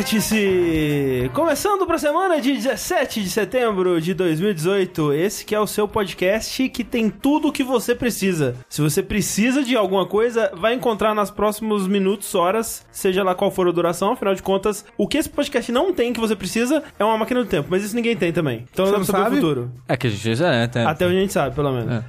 [0.00, 1.30] Vértice!
[1.34, 5.12] Começando para a semana de 17 de setembro de 2018.
[5.12, 8.56] Esse que é o seu podcast que tem tudo o que você precisa.
[8.66, 13.50] Se você precisa de alguma coisa, vai encontrar nos próximos minutos, horas, seja lá qual
[13.50, 14.12] for a duração.
[14.12, 17.40] Afinal de contas, o que esse podcast não tem que você precisa é uma máquina
[17.42, 17.68] do tempo.
[17.70, 18.64] Mas isso ninguém tem também.
[18.72, 19.36] Então Você dá não pra saber sabe?
[19.36, 19.72] o futuro.
[19.86, 21.92] É que a gente já é, tem- Até onde a gente sabe, pelo menos.
[21.92, 22.04] é.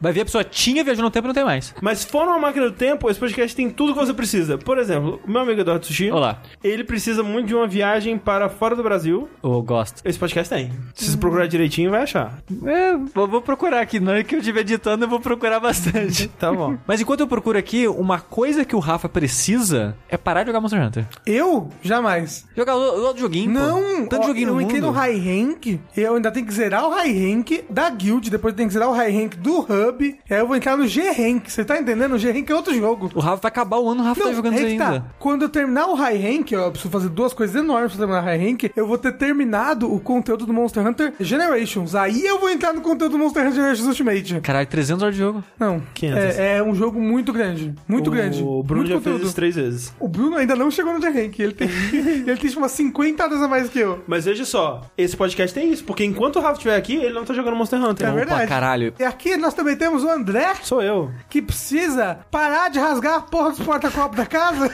[0.00, 1.74] Vai ver a pessoa tinha viajou no tempo e não tem mais.
[1.82, 4.56] Mas se for uma máquina do tempo, esse podcast tem tudo que você precisa.
[4.56, 6.40] Por exemplo, o meu amigo Eduardo Sushi, Olá.
[6.62, 9.28] ele precisa muito de uma viagem para fora do Brasil.
[9.42, 10.00] Eu gosto.
[10.04, 10.72] Esse podcast tem.
[10.94, 12.38] Se você procurar direitinho, vai achar.
[12.66, 14.00] É, vou, vou procurar aqui.
[14.00, 16.28] Na hora que eu estiver editando, eu vou procurar bastante.
[16.38, 16.76] Tá bom.
[16.86, 20.60] Mas enquanto eu procuro aqui, uma coisa que o Rafa precisa é parar de jogar
[20.60, 21.06] Monster Hunter.
[21.26, 21.68] Eu?
[21.82, 22.44] Jamais.
[22.56, 23.58] Jogar outro joguinho, pô.
[23.58, 24.92] Não, Tanto ó, joguinho eu no entrei mundo.
[24.92, 28.66] no High Rank, eu ainda tenho que zerar o High Rank da Guild, depois tem
[28.66, 31.48] que zerar o High Rank do Hub, e aí eu vou entrar no G Rank.
[31.48, 32.14] Você tá entendendo?
[32.14, 33.10] O G Rank é outro jogo.
[33.14, 35.00] O Rafa vai acabar o ano, o Rafa tá jogando é isso ainda.
[35.00, 35.06] tá.
[35.18, 38.22] Quando eu terminar o High Rank, ó, eu preciso fazer duas coisas enormes pra terminar
[38.22, 41.94] o High Rank, eu vou ter terminado o conteúdo do Monster Hunter Generations.
[41.94, 44.40] Aí eu vou entrar no conteúdo do Monster Hunter Generations Ultimate.
[44.40, 45.44] Caralho, 300 horas de jogo.
[45.58, 46.38] Não, 500.
[46.38, 47.74] é, é um jogo muito grande.
[47.88, 48.42] Muito o grande.
[48.42, 49.24] O Bruno muito já fez conteúdo.
[49.26, 49.94] isso três vezes.
[49.98, 51.38] O Bruno ainda não chegou no G Rank.
[51.38, 54.02] Ele tem, ele tem tipo, umas 50 horas a mais que eu.
[54.06, 57.24] Mas veja só, esse podcast tem isso, porque enquanto o Rafa estiver aqui, ele não
[57.24, 58.06] tá jogando Monster Hunter.
[58.06, 58.16] É Não.
[58.16, 58.46] verdade.
[58.48, 58.94] Caralho.
[58.98, 61.10] E aqui nós também temos o André, Sou eu.
[61.28, 64.70] que precisa parar de rasgar a porra dos porta-copos da casa.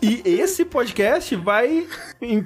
[0.00, 1.86] E esse podcast vai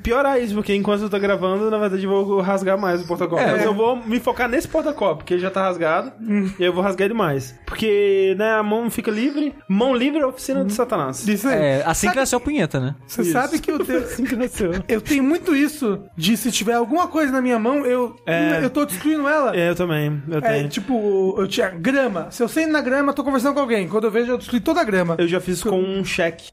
[0.03, 3.41] piorar isso, porque enquanto eu tô gravando, na verdade eu vou rasgar mais o porta-copo.
[3.41, 3.53] É.
[3.53, 6.73] Mas eu vou me focar nesse porta-copo, porque ele já tá rasgado, e aí eu
[6.73, 7.55] vou rasgar ele mais.
[7.65, 9.55] Porque, né, a mão fica livre.
[9.69, 11.27] Mão livre é a oficina de Satanás.
[11.27, 11.57] Isso aí.
[11.59, 12.95] É, assim que Sabe- nasceu a punheta, né?
[13.07, 13.33] Você Isso.
[13.33, 14.73] sabe que eu tenho, Assim que nasceu.
[14.89, 18.61] eu tenho muito isso de se tiver alguma coisa na minha mão, eu, É.
[18.63, 19.57] eu tô destruindo ela.
[19.57, 20.69] É, eu também, eu É, tenho.
[20.69, 22.29] tipo, eu tinha grama.
[22.31, 23.89] Se eu sei na grama, eu tô conversando com alguém.
[23.89, 25.17] Quando eu vejo, eu destruí toda a grama.
[25.19, 26.51] Eu já fiz com um cheque.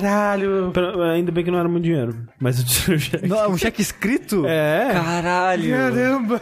[0.00, 0.70] Caralho.
[0.72, 3.26] Pra- Ainda bem que não era muito dinheiro, mas eu tirei o cheque.
[3.26, 4.44] Não, um cheque escrito?
[4.48, 4.90] É.
[4.92, 5.70] Caralho.
[5.70, 6.40] Caramba.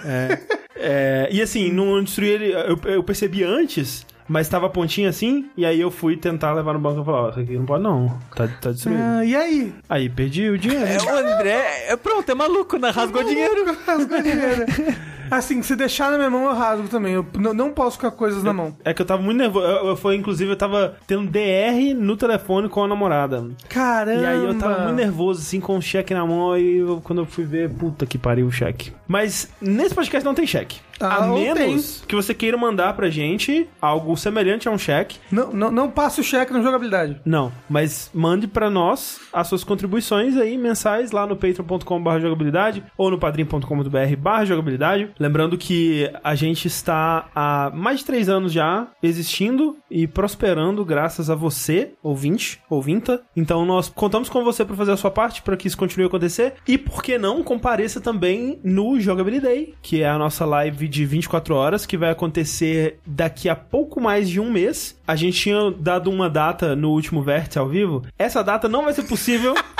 [0.76, 2.52] É, e assim, não destruí ele.
[2.52, 6.72] Eu, eu percebi antes, mas tava a pontinha assim, e aí eu fui tentar levar
[6.74, 9.00] no banco e falar: Ó, isso aqui não pode não, tá, tá destruído.
[9.02, 9.74] Ah, e aí?
[9.88, 10.84] Aí perdi o dinheiro.
[10.86, 12.90] É, o André, é pronto, é maluco, né?
[12.90, 13.76] Rasgou dinheiro.
[13.86, 14.66] Rasgou dinheiro.
[15.30, 17.12] Assim, se deixar na minha mão, eu rasgo também.
[17.12, 18.74] Eu não posso ficar coisas na mão.
[18.82, 19.66] É que eu tava muito nervoso.
[19.66, 23.46] Eu, eu- foi, inclusive, eu tava tendo DR no telefone com a namorada.
[23.68, 24.22] Caramba.
[24.22, 27.20] E aí eu tava muito nervoso, assim, com o cheque na mão, e eu- quando
[27.20, 28.90] eu fui ver, puta que pariu o cheque.
[29.06, 30.80] Mas nesse podcast não tem cheque.
[31.00, 35.18] Ah, a menos que você queira mandar pra gente algo semelhante a um cheque.
[35.30, 37.20] Não, não, não passe o cheque no jogabilidade.
[37.24, 43.10] Não, mas mande pra nós as suas contribuições aí mensais lá no patreon.com.br jogabilidade ou
[43.10, 45.10] no padrim.com.br barra jogabilidade.
[45.18, 51.30] Lembrando que a gente está há mais de três anos já existindo e prosperando graças
[51.30, 53.22] a você, ouvinte, ouvinta.
[53.36, 56.08] Então nós contamos com você para fazer a sua parte para que isso continue a
[56.08, 56.54] acontecer.
[56.66, 59.38] E por que não compareça também no Jogabilidade
[59.82, 64.28] que é a nossa live de 24 horas que vai acontecer daqui a pouco mais
[64.28, 64.98] de um mês.
[65.06, 68.04] A gente tinha dado uma data no último vértice ao vivo.
[68.18, 69.54] Essa data não vai ser possível.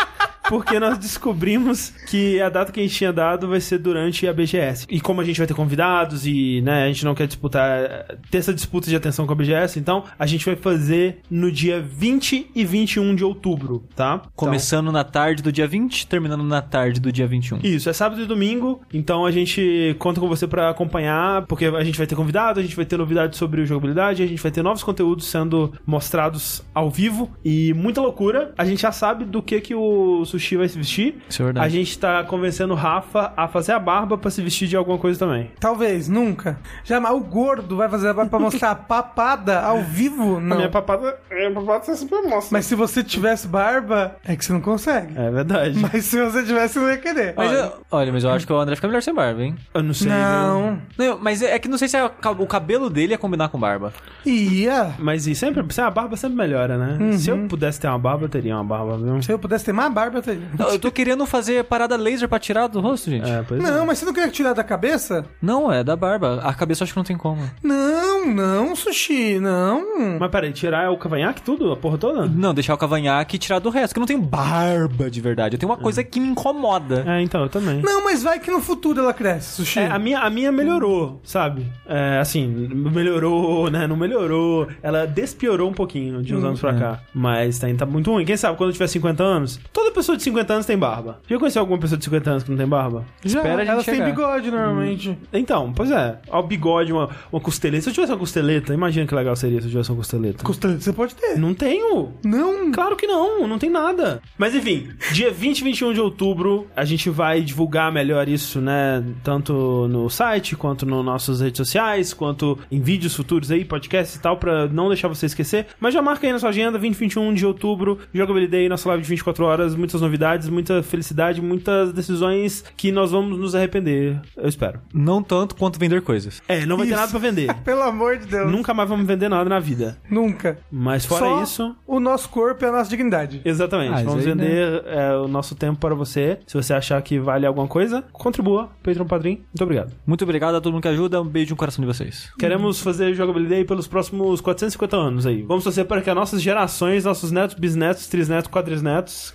[0.49, 4.33] Porque nós descobrimos que a data que a gente tinha dado vai ser durante a
[4.33, 4.87] BGS.
[4.89, 8.39] E como a gente vai ter convidados e, né, a gente não quer disputar, ter
[8.39, 12.51] essa disputa de atenção com a BGS, então a gente vai fazer no dia 20
[12.55, 14.23] e 21 de outubro, tá?
[14.35, 17.59] Começando na tarde do dia 20, terminando na tarde do dia 21.
[17.63, 21.85] Isso, é sábado e domingo, então a gente conta com você pra acompanhar, porque a
[21.85, 24.63] gente vai ter convidado, a gente vai ter novidades sobre jogabilidade, a gente vai ter
[24.63, 28.55] novos conteúdos sendo mostrados ao vivo e muita loucura.
[28.57, 31.17] A gente já sabe do que que o Sushi vai se vestir.
[31.29, 31.67] Isso é verdade.
[31.67, 34.99] A gente tá convencendo o Rafa a fazer a barba pra se vestir de alguma
[34.99, 35.51] coisa também.
[35.59, 36.59] Talvez, nunca.
[36.85, 40.37] Jamais o gordo vai fazer agora pra mostrar a papada ao vivo?
[40.37, 40.57] A Não.
[40.57, 42.49] minha papada, a minha papada você sempre mostra.
[42.53, 45.13] Mas se você tivesse barba, é que você não consegue.
[45.19, 45.79] É verdade.
[45.81, 47.35] Mas se você tivesse, você não ia querer.
[47.37, 49.57] Mas eu- olha, mas eu acho que o André fica melhor sem barba, hein?
[49.75, 50.09] Eu não sei.
[50.09, 50.17] viu?
[50.19, 50.79] Não.
[50.97, 53.59] Não, mas é é que não sei se é o cabelo dele ia combinar com
[53.59, 53.93] barba.
[54.25, 54.95] Ia.
[54.99, 57.17] Mas e sempre, se a barba sempre melhora, né?
[57.17, 57.43] Se Uhum.
[57.43, 59.23] eu pudesse ter uma barba, eu teria uma barba, viu?
[59.23, 62.39] Se eu pudesse ter mais barba, eu Não, eu tô querendo fazer parada laser pra
[62.39, 63.29] tirar do rosto, gente.
[63.29, 63.71] É, pois é.
[63.71, 65.25] Não, mas você não queria tirar da cabeça?
[65.41, 66.41] Não, é da barba.
[66.43, 67.49] A cabeça eu acho que não tem como.
[67.63, 70.19] Não, não, sushi, não.
[70.19, 71.73] Mas peraí, tirar o cavanhaque tudo?
[71.73, 72.27] A porra toda?
[72.27, 75.57] Não, deixar o cavanhaque e tirar do resto, que eu não tenho barba de verdade.
[75.57, 77.05] Eu tenho uma coisa que me incomoda.
[77.07, 77.81] É, então, eu também.
[77.83, 79.81] Não, mas vai que no futuro ela cresce, sushi.
[79.81, 81.67] É, a, minha, a minha melhorou, sabe?
[81.87, 83.87] É, assim, melhorou, né?
[83.87, 84.69] Não melhorou.
[84.83, 87.01] Ela despiorou um pouquinho de uns anos pra cá.
[87.15, 88.25] Mas tá, tá muito ruim.
[88.25, 91.21] Quem sabe quando eu tiver 50 anos, toda pessoa de 50 anos tem barba.
[91.29, 93.05] Já conheceu alguma pessoa de 50 anos que não tem barba?
[93.25, 94.07] Já, Espera a gente elas têm chegar.
[94.11, 95.19] bigode normalmente.
[95.33, 96.19] Então, pois é.
[96.29, 97.83] Ó, o bigode, uma, uma costeleta.
[97.83, 100.45] Se eu tivesse uma costeleta, imagina que legal seria se eu tivesse uma costeleta.
[100.45, 101.39] Costeleta você pode ter.
[101.39, 102.13] Não tenho.
[102.25, 102.71] Não.
[102.73, 104.21] Claro que não, não tem nada.
[104.37, 109.03] Mas enfim, dia 20 e 21 de outubro, a gente vai divulgar melhor isso, né?
[109.23, 114.21] Tanto no site, quanto nas nossas redes sociais, quanto em vídeos futuros aí, podcasts e
[114.21, 115.67] tal, pra não deixar você esquecer.
[115.81, 119.03] Mas já marca aí na sua agenda, 20 e 21 de outubro, Jogabilidade nossa live
[119.03, 120.08] de 24 horas, muitas novidades,
[120.49, 124.81] muita felicidade, muitas decisões que nós vamos nos arrepender, eu espero.
[124.93, 126.43] Não tanto quanto vender coisas.
[126.49, 127.01] É, não vai ter Isso.
[127.01, 127.55] nada pra vender.
[127.65, 128.51] Pelo amor de Deus.
[128.51, 129.99] Nunca mais vamos vender nada na vida.
[130.11, 130.59] Nunca.
[130.71, 133.41] Mas fora Só isso, o nosso corpo e a nossa dignidade.
[133.45, 133.95] Exatamente.
[133.95, 136.39] Ah, Vamos aí, vender é, o nosso tempo para você.
[136.47, 138.71] Se você achar que vale alguma coisa, contribua.
[138.83, 139.43] Patreon Padrim.
[139.53, 139.93] Muito obrigado.
[140.07, 141.21] Muito obrigado a todo mundo que ajuda.
[141.21, 142.31] Um beijo no coração de vocês.
[142.39, 145.43] Queremos fazer jogabilidade pelos próximos 450 anos aí.
[145.43, 149.35] Vamos torcer para que as nossas gerações, nossos netos, bisnetos, trisnetos, quadrisnetos,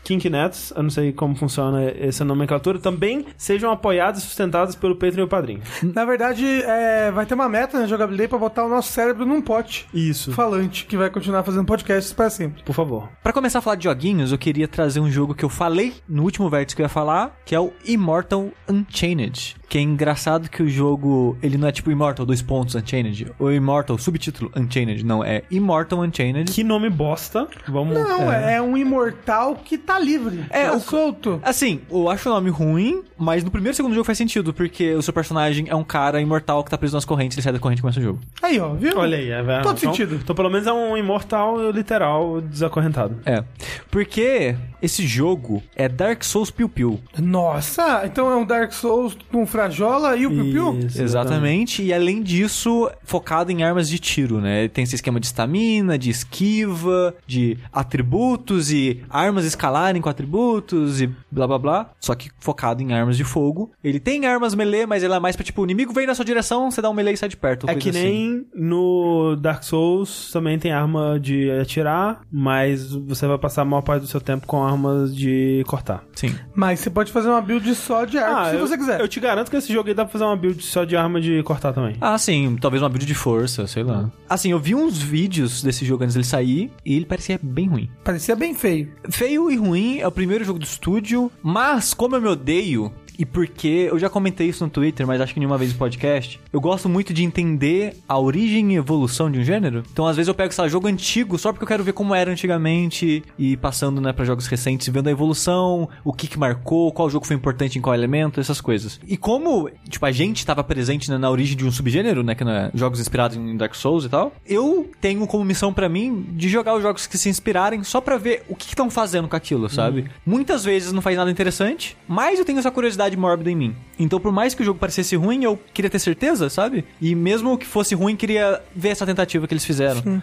[0.76, 5.26] eu não sei como funciona essa nomenclatura, também sejam apoiados e sustentados pelo Patreon e
[5.26, 5.62] o Padrim.
[5.82, 9.42] Na verdade, é, vai ter uma meta na jogabilidade pra botar o nosso cérebro num
[9.42, 10.32] pote Isso.
[10.32, 12.64] falante que vai continuar fazendo podcasts pra sempre.
[12.64, 13.10] Por favor.
[13.22, 16.24] Pra começar a falar de joguinhos, eu queria trazer um jogo que eu falei no
[16.24, 19.56] último vértice que eu ia falar, que é o Immortal Unchained.
[19.74, 23.32] Que é engraçado que o jogo, ele não é tipo Immortal, dois pontos, Unchained.
[23.40, 25.04] Ou Immortal, subtítulo, Unchained.
[25.04, 26.52] Não, é Immortal Unchained.
[26.52, 27.48] Que nome bosta.
[27.68, 27.96] Vamos.
[27.96, 28.62] Não, é.
[28.62, 30.46] um imortal que tá livre.
[30.52, 31.40] É, tá o- solto.
[31.42, 34.94] Assim, eu acho o nome ruim, mas no primeiro e segundo jogo faz sentido, porque
[34.94, 37.58] o seu personagem é um cara imortal que tá preso nas correntes, ele sai da
[37.58, 38.20] corrente e começa o jogo.
[38.44, 38.96] Aí, ó, viu?
[38.96, 39.64] Olha aí, é verdade.
[39.64, 40.20] Todo Então- sentido.
[40.22, 43.20] Então, pelo menos é um imortal literal desacorrentado.
[43.26, 43.44] É.
[43.90, 47.00] Porque esse jogo é Dark Souls Piu Piu.
[47.18, 50.80] Nossa, então é um Dark Souls com Frajola e o Piu Piu?
[50.80, 54.68] Isso, Exatamente, e além disso, focado em armas de tiro, né?
[54.68, 61.10] Tem esse esquema de estamina, de esquiva, de atributos e armas escalarem com atributos e
[61.32, 61.90] blá blá blá.
[62.00, 63.72] Só que focado em armas de fogo.
[63.84, 66.26] Ele tem armas melee, mas ele é mais pra tipo, o inimigo vem na sua
[66.26, 67.70] direção, você dá um melee e sai de perto.
[67.70, 68.00] É que assim.
[68.00, 73.82] nem no Dark Souls também tem arma de atirar, mas você vai passar a maior
[73.82, 76.04] parte do seu tempo com armas de cortar.
[76.16, 76.36] Sim.
[76.54, 79.00] Mas você pode fazer uma build só de arco, se eu, você quiser.
[79.00, 81.22] Eu te garanto que esse jogo aí dá pra fazer uma build só de arma
[81.22, 81.96] de cortar também.
[82.02, 84.12] Ah, sim, talvez uma build de força, sei lá.
[84.28, 87.90] Assim, eu vi uns vídeos desse jogo antes dele sair e ele parecia bem ruim.
[88.04, 88.92] Parecia bem feio.
[89.10, 93.26] Feio e ruim é o primeiro jogo do estúdio, mas como eu me odeio, e
[93.26, 96.60] porque eu já comentei isso no Twitter, mas acho que nenhuma vez no podcast, eu
[96.60, 99.84] gosto muito de entender a origem e evolução de um gênero.
[99.92, 102.14] Então, às vezes eu pego, sei lá, jogo antigo só porque eu quero ver como
[102.16, 106.92] era antigamente e passando, né, pra jogos recentes, vendo a evolução, o que que marcou,
[106.92, 109.00] qual jogo foi importante em qual elemento, essas coisas.
[109.08, 112.44] E como, tipo, a gente tava presente né, na origem de um subgênero, né, que
[112.44, 116.50] é jogos inspirados em Dark Souls e tal, eu tenho como missão pra mim de
[116.50, 119.70] jogar os jogos que se inspirarem só pra ver o que estão fazendo com aquilo,
[119.70, 120.10] sabe?
[120.26, 123.76] Muitas vezes não faz nada interessante, mas eu tenho essa curiosidade mórbida em mim.
[123.98, 126.84] Então, por mais que o jogo parecesse ruim, eu queria ter certeza, sabe?
[127.00, 130.22] E mesmo que fosse ruim, queria ver essa tentativa que eles fizeram.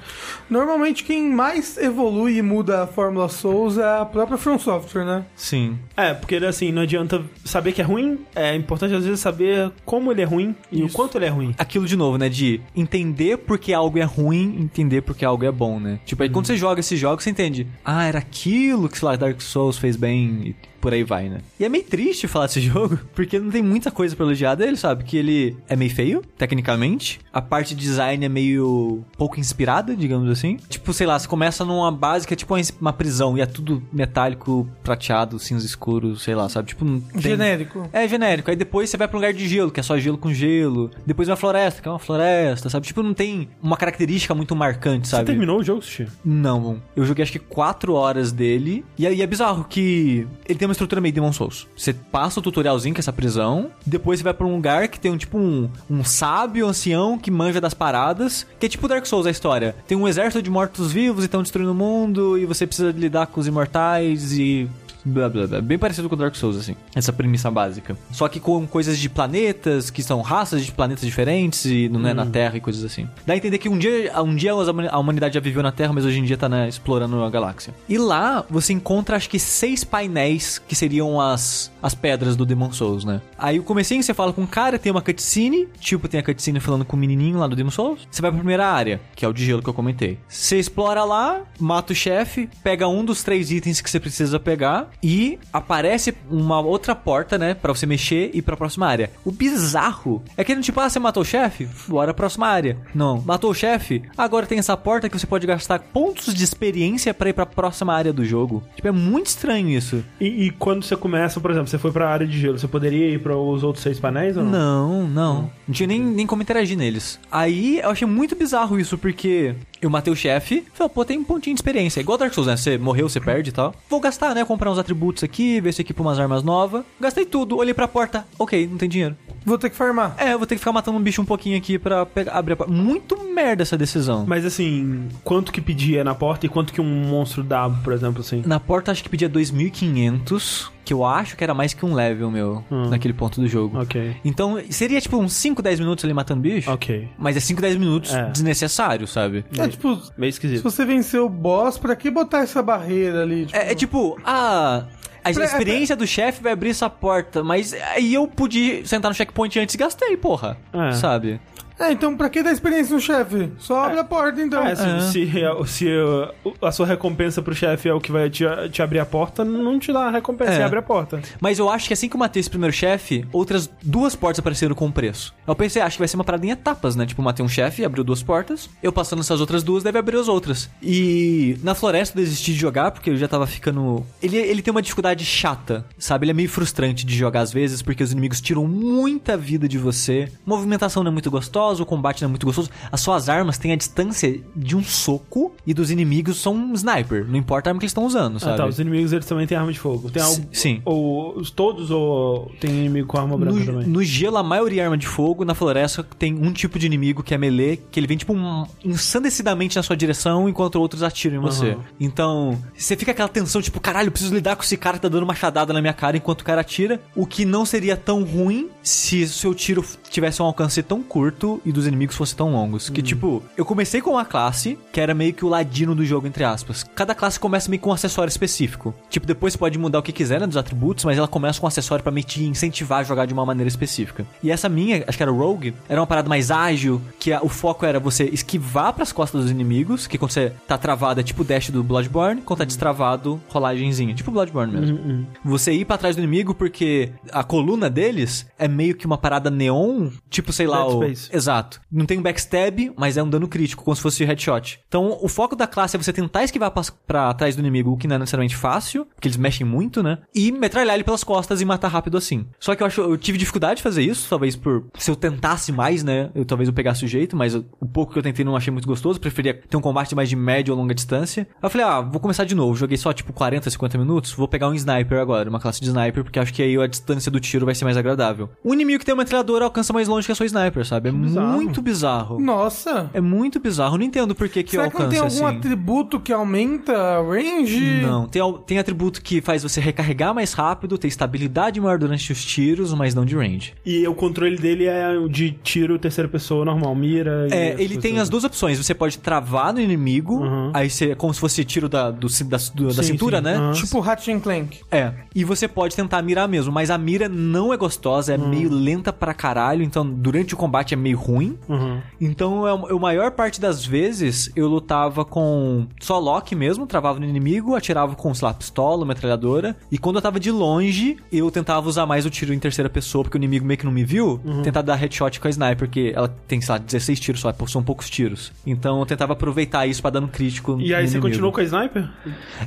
[0.48, 5.24] Normalmente quem mais evolui e muda a Fórmula Souls é a própria From Software, né?
[5.36, 5.78] Sim.
[5.96, 10.10] É, porque assim, não adianta saber que é ruim, é importante às vezes saber como
[10.10, 11.54] ele é ruim e o quanto ele é ruim.
[11.56, 12.28] Aquilo de novo, né?
[12.28, 16.00] De entender porque algo é ruim, entender porque algo é bom, né?
[16.04, 17.66] Tipo, aí quando você joga esses jogos, você entende.
[17.84, 21.40] Ah, era aquilo que, sei lá, Dark Souls fez bem e por aí vai, né?
[21.58, 24.76] E é meio triste falar desse jogo, porque não tem muita coisa pra elogiar dele,
[24.76, 25.04] sabe?
[25.04, 27.20] Que ele é meio feio, tecnicamente.
[27.32, 30.56] A parte de design é meio pouco inspirada, digamos assim.
[30.68, 33.82] Tipo, sei lá, você começa numa base que é tipo uma- prisão e é tudo
[33.92, 36.68] metálico, prateado, cinza escuro, sei lá, sabe?
[36.68, 37.20] Tipo, não tem...
[37.22, 37.88] Genérico.
[37.92, 38.50] É genérico.
[38.50, 40.90] Aí depois você vai pra um lugar de gelo, que é só gelo com gelo.
[41.06, 42.86] Depois uma floresta, que é uma floresta, sabe?
[42.86, 45.26] Tipo, não tem uma característica muito marcante, Você sabe?
[45.26, 46.06] terminou o jogo, Sushi?
[46.24, 48.84] Não, eu joguei acho que 4 horas dele.
[48.98, 51.66] E aí é bizarro que ele tem uma estrutura meio Demon Souls.
[51.76, 54.98] Você passa o tutorialzinho que é essa prisão, depois você vai pra um lugar que
[54.98, 59.04] tem um tipo um, um sábio ancião que manja das paradas, que é tipo Dark
[59.06, 59.74] Souls a história.
[59.86, 63.40] Tem um exército de mortos-vivos e estão destruindo o mundo, e você precisa lidar com
[63.40, 64.68] os imortais e
[65.04, 65.60] Blá, blá, blá.
[65.60, 66.76] Bem parecido com Dark Souls, assim.
[66.94, 67.96] Essa premissa básica.
[68.10, 72.14] Só que com coisas de planetas, que são raças de planetas diferentes e não é
[72.14, 73.08] na Terra e coisas assim.
[73.26, 76.04] Dá a entender que um dia, um dia a humanidade já viveu na Terra, mas
[76.04, 77.74] hoje em dia tá né, explorando a galáxia.
[77.88, 82.72] E lá você encontra acho que seis painéis que seriam as, as pedras do Demon
[82.72, 83.20] Souls, né?
[83.38, 86.60] Aí o comecinho você fala com um cara, tem uma cutscene, tipo tem a cutscene
[86.60, 88.06] falando com o menininho lá do Demon Souls.
[88.10, 90.18] Você vai pra primeira área, que é o de gelo que eu comentei.
[90.28, 94.89] Você explora lá, mata o chefe, pega um dos três itens que você precisa pegar,
[95.02, 99.10] e aparece uma outra porta, né, Pra você mexer e ir pra próxima área.
[99.24, 101.68] O bizarro é que tipo, ah, você matou o chefe?
[101.88, 102.76] Bora pra próxima área.
[102.94, 104.02] Não, matou o chefe?
[104.16, 107.94] Agora tem essa porta que você pode gastar pontos de experiência pra ir pra próxima
[107.94, 108.62] área do jogo.
[108.76, 110.04] Tipo, é muito estranho isso.
[110.20, 113.08] E, e quando você começa, por exemplo, você foi pra área de gelo, você poderia
[113.10, 114.50] ir para os outros seis painéis ou não?
[114.50, 115.50] Não, não.
[115.66, 117.18] Não tinha nem, nem como interagir neles.
[117.30, 121.24] Aí eu achei muito bizarro isso, porque eu matei o chefe, falei, pô, tem um
[121.24, 122.00] pontinho de experiência.
[122.00, 122.56] Igual Dark Souls, né?
[122.56, 123.74] Você morreu, você perde e tal.
[123.88, 124.44] Vou gastar, né?
[124.44, 126.84] Comprar uns atributos aqui, ver se equipa umas armas novas.
[127.00, 128.26] Gastei tudo, olhei pra porta.
[128.38, 129.16] Ok, não tem dinheiro.
[129.44, 130.14] Vou ter que farmar.
[130.18, 132.52] É, eu vou ter que ficar matando um bicho um pouquinho aqui pra pegar- abrir
[132.52, 132.70] a porta.
[132.72, 134.24] Muito merda essa decisão.
[134.26, 138.20] Mas assim, quanto que pedia na porta e quanto que um monstro dá, por exemplo,
[138.20, 138.42] assim?
[138.44, 142.28] Na porta acho que pedia 2.500, que eu acho que era mais que um level
[142.32, 142.88] meu, Hum.
[142.88, 143.80] naquele ponto do jogo.
[143.80, 144.16] Ok.
[144.24, 146.68] Então, seria tipo uns 5, 10 minutos ali matando bicho.
[146.68, 147.08] Ok.
[147.16, 148.24] Mas é 5, 10 minutos É.
[148.30, 149.44] desnecessário, sabe?
[149.56, 150.62] É tipo, Meio se esquisito.
[150.64, 153.46] você venceu o boss, pra que botar essa barreira ali?
[153.46, 154.84] Tipo, É, é tipo, ah.
[155.22, 159.14] A Pra- experiência do chefe vai abrir essa porta, mas aí eu pude sentar no
[159.14, 160.56] checkpoint antes e gastei, porra.
[160.72, 160.92] É.
[160.92, 161.38] Sabe?
[161.80, 163.50] É, então pra que dar experiência no chefe?
[163.58, 164.62] Só abre a porta, então.
[164.62, 165.00] É, se, É.
[165.00, 165.30] se,
[165.66, 169.06] se, uh, a sua recompensa pro chefe é o que vai te, te abrir a
[169.06, 170.56] porta, não te dá a recompensa, É.
[170.56, 171.20] você abre a porta.
[171.40, 174.74] Mas eu acho que assim que eu matei esse primeiro chefe, outras duas portas apareceram
[174.74, 175.34] com preço.
[175.46, 177.06] Eu pensei, acho que vai ser uma parada em etapas, né?
[177.06, 178.68] Tipo, matei um chefe, abriu duas portas.
[178.82, 180.68] Eu passando essas outras duas, deve abrir as outras.
[180.82, 184.04] E na floresta eu desisti de jogar, porque eu já tava ficando.
[184.22, 186.24] Ele, ele tem uma dificuldade chata, sabe?
[186.24, 189.78] Ele é meio frustrante de jogar às vezes, porque os inimigos tiram muita vida de
[189.78, 190.28] você.
[190.46, 192.70] A movimentação não é muito gostosa, o combate não é muito gostoso.
[192.90, 197.26] As suas armas têm a distância de um soco e dos inimigos são um sniper.
[197.28, 198.56] Não importa a arma que eles estão usando, Ah, sabe?
[198.56, 200.10] tá, os inimigos eles também têm arma de fogo.
[200.10, 200.80] Tem algo, sim.
[200.84, 203.86] Ou os todos ou tem inimigo com arma branca No, também?
[203.86, 205.44] no gelo, a maioria é arma de fogo.
[205.44, 208.64] Na floresta, tem um tipo de inimigo que é melee, que ele vem, tipo, um,
[208.82, 211.70] ensandecidamente na sua direção, enquanto outros atiram em você.
[211.70, 211.80] Aham.
[211.98, 215.08] Então, você fica aquela tensão, tipo, caralho, eu preciso lidar com esse cara que tá
[215.08, 217.00] dando machadada na minha cara enquanto o cara atira.
[217.16, 221.59] O que não seria tão ruim se o seu tiro tivesse um alcance tão curto
[221.64, 222.88] e dos inimigos fossem tão longos.
[222.88, 226.26] Que, tipo, eu comecei com uma classe que era meio que o ladino do jogo,
[226.26, 226.84] entre aspas.
[226.94, 228.94] Cada classe começa meio com um acessório específico.
[229.08, 231.66] Tipo, depois você pode mudar o que quiser, né, dos atributos, mas ela começa com
[231.66, 234.26] um acessório pra meio que te incentivar a jogar de uma maneira específica.
[234.42, 237.40] E essa minha, acho que era o Rogue, era uma parada mais ágil, que a-
[237.42, 241.22] o foco era você esquivar pras costas dos inimigos, que quando você tá travado é
[241.22, 245.26] tipo o dash do Bloodborne, quando tá destravado, rolagenzinha, tipo Bloodborne mesmo.
[245.44, 249.50] Você ir pra trás do inimigo porque a coluna deles é meio que uma parada
[249.50, 251.02] neon, tipo, sei lá, Dead o...
[251.02, 251.30] Space.
[251.32, 251.49] Exato.
[251.90, 254.80] Não tem um backstab, mas é um dano crítico, como se fosse headshot.
[254.88, 257.96] Então, o foco da classe é você tentar esquivar pra, pra trás do inimigo, o
[257.96, 260.18] que não é necessariamente fácil, porque eles mexem muito, né?
[260.34, 262.46] E metralhar ele pelas costas e matar rápido assim.
[262.58, 265.72] Só que eu acho, eu tive dificuldade de fazer isso, talvez por se eu tentasse
[265.72, 266.30] mais, né?
[266.34, 268.72] Eu talvez eu pegasse o jeito, mas eu- o pouco que eu tentei não achei
[268.72, 271.46] muito gostoso, preferia ter um combate mais de média ou longa distância.
[271.50, 272.74] Aí eu falei, ah, vou começar de novo.
[272.76, 276.22] Joguei só tipo 40, 50 minutos, vou pegar um sniper agora, uma classe de sniper,
[276.24, 278.50] porque acho que aí a distância do tiro vai ser mais agradável.
[278.64, 281.08] O inimigo que tem uma metralhadora alcança mais longe que a sua sniper, sabe?
[281.08, 281.60] É bizarro.
[281.62, 282.40] muito bizarro.
[282.40, 283.10] Nossa.
[283.12, 283.94] É muito bizarro.
[283.94, 285.58] Eu não entendo por que que Será eu que não tem alcance algum assim.
[285.58, 288.00] atributo que aumenta a range?
[288.02, 292.44] Não, tem, tem atributo que faz você recarregar mais rápido, ter estabilidade maior durante os
[292.44, 293.74] tiros, mas não de range.
[293.84, 297.46] E o controle dele é o de tiro terceira pessoa normal, mira.
[297.50, 298.22] e É, ele tem coisas.
[298.22, 298.78] as duas opções.
[298.78, 300.70] Você pode travar no inimigo, Uhum.
[300.74, 303.44] aí você, é como se fosse tiro da, do da, do- da Sim, cintura, sim.
[303.44, 303.54] né?
[303.56, 303.72] Aham.
[303.72, 304.78] Tipo Ratchet Clank.
[304.90, 305.12] É.
[305.34, 308.48] E você pode tentar mirar mesmo, mas a mira não é gostosa, é Hum.
[308.48, 311.58] meio lenta pra caralho, então durante o combate é meio ruim.
[311.68, 312.00] Uhum.
[312.20, 317.26] Então, eu, eu, maior parte das vezes, eu lutava com só lock mesmo, travava no
[317.26, 319.76] inimigo, atirava com, sei lá, pistola, metralhadora.
[319.90, 323.24] E quando eu tava de longe, eu tentava usar mais o tiro em terceira pessoa,
[323.24, 324.40] porque o inimigo meio que não me viu.
[324.44, 324.62] Uhum.
[324.62, 327.82] Tentar dar headshot com a sniper, porque ela tem, sei lá, 16 tiros só, são
[327.82, 328.52] poucos tiros.
[328.66, 331.28] Então, eu tentava aproveitar isso pra dar um crítico E aí você inimigo.
[331.28, 332.08] continuou com a sniper?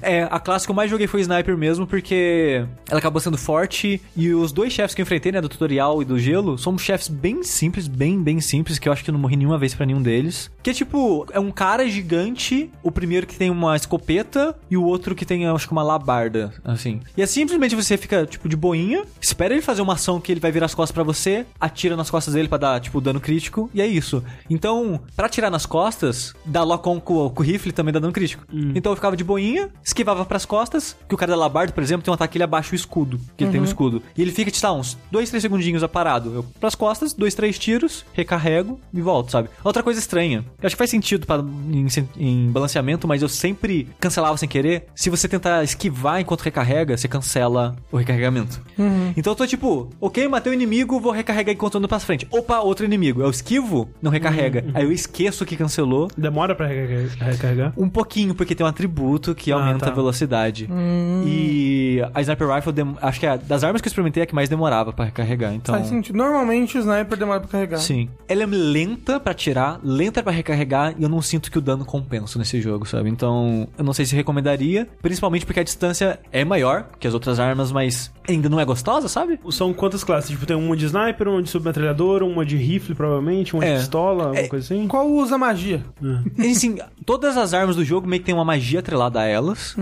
[0.01, 4.01] É, a classe que eu mais joguei foi Sniper mesmo, porque ela acabou sendo forte.
[4.15, 7.07] E os dois chefes que eu enfrentei, né, do tutorial e do gelo, são chefes
[7.07, 9.85] bem simples, bem, bem simples, que eu acho que eu não morri nenhuma vez pra
[9.85, 10.51] nenhum deles.
[10.61, 14.83] Que é tipo, é um cara gigante, o primeiro que tem uma escopeta e o
[14.83, 17.01] outro que tem, acho que uma labarda, assim.
[17.15, 20.39] E é simplesmente você fica, tipo, de boinha, espera ele fazer uma ação que ele
[20.39, 23.69] vai virar as costas pra você, atira nas costas dele pra dar, tipo, dano crítico,
[23.73, 24.23] e é isso.
[24.49, 28.45] Então, pra atirar nas costas, dar lock-on com, com o rifle também dá dano crítico.
[28.75, 32.03] Então eu ficava de boinha, esquivava pras costas, que o cara da labarda, por exemplo,
[32.03, 34.01] tem um ataque que ele abaixa o escudo, que ele tem um escudo.
[34.17, 36.33] E ele fica, lá, uns 2, 3 segundinhos parado.
[36.33, 38.05] Eu pras costas, dois, três tiros,
[38.37, 39.49] recarrego e volto, sabe?
[39.63, 40.43] Outra coisa estranha.
[40.61, 41.87] Eu acho que faz sentido pra, em,
[42.17, 44.87] em balanceamento, mas eu sempre cancelava sem querer.
[44.95, 48.61] Se você tentar esquivar enquanto recarrega, você cancela o recarregamento.
[49.15, 52.27] Então eu tô tipo, ok, matei o inimigo, vou recarregar enquanto ando pra frente.
[52.31, 53.21] Opa, outro inimigo.
[53.21, 54.65] Eu esquivo, não recarrega.
[54.73, 56.07] Aí eu esqueço que cancelou.
[56.17, 57.73] Demora pra recarregar-.
[57.77, 59.91] Um pouquinho, porque tem um atributo que Ah, aumenta tá.
[59.91, 60.67] a velocidade.
[61.25, 64.35] E a Sniper Rifle, acho que é das armas que eu experimentei é a que
[64.35, 65.53] mais demorava pra recarregar.
[65.53, 66.15] Então, Faz sentido.
[66.17, 67.77] Normalmente o sniper demora pra carregar.
[67.77, 68.09] sim.
[68.33, 71.85] Ela é lenta pra atirar, lenta pra recarregar, e eu não sinto que o dano
[71.85, 73.07] compensa nesse jogo, sabe?
[73.09, 77.39] Então, eu não sei se recomendaria, principalmente porque a distância é maior que as outras
[77.39, 79.39] armas, mas ainda não é gostosa, sabe?
[79.51, 80.31] São quantas classes?
[80.31, 83.73] Tipo, tem uma de sniper, uma de submetralhadora, uma de rifle, provavelmente, uma É.
[83.75, 84.47] de pistola, alguma É.
[84.47, 84.87] coisa assim.
[84.87, 85.83] Qual usa magia?
[86.39, 89.75] E, assim, todas as armas do jogo meio que tem uma magia atrelada a elas.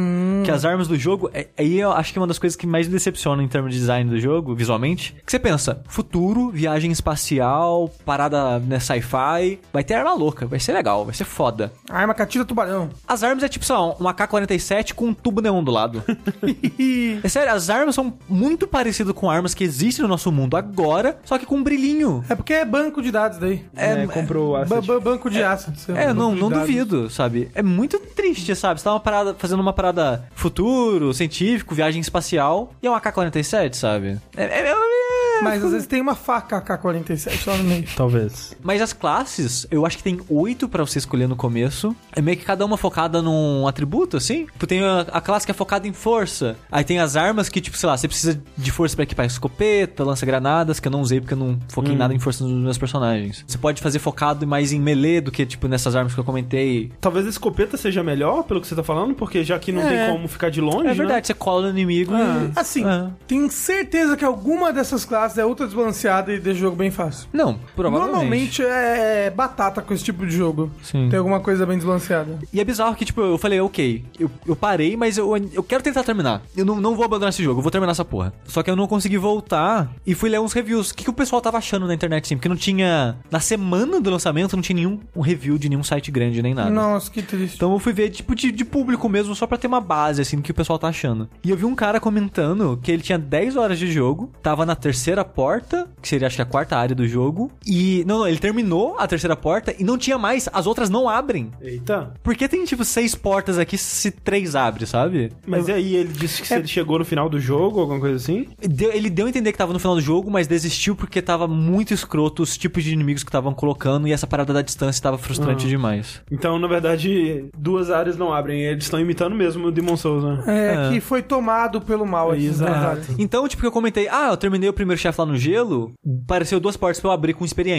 [0.43, 2.67] Que as armas do jogo, é- aí eu acho que é uma das coisas que
[2.67, 5.15] mais me decepciona em termos de design do jogo, visualmente.
[5.25, 10.73] Que você pensa, futuro, viagem espacial, parada né, sci-fi, vai ter arma louca, vai ser
[10.73, 11.71] legal, vai ser foda.
[11.89, 12.89] Arma catira tubarão.
[13.07, 16.03] As armas é tipo, sei lá, um AK-47 com um tubo neon do lado.
[17.23, 21.17] é sério, as armas são muito parecidas com armas que existem no nosso mundo agora,
[21.23, 22.23] só que com um brilhinho.
[22.29, 23.63] É porque é banco de dados daí.
[23.75, 24.87] É, comprou Ba- asset.
[24.87, 25.87] ba- banco de assets.
[25.89, 26.67] É, não, não dados.
[26.67, 27.49] duvido, sabe?
[27.53, 28.79] É muito triste, sabe?
[28.79, 33.73] Você tá uma parada, fazendo uma parada futuro, científico, viagem espacial, e é um AK-47,
[33.75, 34.19] sabe?
[34.35, 37.85] É, é- é- Mas às vezes tem uma faca AK-47 lá no meio.
[37.95, 38.20] Talvez.
[38.63, 41.95] Mas as classes, eu acho que tem oito pra você escolher no começo.
[42.15, 44.45] É meio que cada uma focada num atributo, assim.
[44.45, 46.55] Tipo, tem a, a classe que é focada em força.
[46.71, 50.03] Aí tem as armas que, tipo, sei lá, você precisa de força pra equipar escopeta,
[50.03, 53.43] lança-granadas, que eu não usei porque eu não foquei nada em força nos meus personagens.
[53.47, 56.91] Você pode fazer focado mais em melee do que, tipo, nessas armas que eu comentei.
[56.99, 60.05] Talvez a escopeta seja melhor, pelo que você tá falando, porque já que não É.
[60.05, 60.93] tem como ficar de longe, É né?
[60.93, 62.51] verdade, você cola no inimigo e...
[62.59, 63.07] Assim, É.
[63.27, 67.27] tenho certeza que alguma dessas classes é ultra desbalanceada e deixa o jogo bem fácil.
[67.33, 68.10] Não, provavelmente.
[68.11, 70.71] Normalmente é batata com esse tipo de jogo.
[70.83, 71.09] Sim.
[71.09, 72.39] Tem alguma coisa bem desbalanceada.
[72.53, 75.83] E é bizarro que, tipo, eu falei, ok, eu, eu parei, mas eu, eu quero
[75.83, 76.41] tentar terminar.
[76.55, 78.33] Eu não, não vou abandonar esse jogo, eu vou terminar essa porra.
[78.45, 80.91] Só que eu não consegui voltar e fui ler uns reviews.
[80.91, 82.35] O que, que o pessoal tava achando na internet, assim?
[82.35, 83.15] Porque não tinha.
[83.29, 86.69] Na semana do lançamento, não tinha nenhum um review de nenhum site grande nem nada.
[86.69, 87.55] Nossa, que triste.
[87.55, 90.37] Então eu fui ver, tipo, de, de público mesmo, só pra ter uma base, assim,
[90.37, 91.29] do que o pessoal tá achando.
[91.43, 94.75] E eu vi um cara comentando que ele tinha 10 horas de jogo, tava na
[94.75, 98.00] terceira porta, que seria acho que a quarta área do jogo, e.
[98.05, 101.51] Não, não, ele terminou a terceira porta e não tinha mais, as outras não abrem.
[101.61, 102.13] Eita.
[102.23, 105.31] Porque tem, tipo, seis portas aqui se três abre, sabe?
[105.45, 108.15] Mas e aí, ele disse que se ele chegou no final do jogo, alguma coisa
[108.17, 108.47] assim?
[108.61, 111.47] Deu- ele deu a entender que tava no final do jogo, mas desistiu porque tava
[111.47, 115.17] muito escroto os tipos de inimigos que estavam colocando e essa parada da distância tava
[115.17, 116.21] frustrante demais.
[116.31, 118.61] Então, na verdade, duas áreas não abrem.
[118.63, 120.43] Eles estão imitando mesmo o Demon Souls, né?
[120.47, 120.89] É, É.
[120.93, 122.29] que foi tomado pelo mal.
[122.31, 123.15] duas Exato.
[123.17, 125.91] Então, tipo, que eu comentei, ah, eu terminei o primeiro chefe lá no gelo,
[126.23, 127.71] apareceu duas portas pra eu abrir com experiência.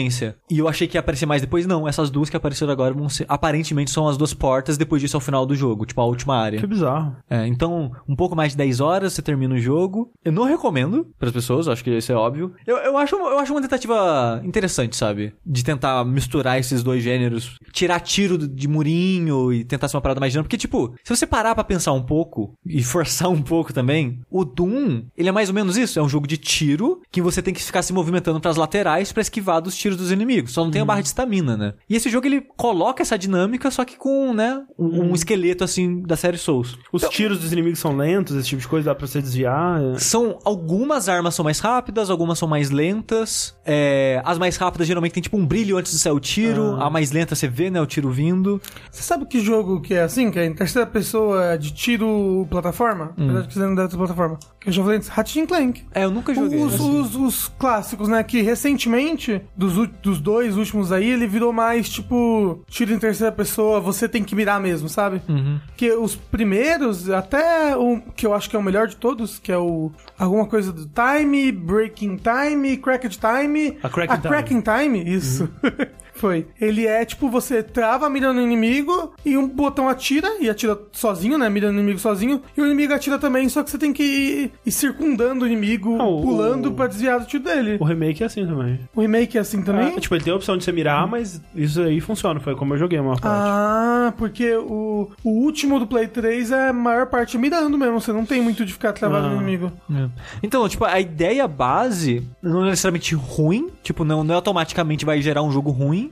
[0.49, 1.87] E eu achei que ia aparecer mais depois, não.
[1.87, 5.19] Essas duas que apareceram agora vão ser, aparentemente são as duas portas, depois disso é
[5.19, 6.59] o final do jogo, tipo, a última área.
[6.59, 7.15] Que bizarro.
[7.29, 10.11] É, então, um pouco mais de 10 horas você termina o jogo.
[10.23, 12.53] Eu não recomendo para as pessoas, acho que isso é óbvio.
[12.65, 15.33] Eu, eu, acho, eu acho uma tentativa interessante, sabe?
[15.45, 17.57] De tentar misturar esses dois gêneros.
[17.71, 20.49] Tirar tiro de murinho e tentar ser uma parada mais dinâmica.
[20.49, 24.43] Porque, tipo, se você parar pra pensar um pouco e forçar um pouco também, o
[24.43, 25.99] Doom, ele é mais ou menos isso.
[25.99, 29.21] É um jogo de tiro que você tem que ficar se movimentando pras laterais pra
[29.21, 30.51] esquivar dos tiros dos inimigos.
[30.53, 31.73] Só não tem a barra de estamina, né?
[31.89, 36.01] E esse jogo, ele coloca essa dinâmica, só que com, né, um, um esqueleto, assim,
[36.01, 36.77] da série Souls.
[36.91, 39.81] Os tiros dos inimigos são lentos, esse tipo de coisa dá pra você desviar.
[39.81, 39.99] é.
[39.99, 43.55] São algumas armas são mais rápidas, algumas são mais lentas.
[43.65, 46.81] É, as mais rápidas geralmente tem tipo um brilho antes de sair o tiro.
[46.81, 48.61] A mais lenta você vê, né, o tiro vindo.
[48.91, 50.31] Você sabe que jogo que é assim?
[50.31, 53.13] Que é em terceira pessoa de tiro plataforma?
[53.17, 53.29] Hum.
[53.29, 54.37] Apesar que você não deve ter plataforma.
[54.59, 55.83] Que eu já falei antes, Ratchet Clank.
[55.93, 56.61] É, eu nunca joguei.
[56.61, 56.99] Os, assim.
[56.99, 58.23] os, os clássicos, né?
[58.23, 63.79] Que recentemente, dos, dos dois últimos aí, ele virou mais tipo tiro em terceira pessoa,
[63.79, 65.21] você tem que mirar mesmo, sabe?
[65.27, 65.59] Uhum.
[65.75, 69.51] Que os primeiros, até o que eu acho que é o melhor de todos, que
[69.51, 73.77] é o alguma coisa do Time, Breaking Time, Cracked Time.
[73.83, 74.27] A Cracking Time.
[74.29, 75.49] Cracking Time, isso.
[76.23, 76.47] Foi.
[76.61, 81.37] Ele é tipo, você trava mirando no inimigo e um botão atira, e atira sozinho,
[81.37, 81.49] né?
[81.49, 84.51] Mirando no inimigo sozinho, e o inimigo atira também, só que você tem que ir,
[84.65, 87.75] ir circundando o inimigo, Ah, o- pulando o- pra desviar do tiro dele.
[87.77, 88.79] O remake é assim também.
[88.95, 89.93] O remake é assim também?
[89.97, 92.39] Ah, tipo, ele tem a opção de você mirar, mas isso aí funciona.
[92.39, 93.35] Foi como eu joguei a maior parte.
[93.37, 98.13] Ah, porque o, o último do Play 3 é a maior parte mirando mesmo, você
[98.13, 99.29] não tem muito de ficar travado Ah.
[99.31, 99.73] no inimigo.
[99.93, 100.07] É.
[100.41, 105.41] Então, tipo, a ideia base não é necessariamente ruim, tipo, não, não automaticamente vai gerar
[105.43, 106.11] um jogo ruim,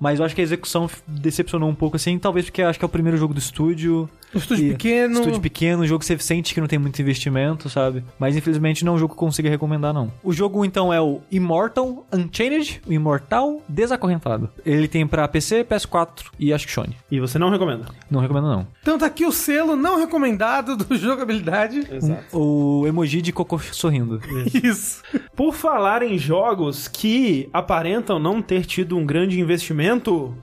[0.00, 2.84] mas eu acho que a execução decepcionou um pouco assim, talvez porque eu acho que
[2.84, 4.08] é o primeiro jogo do estúdio.
[4.34, 5.14] Um estúdio E- pequeno.
[5.14, 8.04] Estúdio pequeno, um jogo que você sente que não tem muito investimento, sabe?
[8.18, 10.12] Mas infelizmente não é um jogo que eu consiga recomendar, não.
[10.22, 14.50] O jogo então é o Immortal Unchained, o Imortal Desacorrentado.
[14.66, 16.94] Ele tem pra PC, PS4 e acho que Sony.
[17.10, 17.86] E você não recomenda.
[18.10, 18.66] Não recomendo, não.
[18.82, 21.86] Então tá aqui o selo não recomendado do jogabilidade.
[21.90, 22.36] Exato.
[22.38, 24.20] O emoji de cocô sorrindo.
[24.62, 25.02] Isso.
[25.34, 29.87] Por falar em jogos que aparentam não ter tido um grande investimento,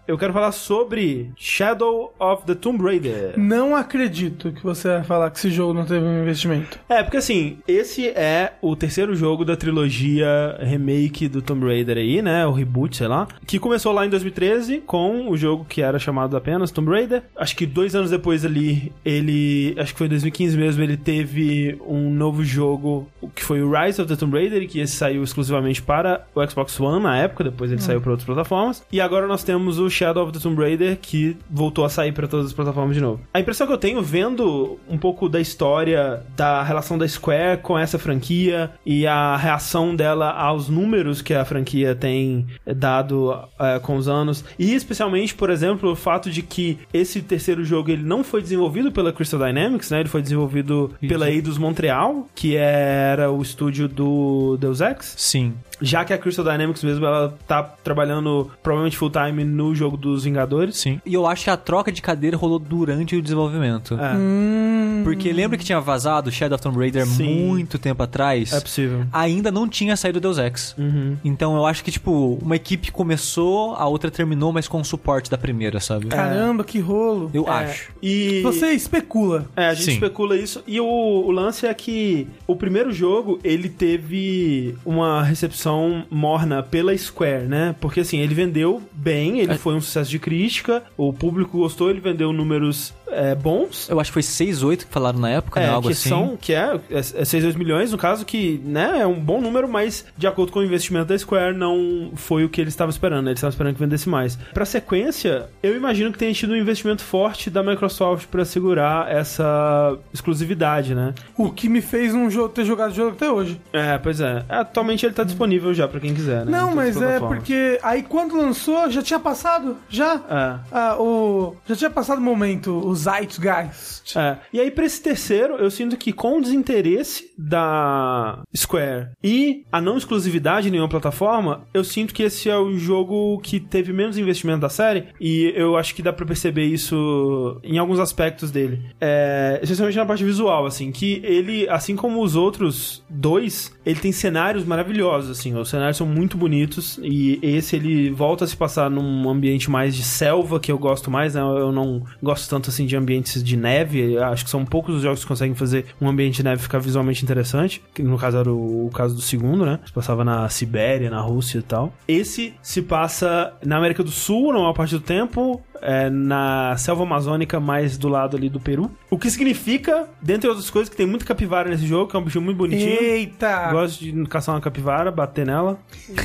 [0.07, 3.33] eu quero falar sobre Shadow of the Tomb Raider.
[3.37, 6.79] Não acredito que você vai falar que esse jogo não teve um investimento.
[6.89, 12.21] É, porque assim, esse é o terceiro jogo da trilogia remake do Tomb Raider aí,
[12.21, 12.45] né?
[12.47, 13.27] O reboot, sei lá.
[13.45, 17.23] Que começou lá em 2013 com o jogo que era chamado apenas Tomb Raider.
[17.35, 19.75] Acho que dois anos depois ali, ele.
[19.77, 24.01] Acho que foi em 2015 mesmo, ele teve um novo jogo que foi o Rise
[24.01, 27.71] of the Tomb Raider, que esse saiu exclusivamente para o Xbox One na época, depois
[27.71, 28.83] ele saiu para outras plataformas.
[28.91, 32.27] E agora nós temos o Shadow of the Tomb Raider, que voltou a sair para
[32.27, 33.21] todas as plataformas de novo.
[33.33, 37.77] A impressão que eu tenho vendo um pouco da história da relação da Square com
[37.77, 42.45] essa franquia e a reação dela aos números que a franquia tem
[42.75, 47.63] dado eh, com os anos, e especialmente, por exemplo, o fato de que esse terceiro
[47.63, 49.99] jogo ele não foi desenvolvido pela Crystal Dynamics, né?
[49.99, 55.53] Ele foi desenvolvido pela Eidos Montreal, que era o estúdio do Deus Ex Sim.
[55.81, 60.23] Já que a Crystal Dynamics mesmo ela tá trabalhando provavelmente full time no jogo dos
[60.23, 60.77] Vingadores.
[60.77, 60.99] Sim.
[61.05, 63.93] E eu acho que a troca de cadeira rolou durante o desenvolvimento.
[63.95, 65.01] É, Hum.
[65.03, 67.45] Porque lembra que tinha vazado Shadow of Tomb Raider Sim.
[67.47, 68.53] muito tempo atrás?
[68.53, 69.05] é possível.
[69.11, 70.73] Ainda não tinha saído Deus Ex.
[70.77, 71.15] Uhum.
[71.23, 75.29] Então eu acho que, tipo, uma equipe começou, a outra terminou, mas com o suporte
[75.29, 76.07] da primeira, sabe?
[76.07, 77.29] Caramba, que rolo.
[77.33, 77.91] Eu É, acho.
[78.01, 79.45] E Você especula.
[79.55, 79.91] É, a gente Sim.
[79.93, 80.63] especula isso.
[80.65, 85.64] E o, o lance é que o primeiro jogo, ele teve uma recepção
[86.09, 87.75] morna pela Square, né?
[87.79, 89.57] Porque assim, ele vendeu bem, ele É.
[89.57, 93.87] foi um sucesso de crítica, o público gostou, ele vendeu números é, bons.
[93.89, 95.69] Eu acho que foi 6, 8 que falaram na época, É, né?
[95.69, 96.09] Algo que assim.
[96.09, 99.39] são, que é, é, é 6, 2 milhões, no caso que, né, é um bom
[99.39, 102.89] número, mas de acordo com o investimento da Square, não foi o que eles estavam
[102.89, 103.31] esperando, né?
[103.31, 104.35] eles estavam esperando que vendesse mais.
[104.53, 109.97] Pra sequência, eu imagino que tenha tido um investimento forte da Microsoft pra segurar essa
[110.13, 111.13] exclusividade, né?
[111.37, 113.61] O que me fez não jo- ter jogado o jogo até hoje.
[113.71, 114.43] É, pois é.
[114.49, 116.51] Atualmente ele tá disponível já pra quem quiser, né?
[116.51, 120.15] Não, mas as é porque aí quando lançou já tinha passado, já.
[120.15, 120.59] É.
[120.71, 121.55] Ah, o...
[121.67, 124.17] Já tinha passado o momento, o Zeitgeist.
[124.17, 124.37] É.
[124.53, 129.81] E aí, pra esse terceiro, eu sinto que com o desinteresse da Square e a
[129.81, 134.17] não exclusividade em nenhuma plataforma, eu sinto que esse é o jogo que teve menos
[134.17, 135.07] investimento da série.
[135.19, 138.81] E eu acho que dá pra perceber isso em alguns aspectos dele.
[138.99, 144.11] É, especialmente na parte visual, assim, que ele, assim como os outros dois, ele tem
[144.11, 145.44] cenários maravilhosos, assim.
[145.53, 146.99] Os cenários são muito bonitos.
[147.03, 151.11] E esse ele volta a se passar num ambiente mais de selva, que eu gosto
[151.11, 151.41] mais, né?
[151.41, 154.17] Eu não gosto tanto assim de ambientes de neve.
[154.17, 157.23] Acho que são poucos os jogos que conseguem fazer um ambiente de neve ficar visualmente
[157.23, 157.81] interessante.
[157.93, 159.79] Que no caso era o, o caso do segundo, né?
[159.85, 161.93] Se passava na Sibéria, na Rússia e tal.
[162.07, 165.61] Esse se passa na América do Sul, na maior parte do tempo.
[165.85, 168.89] É, na selva amazônica, mais do lado ali do Peru.
[169.09, 172.23] O que significa, dentre outras coisas, que tem muita capivara nesse jogo, que é um
[172.23, 172.99] bichinho muito bonitinho.
[172.99, 173.71] Eita!
[173.71, 175.77] Gosto de caçar uma capivara, bater nela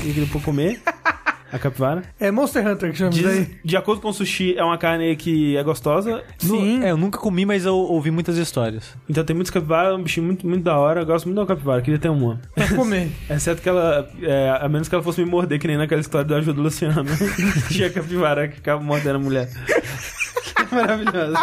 [0.04, 0.80] e depois comer
[1.52, 2.02] a capivara.
[2.18, 3.56] É Monster Hunter que chama isso Diz, aí.
[3.64, 6.22] de acordo com o sushi, é uma carne que é gostosa.
[6.38, 6.82] Sim.
[6.82, 8.94] É, eu nunca comi, mas eu ouvi muitas histórias.
[9.08, 11.00] Então tem muitos capivaras, é um bichinho muito, muito da hora.
[11.02, 12.40] Eu gosto muito da capivara, queria ter uma.
[12.54, 13.10] Pra comer.
[13.28, 16.26] Exceto que ela, é, a menos que ela fosse me morder, que nem naquela história
[16.26, 17.04] do Ajuda Luciano.
[17.70, 19.48] Tinha a capivara que ficava mordendo a mulher.
[20.68, 21.36] Que maravilhoso.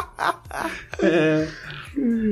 [1.01, 1.47] É.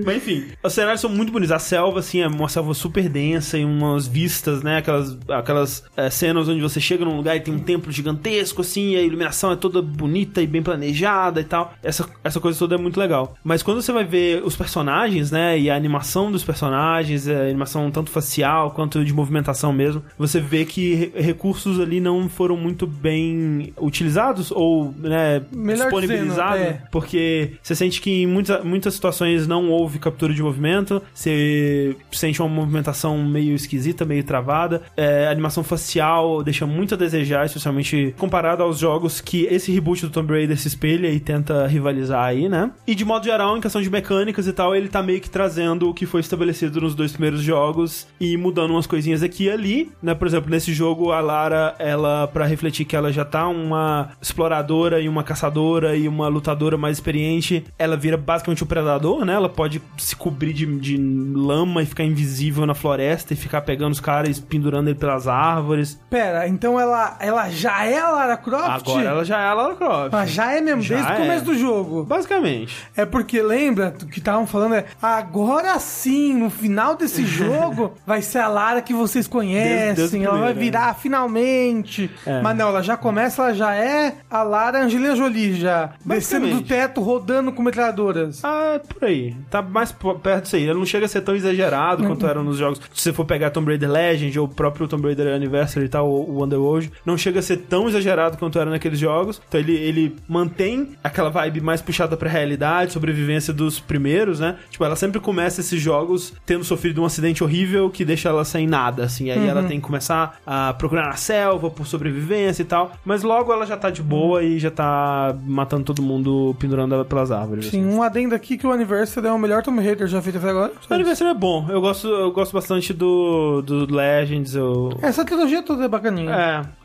[0.06, 1.52] Mas enfim, os cenários são muito bonitos.
[1.52, 4.78] A selva, assim, é uma selva super densa e umas vistas, né?
[4.78, 8.92] Aquelas, aquelas é, cenas onde você chega num lugar e tem um templo gigantesco, assim,
[8.92, 11.74] e a iluminação é toda bonita e bem planejada e tal.
[11.84, 13.36] Essa, essa coisa toda é muito legal.
[13.44, 15.58] Mas quando você vai ver os personagens, né?
[15.60, 20.66] E a animação dos personagens, a animação tanto facial quanto de movimentação mesmo, você vê
[20.66, 26.60] que re- recursos ali não foram muito bem utilizados ou, né, Melhor disponibilizados.
[26.60, 26.88] dizendo, é.
[26.92, 32.42] Porque você sente que em muitas, muitas situações não houve captura de movimento, você sente
[32.42, 34.82] uma movimentação meio esquisita, meio travada.
[34.96, 40.02] É, a animação facial deixa muito a desejar, especialmente comparado aos jogos que esse reboot
[40.02, 42.72] do Tomb Raider se espelha e tenta rivalizar aí, né?
[42.86, 45.90] E de modo geral, em questão de mecânicas e tal, ele tá meio que trazendo
[45.90, 49.92] o que foi estabelecido nos dois primeiros jogos e mudando umas coisinhas aqui e ali,
[50.02, 50.14] né?
[50.14, 55.00] Por exemplo, nesse jogo, a Lara, ela, para refletir que ela já tá uma exploradora
[55.00, 59.34] e uma caçadora e uma lutadora mais experiente, ela vira basicamente um predador, né?
[59.34, 63.94] Ela pode se cobrir de, de lama e ficar invisível na floresta e ficar pegando
[63.94, 66.00] os caras e pendurando ele pelas árvores.
[66.10, 68.90] Pera, então ela, ela já é a Lara Croft?
[68.90, 70.14] Agora ela já é a Lara Croft.
[70.14, 71.18] Ah, já é mesmo, Já desde o é.
[71.18, 72.04] começo do jogo.
[72.04, 72.76] Basicamente.
[72.96, 78.22] É porque lembra do que estavam falando é agora sim, no final desse jogo, vai
[78.22, 82.10] ser a Lara que vocês conhecem, o ela vai primeiro, virar finalmente.
[82.26, 82.42] É.
[82.42, 86.62] Mas não, ela já começa, ela já é a Lara Angelina Jolie já, descendo do
[86.62, 88.44] teto, rodando com metralhadoras.
[88.44, 89.35] Ah, por aí.
[89.50, 90.64] Tá mais perto disso aí.
[90.64, 92.80] Ele não chega a ser tão exagerado quanto era nos jogos.
[92.94, 96.10] Se você for pegar Tomb Raider Legend ou o próprio Tomb Raider Anniversary e tal,
[96.10, 99.42] o Underworld, não chega a ser tão exagerado quanto era naqueles jogos.
[99.48, 104.58] Então ele, ele mantém aquela vibe mais puxada pra realidade, sobrevivência dos primeiros, né?
[104.70, 108.68] Tipo, ela sempre começa esses jogos tendo sofrido um acidente horrível que deixa ela sem
[108.68, 109.30] nada, assim.
[109.32, 112.92] Aí ela tem que começar a procurar na selva por sobrevivência e tal.
[113.06, 117.06] Mas logo ela já tá de boa e já tá matando todo mundo pendurando ela
[117.06, 117.68] pelas árvores.
[117.68, 117.82] assim.
[117.84, 120.50] Sim, um adendo aqui que o Anniversary é o melhor Tomb Raider já feito até
[120.50, 120.74] agora.
[120.90, 121.66] O aniversário é bom.
[121.70, 124.56] Eu gosto, eu gosto bastante do, do Legends.
[124.56, 124.90] Eu...
[125.02, 126.32] Essa trilogia toda é bacaninha.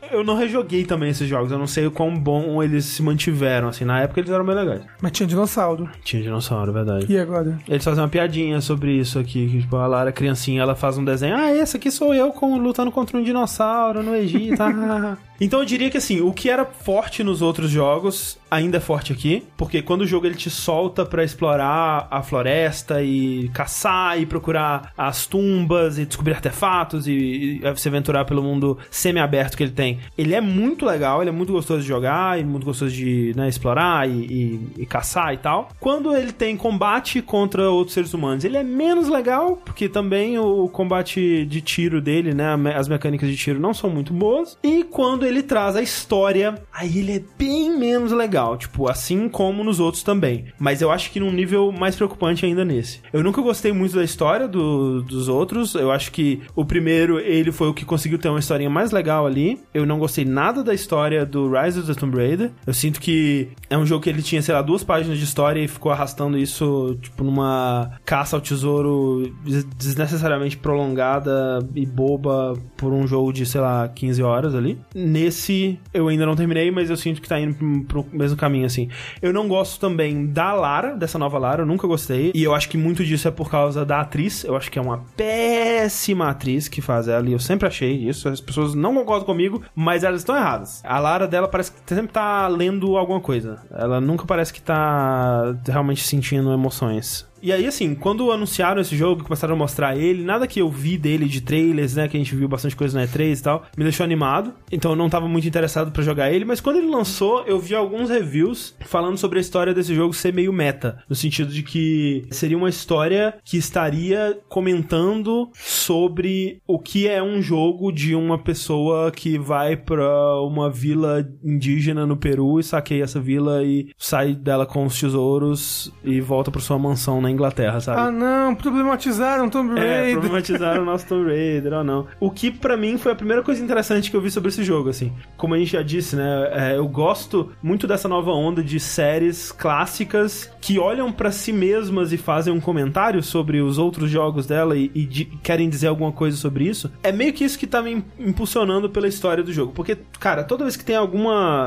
[0.11, 1.51] eu não rejoguei também esses jogos.
[1.51, 3.67] Eu não sei o quão bom eles se mantiveram.
[3.69, 4.81] Assim, na época eles eram bem legais.
[5.01, 5.89] Mas tinha dinossauro.
[6.03, 7.05] Tinha dinossauro, verdade.
[7.09, 7.59] E agora?
[7.67, 9.47] Eles fazem uma piadinha sobre isso aqui.
[9.47, 11.35] Que, tipo, a Lara, criancinha, ela faz um desenho.
[11.35, 14.61] Ah, esse aqui sou eu com, lutando contra um dinossauro no Egito.
[14.61, 15.17] ah.
[15.39, 19.13] então eu diria que assim, o que era forte nos outros jogos ainda é forte
[19.13, 19.43] aqui.
[19.57, 24.91] Porque quando o jogo ele te solta pra explorar a floresta e caçar e procurar
[24.97, 29.99] as tumbas e descobrir artefatos e, e se aventurar pelo mundo semi-aberto que ele tem.
[30.17, 33.47] Ele é muito legal, ele é muito gostoso de jogar e muito gostoso de né,
[33.49, 35.69] explorar e, e- e caçar e tal.
[35.79, 40.67] Quando ele tem combate contra outros seres humanos, ele é menos legal, porque também o
[40.69, 44.57] combate de tiro dele, né, as mecânicas de tiro não são muito boas.
[44.63, 49.63] E quando ele traz a história, aí ele é bem menos legal, tipo, assim como
[49.63, 50.45] nos outros também.
[50.59, 52.99] Mas eu acho que num nível mais preocupante ainda nesse.
[53.13, 57.51] Eu nunca gostei muito da história do- dos outros, eu acho que o primeiro, ele
[57.51, 59.59] foi o que conseguiu ter uma historinha mais legal ali.
[59.73, 62.51] Eu não gostei nada da história do Rise of the Tomb Raider.
[62.65, 65.59] Eu sinto que é um jogo que ele tinha, sei lá, duas páginas de história
[65.61, 72.91] e ficou arrastando isso, tipo, numa caça ao tesouro des- desnecessariamente prolongada e boba por
[72.93, 74.79] um jogo de, sei lá, 15 horas ali.
[74.95, 78.89] Nesse, eu ainda não terminei, mas eu sinto que tá indo pro mesmo caminho, assim.
[79.21, 82.31] Eu não gosto também da Lara, dessa nova Lara, eu nunca gostei.
[82.33, 84.43] E eu acho que muito disso é por causa da atriz.
[84.43, 88.27] Eu acho que é uma péssima atriz que faz ela, e eu sempre achei isso.
[88.29, 90.79] As pessoas não concordam comigo, mas elas estão erradas.
[90.85, 93.59] A Lara dela parece que sempre tá lendo alguma coisa.
[93.71, 97.27] Ela nunca parece que tá realmente sentindo emoções.
[97.41, 100.97] E aí, assim, quando anunciaram esse jogo, começaram a mostrar ele, nada que eu vi
[100.97, 103.83] dele de trailers, né, que a gente viu bastante coisa na E3 e tal, me
[103.83, 104.53] deixou animado.
[104.71, 107.73] Então eu não tava muito interessado pra jogar ele, mas quando ele lançou, eu vi
[107.73, 112.25] alguns reviews falando sobre a história desse jogo ser meio meta, no sentido de que
[112.29, 119.11] seria uma história que estaria comentando sobre o que é um jogo de uma pessoa
[119.11, 124.65] que vai pra uma vila indígena no Peru e saqueia essa vila e sai dela
[124.65, 127.99] com os tesouros e volta pra sua mansão na Inglaterra, sabe?
[128.01, 130.19] Ah, não, problematizaram Tomb É, Raider.
[130.19, 132.07] problematizaram o nosso Tomb Raider ou não.
[132.19, 134.89] O que pra mim foi a primeira coisa interessante que eu vi sobre esse jogo,
[134.89, 135.11] assim.
[135.37, 136.49] Como a gente já disse, né?
[136.51, 142.11] é, eu gosto muito dessa nova onda de séries clássicas que olham pra si mesmas
[142.13, 146.11] e fazem um comentário sobre os outros jogos dela e, e de- querem dizer alguma
[146.11, 146.91] coisa sobre isso.
[147.03, 149.71] É meio que isso que tá me im- impulsionando pela história do jogo.
[149.73, 151.23] Porque, cara, toda vez que tem algum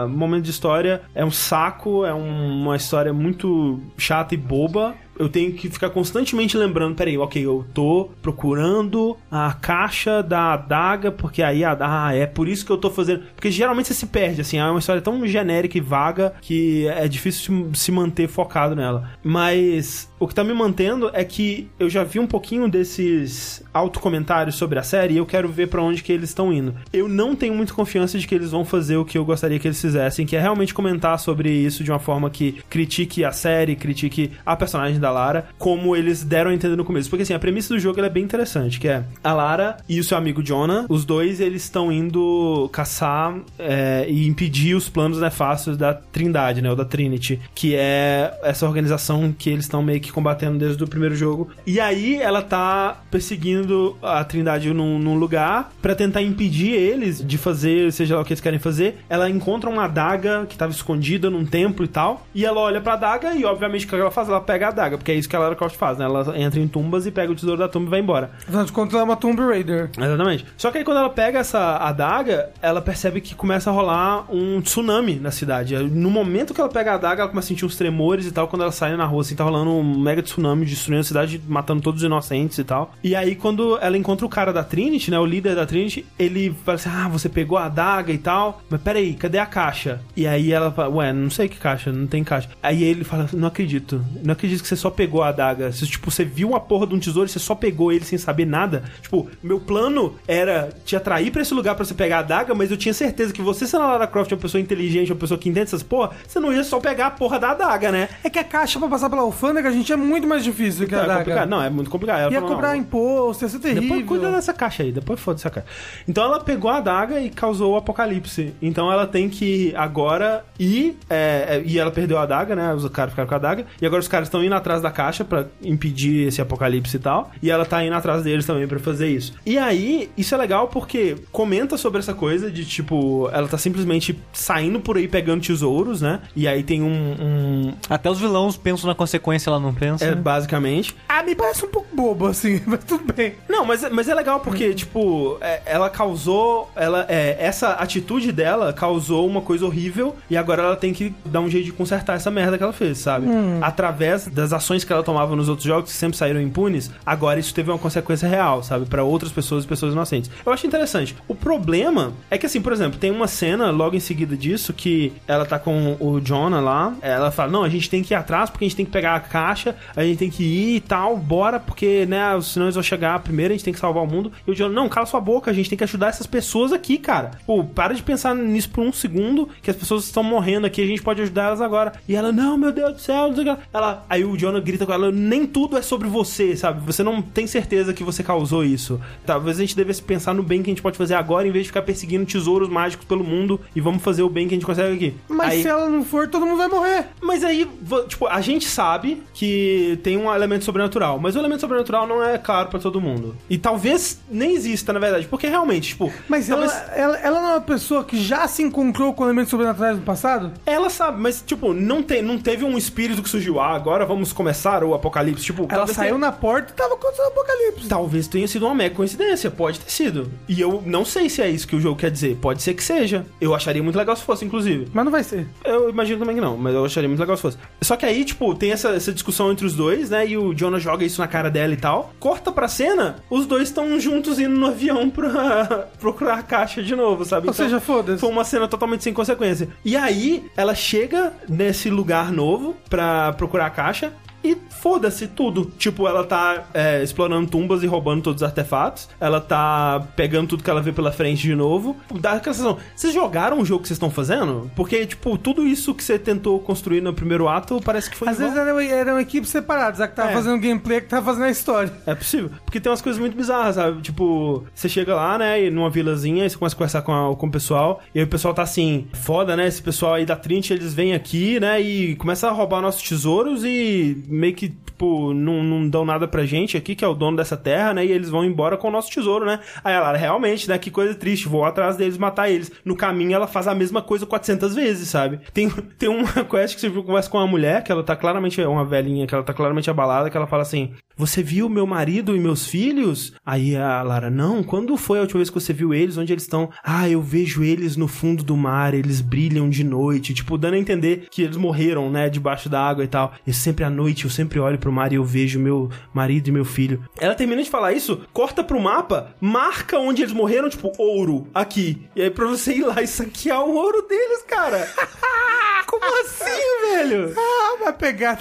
[0.08, 5.28] momento de história, é um saco, é um- uma história muito chata e boba eu
[5.28, 11.42] tenho que ficar constantemente lembrando, peraí, ok, eu tô procurando a caixa da adaga, porque
[11.42, 13.22] aí a ah, é por isso que eu tô fazendo.
[13.34, 17.06] Porque geralmente você se perde, assim, é uma história tão genérica e vaga que é
[17.08, 19.10] difícil se- se manter focado nela.
[19.22, 24.54] Mas o que tá me mantendo é que eu já vi um pouquinho desses autocomentários
[24.54, 26.74] sobre a série e eu quero ver pra onde que eles estão indo.
[26.90, 29.68] Eu não tenho muita confiança de que eles vão fazer o que eu gostaria que
[29.68, 33.76] eles fizessem, que é realmente comentar sobre isso de uma forma que critique a série,
[33.76, 37.10] critique a personagem da Lara, como eles deram a entender no começo.
[37.10, 40.04] Porque assim, a premissa do jogo é bem interessante, que é a Lara e o
[40.04, 45.76] seu amigo Jonah, os dois eles estão indo caçar é, e impedir os planos nefastos
[45.76, 50.13] da Trindade, né, ou da Trinity, que é essa organização que eles estão meio que
[50.14, 51.48] combatendo desde o primeiro jogo.
[51.66, 57.36] E aí ela tá perseguindo a Trindade num, num lugar pra tentar impedir eles de
[57.36, 58.98] fazer, seja lá o que eles querem fazer.
[59.08, 62.94] Ela encontra uma adaga que tava escondida num templo e tal, e ela olha pra
[62.94, 64.28] adaga e obviamente o que ela faz?
[64.28, 66.04] Ela pega a adaga, porque é isso que a Lara Croft faz, né?
[66.04, 68.30] Ela entra em tumbas e pega o tesouro da tumba e vai embora.
[68.38, 69.90] Afinal de contas, ela é uma Tomb Raider.
[69.96, 70.46] Exatamente.
[70.56, 74.60] Só que aí quando ela pega essa adaga, ela percebe que começa a rolar um
[74.60, 75.76] tsunami na cidade.
[75.76, 78.48] No momento que ela pega a adaga, ela começa a sentir uns tremores e tal.
[78.48, 81.82] Quando ela sai na rua, assim, tá rolando um mega tsunami destruindo a cidade, matando
[81.82, 82.94] todos os inocentes e tal.
[83.02, 85.18] E aí, quando ela encontra o cara da Trinity, né?
[85.18, 88.62] O líder da Trinity, ele fala assim: Ah, você pegou a adaga e tal.
[88.68, 90.00] Mas peraí, cadê a caixa?
[90.16, 92.48] E aí ela fala, ué, não sei que caixa, não tem caixa.
[92.62, 94.04] Aí ele fala, não acredito.
[94.22, 95.72] Não acredito que você só pegou a adaga.
[95.72, 98.18] Você, tipo, você viu uma porra de um tesouro e você só pegou ele sem
[98.18, 98.84] saber nada.
[99.02, 102.70] Tipo, meu plano era te atrair pra esse lugar pra você pegar a adaga, mas
[102.70, 105.48] eu tinha certeza que você, sendo a Lara Croft, uma pessoa inteligente, uma pessoa que
[105.48, 108.08] entende essas porra, você não ia só pegar a porra da adaga, né?
[108.22, 110.94] É que a caixa pra passar pela alfândega, a gente, é muito mais difícil que
[110.94, 111.18] a é adaga.
[111.20, 111.48] complicado.
[111.48, 112.20] Não, é muito complicado.
[112.20, 113.82] Ela Ia falou, cobrar não, imposto, ia ser terrível.
[113.82, 115.66] Depois cuida dessa caixa aí, depois foda essa caixa.
[116.08, 118.54] Então ela pegou a adaga e causou o apocalipse.
[118.60, 120.96] Então ela tem que agora ir.
[121.10, 122.72] é, é, e ela perdeu a adaga, né?
[122.74, 123.66] Os caras ficaram com a adaga.
[123.80, 127.30] E agora os caras estão indo atrás da caixa pra impedir esse apocalipse e tal.
[127.42, 129.34] E ela tá indo atrás deles também pra fazer isso.
[129.44, 134.18] E aí, isso é legal porque comenta sobre essa coisa de tipo, ela tá simplesmente
[134.32, 136.20] saindo por aí pegando tesouros, né?
[136.34, 137.14] E aí tem um.
[137.20, 140.04] um Até os vilões pensam na consequência, ela não pensa.
[140.04, 140.94] é, basicamente.
[141.08, 143.34] Ah, me parece um pouco bobo, assim, mas tudo bem.
[143.48, 146.70] Não, mas, mas é legal porque, tipo, é, ela causou.
[146.74, 151.40] Ela, é, essa atitude dela causou uma coisa horrível e agora ela tem que dar
[151.40, 153.26] um jeito de consertar essa merda que ela fez, sabe?
[153.60, 157.54] Através das ações que ela tomava nos outros jogos, que sempre saíram impunes, agora isso
[157.54, 158.86] teve uma consequência real, sabe?
[158.86, 160.30] Pra outras pessoas e pessoas inocentes.
[160.44, 161.16] Eu acho interessante.
[161.26, 165.12] O problema é que, assim, por exemplo, tem uma cena logo em seguida disso que
[165.26, 166.94] ela tá com o Jonah lá.
[167.00, 169.14] Ela fala: Não, a gente tem que ir atrás porque a gente tem que pegar
[169.14, 169.63] a caixa,
[169.94, 173.52] a gente tem que ir e tal, bora, porque, né, senão eles vão chegar primeiro,
[173.52, 174.32] a gente tem que salvar o mundo.
[174.46, 176.98] E o Jonah, não, cala sua boca, a gente tem que ajudar essas pessoas aqui,
[176.98, 177.32] cara.
[177.46, 180.86] Pô, para de pensar nisso por um segundo, que as pessoas estão morrendo aqui, a
[180.86, 181.92] gente pode ajudar elas agora.
[182.08, 183.62] E ela, não, meu Deus do céu, não sei o que.
[183.72, 186.80] Ela, aí o Jonah grita com ela, nem tudo é sobre você, sabe?
[186.84, 189.00] Você não tem certeza que você causou isso.
[189.24, 191.64] Talvez a gente devesse pensar no bem que a gente pode fazer agora, em vez
[191.64, 194.66] de ficar perseguindo tesouros mágicos pelo mundo e vamos fazer o bem que a gente
[194.66, 195.14] consegue aqui.
[195.28, 197.06] Mas Aí- se ela não for, todo mundo vai morrer.
[197.20, 197.68] mas aí,
[198.08, 199.53] tipo, a gente sabe que
[200.02, 203.36] tem um elemento sobrenatural, mas o elemento sobrenatural não é claro pra todo mundo.
[203.48, 207.48] E talvez nem exista, na verdade, porque realmente, tipo, Mas talvez ela, ela, ela não
[207.50, 210.52] é uma pessoa que já se encontrou com elementos sobrenaturais no passado?
[210.66, 214.32] ela sabe, mas tipo, não, te, não teve um espírito que surgiu, ah, agora vamos
[214.32, 217.88] começar o apocalipse, tipo, Ela saiu tenha- na porta e tava acontecendo o apocalipse.
[217.88, 220.30] Talvez tenha sido uma mega coincidência, pode ter sido.
[220.48, 222.82] E eu não sei se é isso que o jogo quer dizer, pode ser que
[222.82, 223.24] seja.
[223.40, 224.88] Eu acharia muito legal se fosse, inclusive.
[224.92, 225.46] Mas não vai ser.
[225.64, 227.58] Eu imagino também que não, mas eu acharia muito legal se fosse.
[227.80, 230.26] Só que aí, tipo, tem essa, essa discussão entre os dois, né?
[230.26, 232.12] E o Jonah joga isso na cara dela e tal.
[232.18, 236.94] Corta pra cena, os dois estão juntos indo no avião pra procurar a caixa de
[236.94, 237.48] novo, sabe?
[237.48, 238.20] Ou seja, foda-se.
[238.20, 239.68] Foi uma cena totalmente sem consequência.
[239.84, 244.12] E aí, ela chega nesse lugar novo pra procurar a caixa.
[244.44, 245.72] E foda-se tudo.
[245.78, 249.08] Tipo, ela tá é, explorando tumbas e roubando todos os artefatos.
[249.18, 251.96] Ela tá pegando tudo que ela vê pela frente de novo.
[252.20, 252.78] Dá aquela sensação.
[252.94, 254.70] Vocês jogaram o jogo que vocês estão fazendo?
[254.76, 258.36] Porque, tipo, tudo isso que você tentou construir no primeiro ato parece que foi Às
[258.38, 258.52] igual.
[258.52, 260.34] vezes eram, eram equipes separadas, a que tava É.
[260.34, 261.92] fazendo gameplay, a que tava fazendo a história.
[262.06, 262.50] É possível.
[262.66, 264.02] Porque tem umas coisas muito bizarras, sabe?
[264.02, 267.34] Tipo, você chega lá, né, e numa vilazinha, e você começa a conversar com, a-
[267.36, 269.66] com o pessoal, e aí o pessoal tá assim, foda, né?
[269.66, 273.64] Esse pessoal aí da Trinity, eles vêm aqui, né, e começam a roubar nossos tesouros
[273.64, 277.36] e meio que, tipo, não, não dão nada pra gente aqui, que é o dono
[277.36, 278.04] dessa terra, né?
[278.04, 279.60] E eles vão embora com o nosso tesouro, né?
[279.82, 280.78] Aí ela, realmente, né?
[280.78, 282.70] Que coisa triste, vou atrás deles matar eles.
[282.84, 285.40] No caminho, ela faz a mesma coisa 400 vezes, sabe?
[285.52, 285.68] Tem,
[285.98, 288.84] tem uma quest que você conversa com uma mulher, que ela tá claramente, é uma
[288.84, 292.40] velhinha, que ela tá claramente abalada, que ela fala assim: Você viu meu marido e
[292.40, 293.32] meus filhos?
[293.46, 296.16] Aí a Lara, não, quando foi a última vez que você viu eles?
[296.16, 296.70] Onde eles estão?
[296.82, 300.34] Ah, eu vejo eles no fundo do mar, eles brilham de noite.
[300.34, 303.32] Tipo, dando a entender que eles morreram, né, debaixo da água e tal.
[303.46, 306.52] E sempre à noite eu sempre olho pro mar e eu vejo meu marido e
[306.52, 307.04] meu filho.
[307.20, 312.08] Ela termina de falar isso, corta pro mapa, marca onde eles morreram, tipo, ouro, aqui.
[312.16, 314.88] E aí pra você ir lá e saquear o ouro deles, cara.
[315.86, 317.34] Como assim, velho?
[317.38, 318.40] Ah, vai pegar.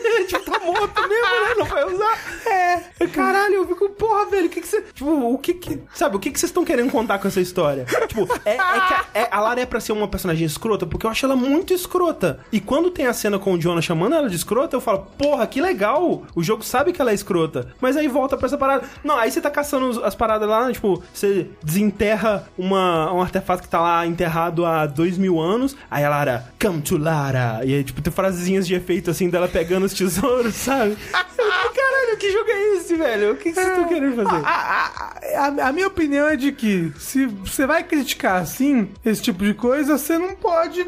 [0.26, 1.54] tipo, tá morto mesmo, né?
[1.56, 2.18] Não vai usar.
[2.46, 3.06] É.
[3.08, 4.82] Caralho, eu fico, porra, velho, o que que você.
[4.82, 5.80] Tipo, o que que.
[5.94, 7.84] Sabe, o que que vocês estão querendo contar com essa história?
[8.06, 11.06] Tipo, é, é que a, é- a Lara é pra ser uma personagem escrota, porque
[11.06, 12.40] eu acho ela muito escrota.
[12.52, 15.46] E quando tem a cena com o Jonah chamando ela de escrota, eu falo, porra,
[15.46, 16.24] que legal.
[16.34, 17.68] O jogo sabe que ela é escrota.
[17.80, 18.86] Mas aí volta pra essa parada.
[19.04, 23.68] Não, aí você tá caçando as paradas lá, tipo, você desenterra uma, um artefato que
[23.68, 25.76] tá lá enterrado há dois mil anos.
[25.90, 27.60] Aí a Lara, come to Lara.
[27.64, 30.96] E aí, tipo, tem frasezinhas de efeito assim dela pegando os tesouros, sabe?
[31.12, 33.32] Caralho, que jogo é esse, velho?
[33.32, 34.44] O que que vocês estão querendo fazer?
[34.44, 39.22] A, a- a- a minha opinião é de que se você vai criticar assim, esse
[39.22, 40.86] tipo de coisa, você não pode.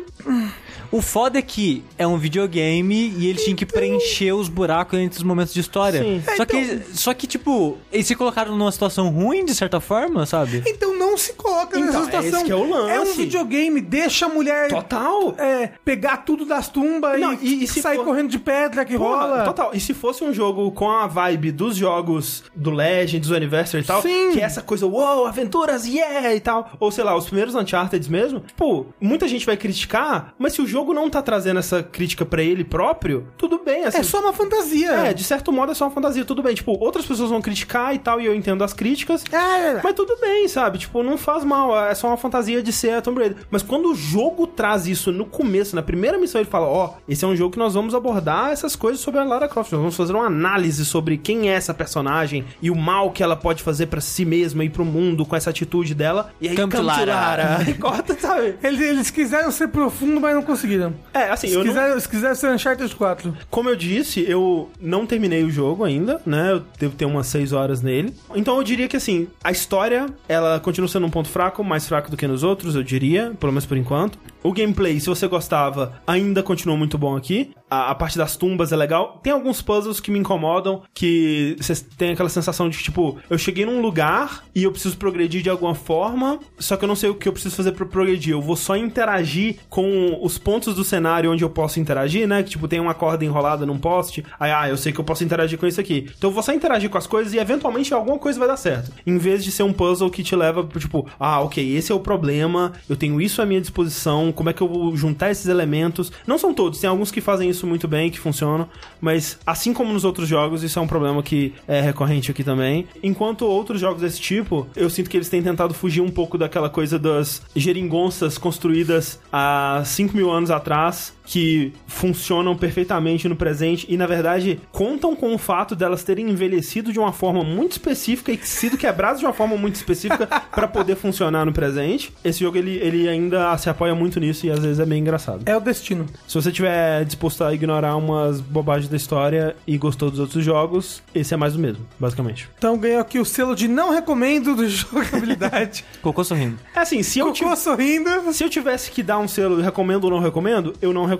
[0.90, 5.18] O foda é que é um videogame e eles tinham que preencher os buracos entre
[5.18, 6.02] os momentos de história.
[6.02, 6.22] Sim.
[6.36, 10.62] Só, que, só que, tipo, eles se colocaram numa situação ruim, de certa forma, sabe?
[10.66, 12.30] Então não se coloca Então, nessa é situação.
[12.38, 12.90] esse que é o lance.
[12.92, 15.34] É um videogame, deixa a mulher Total.
[15.38, 18.84] é, pegar tudo das tumbas Não, e, e- e se sair for- correndo de pedra
[18.84, 19.44] que Porra, rola.
[19.44, 19.70] Total.
[19.74, 23.86] E se fosse um jogo com a vibe dos jogos do Legends, do Anniversary e
[23.86, 24.30] tal, Sim.
[24.32, 26.70] que é essa coisa, uou, aventuras, yeah, e tal.
[26.80, 30.66] Ou sei lá, os primeiros Uncharted mesmo, pô, muita gente vai criticar, mas se o
[30.78, 33.98] jogo não tá trazendo essa crítica pra ele próprio, tudo bem, assim.
[33.98, 34.92] É só uma fantasia.
[34.92, 36.54] É, de certo modo é só uma fantasia, tudo bem.
[36.54, 39.24] Tipo, outras pessoas vão criticar e tal, e eu entendo as críticas.
[39.32, 39.80] É.
[39.82, 40.78] Mas tudo bem, sabe?
[40.78, 41.76] Tipo, não faz mal.
[41.86, 43.38] É só uma fantasia de ser a Tomb Raider.
[43.50, 47.24] Mas quando o jogo traz isso no começo, na primeira missão, ele fala: Ó, esse
[47.24, 49.72] é um jogo que nós vamos abordar essas coisas sobre a Lara Croft.
[49.72, 53.34] Nós vamos fazer uma análise sobre quem é essa personagem e o mal que ela
[53.34, 56.30] pode fazer pra si mesma e pro mundo com essa atitude dela.
[56.40, 57.64] E aí, Come to Lara.
[57.66, 58.54] E corta, sabe?
[58.62, 60.67] Eles, eles quiseram ser profundo, mas não conseguiram.
[61.12, 63.36] É, assim, Se eu não, quiseram, eles quiseram ser Uncharted 4.
[63.50, 66.52] Como eu disse, eu não terminei o jogo ainda, né?
[66.52, 68.14] Eu devo ter umas 6 horas nele.
[68.34, 72.10] Então eu diria que assim, a história, ela continua sendo um ponto fraco, mais fraco
[72.10, 74.18] do que nos outros, eu diria, pelo menos por enquanto.
[74.42, 77.50] O gameplay, se você gostava, ainda continua muito bom aqui.
[77.70, 79.20] A, a parte das tumbas é legal.
[79.22, 83.64] Tem alguns puzzles que me incomodam, que você tem aquela sensação de tipo, eu cheguei
[83.64, 87.14] num lugar e eu preciso progredir de alguma forma, só que eu não sei o
[87.14, 88.32] que eu preciso fazer pra progredir.
[88.32, 92.42] Eu vou só interagir com os pontos do cenário onde eu posso interagir, né?
[92.42, 94.24] Que, tipo, tem uma corda enrolada num poste.
[94.38, 96.10] Aí, ah, eu sei que eu posso interagir com isso aqui.
[96.16, 98.92] Então eu vou só interagir com as coisas e eventualmente alguma coisa vai dar certo.
[99.06, 101.94] Em vez de ser um puzzle que te leva pro, tipo, ah, ok, esse é
[101.94, 105.46] o problema, eu tenho isso à minha disposição, como é que eu vou juntar esses
[105.46, 106.12] elementos?
[106.26, 108.68] Não são todos, tem alguns que fazem isso muito bem, que funcionam,
[109.00, 112.86] mas assim como nos outros jogos, isso é um problema que é recorrente aqui também.
[113.02, 116.70] Enquanto outros jogos desse tipo, eu sinto que eles têm tentado fugir um pouco daquela
[116.70, 123.98] coisa das geringonças construídas há 5 mil anos atrás, que funcionam perfeitamente no presente e,
[123.98, 128.38] na verdade, contam com o fato delas terem envelhecido de uma forma muito específica e
[128.38, 132.10] sido quebradas de uma forma muito específica para poder funcionar no presente.
[132.24, 135.42] Esse jogo, ele, ele ainda se apoia muito nisso e às vezes é bem engraçado.
[135.44, 136.06] É o destino.
[136.26, 141.02] Se você tiver disposto a ignorar umas bobagens da história e gostou dos outros jogos,
[141.14, 142.48] esse é mais do mesmo, basicamente.
[142.56, 144.66] Então ganhou aqui o selo de não recomendo do
[145.12, 145.84] jogabilidade.
[146.00, 146.58] Cocô sorrindo.
[146.74, 148.32] É assim, se eu, Cocô tive- sorrindo.
[148.32, 151.17] se eu tivesse que dar um selo recomendo ou não recomendo, eu não recomendo.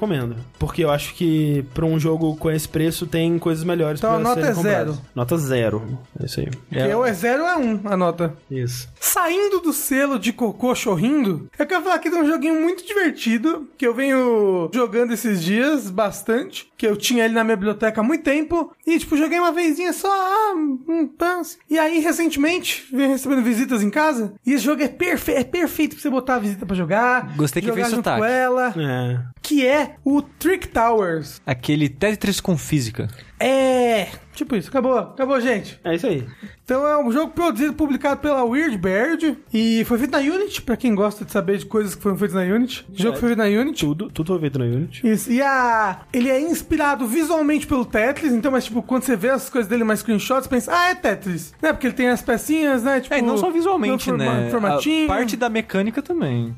[0.59, 4.15] Porque eu acho que pra um jogo com esse preço tem coisas melhores Então a
[4.15, 4.95] pra nota serem é compradas.
[4.95, 5.07] zero.
[5.15, 5.99] Nota zero.
[6.21, 6.49] É isso aí.
[6.73, 8.35] É, é zero é um, a nota.
[8.51, 8.89] Isso.
[9.01, 13.69] Saindo do selo de cocô chorrindo, eu quero falar aqui de um joguinho muito divertido,
[13.77, 18.05] que eu venho jogando esses dias bastante, que eu tinha ele na minha biblioteca há
[18.05, 20.55] muito tempo, e tipo, joguei uma vezinha só, ah,
[20.89, 21.59] um pans.
[21.71, 25.95] E aí, recentemente, venho recebendo visitas em casa, e esse jogo é, perfe é perfeito
[25.95, 27.35] pra você botar a visita pra jogar.
[27.37, 28.19] Gostei que jogar fez junto sotaque.
[28.21, 29.21] com ela, É.
[29.49, 31.41] que é o Trick Towers.
[31.47, 33.09] Aquele Tetris com física.
[33.41, 35.81] É, tipo isso, acabou, acabou, gente.
[35.83, 36.27] É isso aí.
[36.65, 40.77] Então é um jogo produzido, publicado pela Weird Bird e foi feito na Unity, pra
[40.77, 42.85] quem gosta de saber de coisas que foram feitas na Unity.
[42.93, 43.87] O jogo foi feito na Unity.
[43.87, 45.09] Tudo, tudo foi feito na Unity.
[45.09, 46.01] Isso, e a...
[46.13, 49.83] ele é inspirado visualmente pelo Tetris, então, mas tipo, quando você vê as coisas dele,
[49.83, 51.55] mais screenshots, você pensa, ah, é Tetris.
[51.63, 51.73] Né?
[51.73, 53.01] Porque ele tem as pecinhas, né?
[53.01, 54.51] Tipo, É, e não só visualmente, forma- né?
[54.51, 55.05] Formatinho.
[55.11, 56.55] A parte da mecânica também.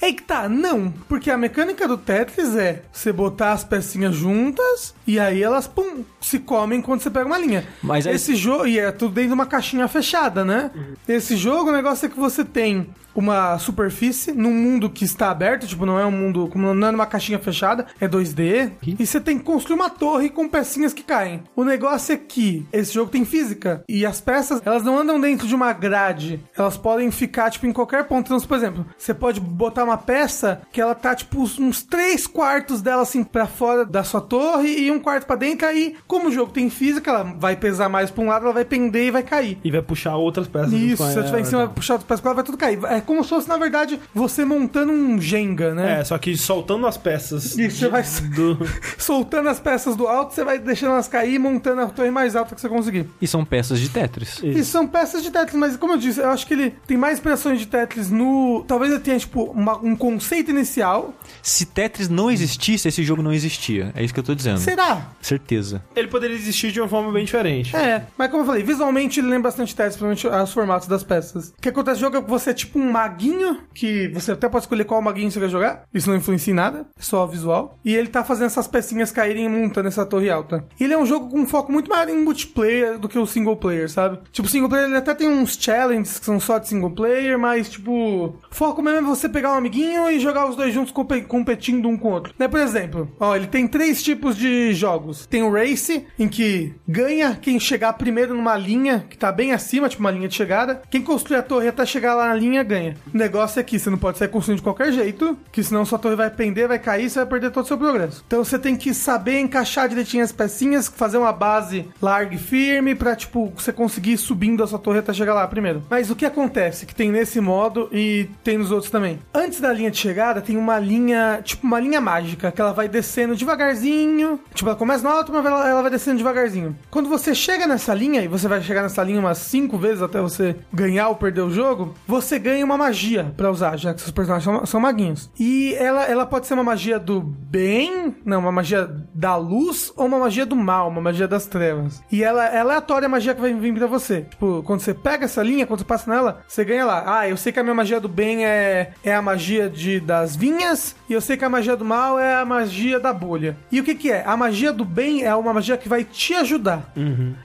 [0.00, 0.92] É que tá, não.
[1.08, 6.04] Porque a mecânica do Tetris é você botar as pecinhas juntas e aí elas, pum,
[6.20, 7.64] se comem quando você pega uma linha.
[7.82, 10.70] Mas aí- Esse jogo, e é tudo dentro de uma caixinha fechada, né?
[11.08, 15.66] Esse jogo, o negócio é que você tem uma superfície num mundo que está aberto,
[15.66, 18.70] tipo, não é um mundo, como não é numa caixinha fechada, é 2D.
[18.98, 21.42] E você tem que construir uma torre com pecinhas que caem.
[21.54, 25.46] O negócio é que esse jogo tem física e as peças, elas não andam dentro
[25.46, 26.40] de uma grade.
[26.56, 28.32] Elas podem ficar, tipo, em qualquer ponto.
[28.34, 32.80] Então, por exemplo, você pode botar uma peça que ela tá, tipo, uns três quartos
[32.80, 35.66] dela, assim, pra fora da sua torre e um quarto pra dentro.
[35.66, 38.64] Aí, como o jogo tem física, ela vai pesar mais pra um lado, ela vai
[38.64, 39.58] pender e vai cair.
[39.62, 40.72] E vai puxar outras peças.
[40.72, 41.74] Isso, com se eu tiver em ela, cima, tá.
[41.74, 42.78] puxar outro peças, vai tudo cair.
[42.84, 46.00] É como se fosse, na verdade, você montando um Jenga, né?
[46.00, 47.56] É, só que soltando as peças.
[47.58, 48.02] Isso, você vai
[48.34, 48.58] do...
[48.98, 52.34] soltando as peças do alto, você vai deixando elas cair e montando a torre mais
[52.36, 53.08] alta que você conseguir.
[53.20, 54.40] E são peças de Tetris.
[54.42, 57.14] E são peças de Tetris, mas como eu disse, eu acho que ele tem mais
[57.14, 58.64] inspirações de Tetris no.
[58.66, 61.14] Talvez ele tenha, tipo, uma- um conceito inicial.
[61.42, 63.92] Se Tetris não existisse, esse jogo não existia.
[63.94, 64.58] É isso que eu tô dizendo.
[64.58, 65.08] Será?
[65.20, 65.82] Certeza.
[65.96, 67.74] Ele poderia existir de uma forma bem diferente.
[67.76, 71.48] É, mas como eu falei, visualmente ele lembra bastante Tetris, principalmente os formatos das peças.
[71.48, 74.48] O que acontece no jogo é que você é tipo um maguinho, que você até
[74.48, 75.84] pode escolher qual maguinho você quer jogar.
[75.92, 77.78] Isso não influencia em nada, é só visual.
[77.84, 80.64] E ele tá fazendo essas pecinhas caírem e montando essa torre alta.
[80.78, 83.26] E ele é um jogo com um foco muito maior em multiplayer do que o
[83.26, 84.18] single player, sabe?
[84.32, 87.38] Tipo, o single player ele até tem uns challenges que são só de single player,
[87.38, 91.22] mas tipo, foco mesmo é você pegar um amiguinho e jogar os dois juntos compe-
[91.22, 92.34] competindo um com o outro.
[92.38, 95.26] Né, por exemplo, ó, ele tem três tipos de jogos.
[95.26, 99.88] Tem o Race, em que ganha quem chegar primeiro numa linha que tá bem acima,
[99.88, 100.82] tipo uma linha de chegada.
[100.90, 102.96] Quem construir a torre até chegar lá na linha ganha.
[103.12, 105.98] O negócio é que você não pode sair construindo de qualquer jeito, que senão sua
[105.98, 108.22] torre vai pender, vai cair, você vai perder todo o seu progresso.
[108.26, 112.94] Então você tem que saber encaixar direitinho as pecinhas, fazer uma base larga e firme
[112.94, 115.82] pra, tipo, você conseguir ir subindo a sua torre até chegar lá primeiro.
[115.88, 116.86] Mas o que acontece?
[116.86, 119.11] Que tem nesse modo e tem nos outros também.
[119.32, 122.88] Antes da linha de chegada, tem uma linha, tipo, uma linha mágica, que ela vai
[122.88, 124.40] descendo devagarzinho.
[124.54, 126.76] Tipo, ela começa no alto, mas ela, ela vai descendo devagarzinho.
[126.90, 130.20] Quando você chega nessa linha, e você vai chegar nessa linha umas cinco vezes até
[130.20, 134.12] você ganhar ou perder o jogo, você ganha uma magia pra usar, já que seus
[134.12, 135.30] personagens são, são maguinhos.
[135.38, 140.06] E ela, ela pode ser uma magia do bem, não, uma magia da luz ou
[140.06, 142.02] uma magia do mal, uma magia das trevas.
[142.10, 144.22] E ela é aleatória a magia que vai vir pra você.
[144.22, 147.18] Tipo, quando você pega essa linha, quando você passa nela, você ganha lá.
[147.18, 150.36] Ah, eu sei que a minha magia do bem é, é a magia de, das
[150.36, 153.56] vinhas, e eu sei que a magia do mal é a magia da bolha.
[153.70, 154.22] E o que que é?
[154.26, 156.92] A magia do bem é uma magia que vai te ajudar.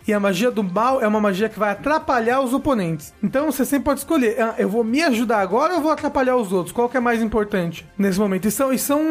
[0.07, 3.13] E a magia do mal é uma magia que vai atrapalhar os oponentes.
[3.21, 6.35] Então você sempre pode escolher, ah, eu vou me ajudar agora ou eu vou atrapalhar
[6.35, 6.73] os outros?
[6.73, 8.47] Qual que é mais importante nesse momento?
[8.47, 9.01] E são, e são,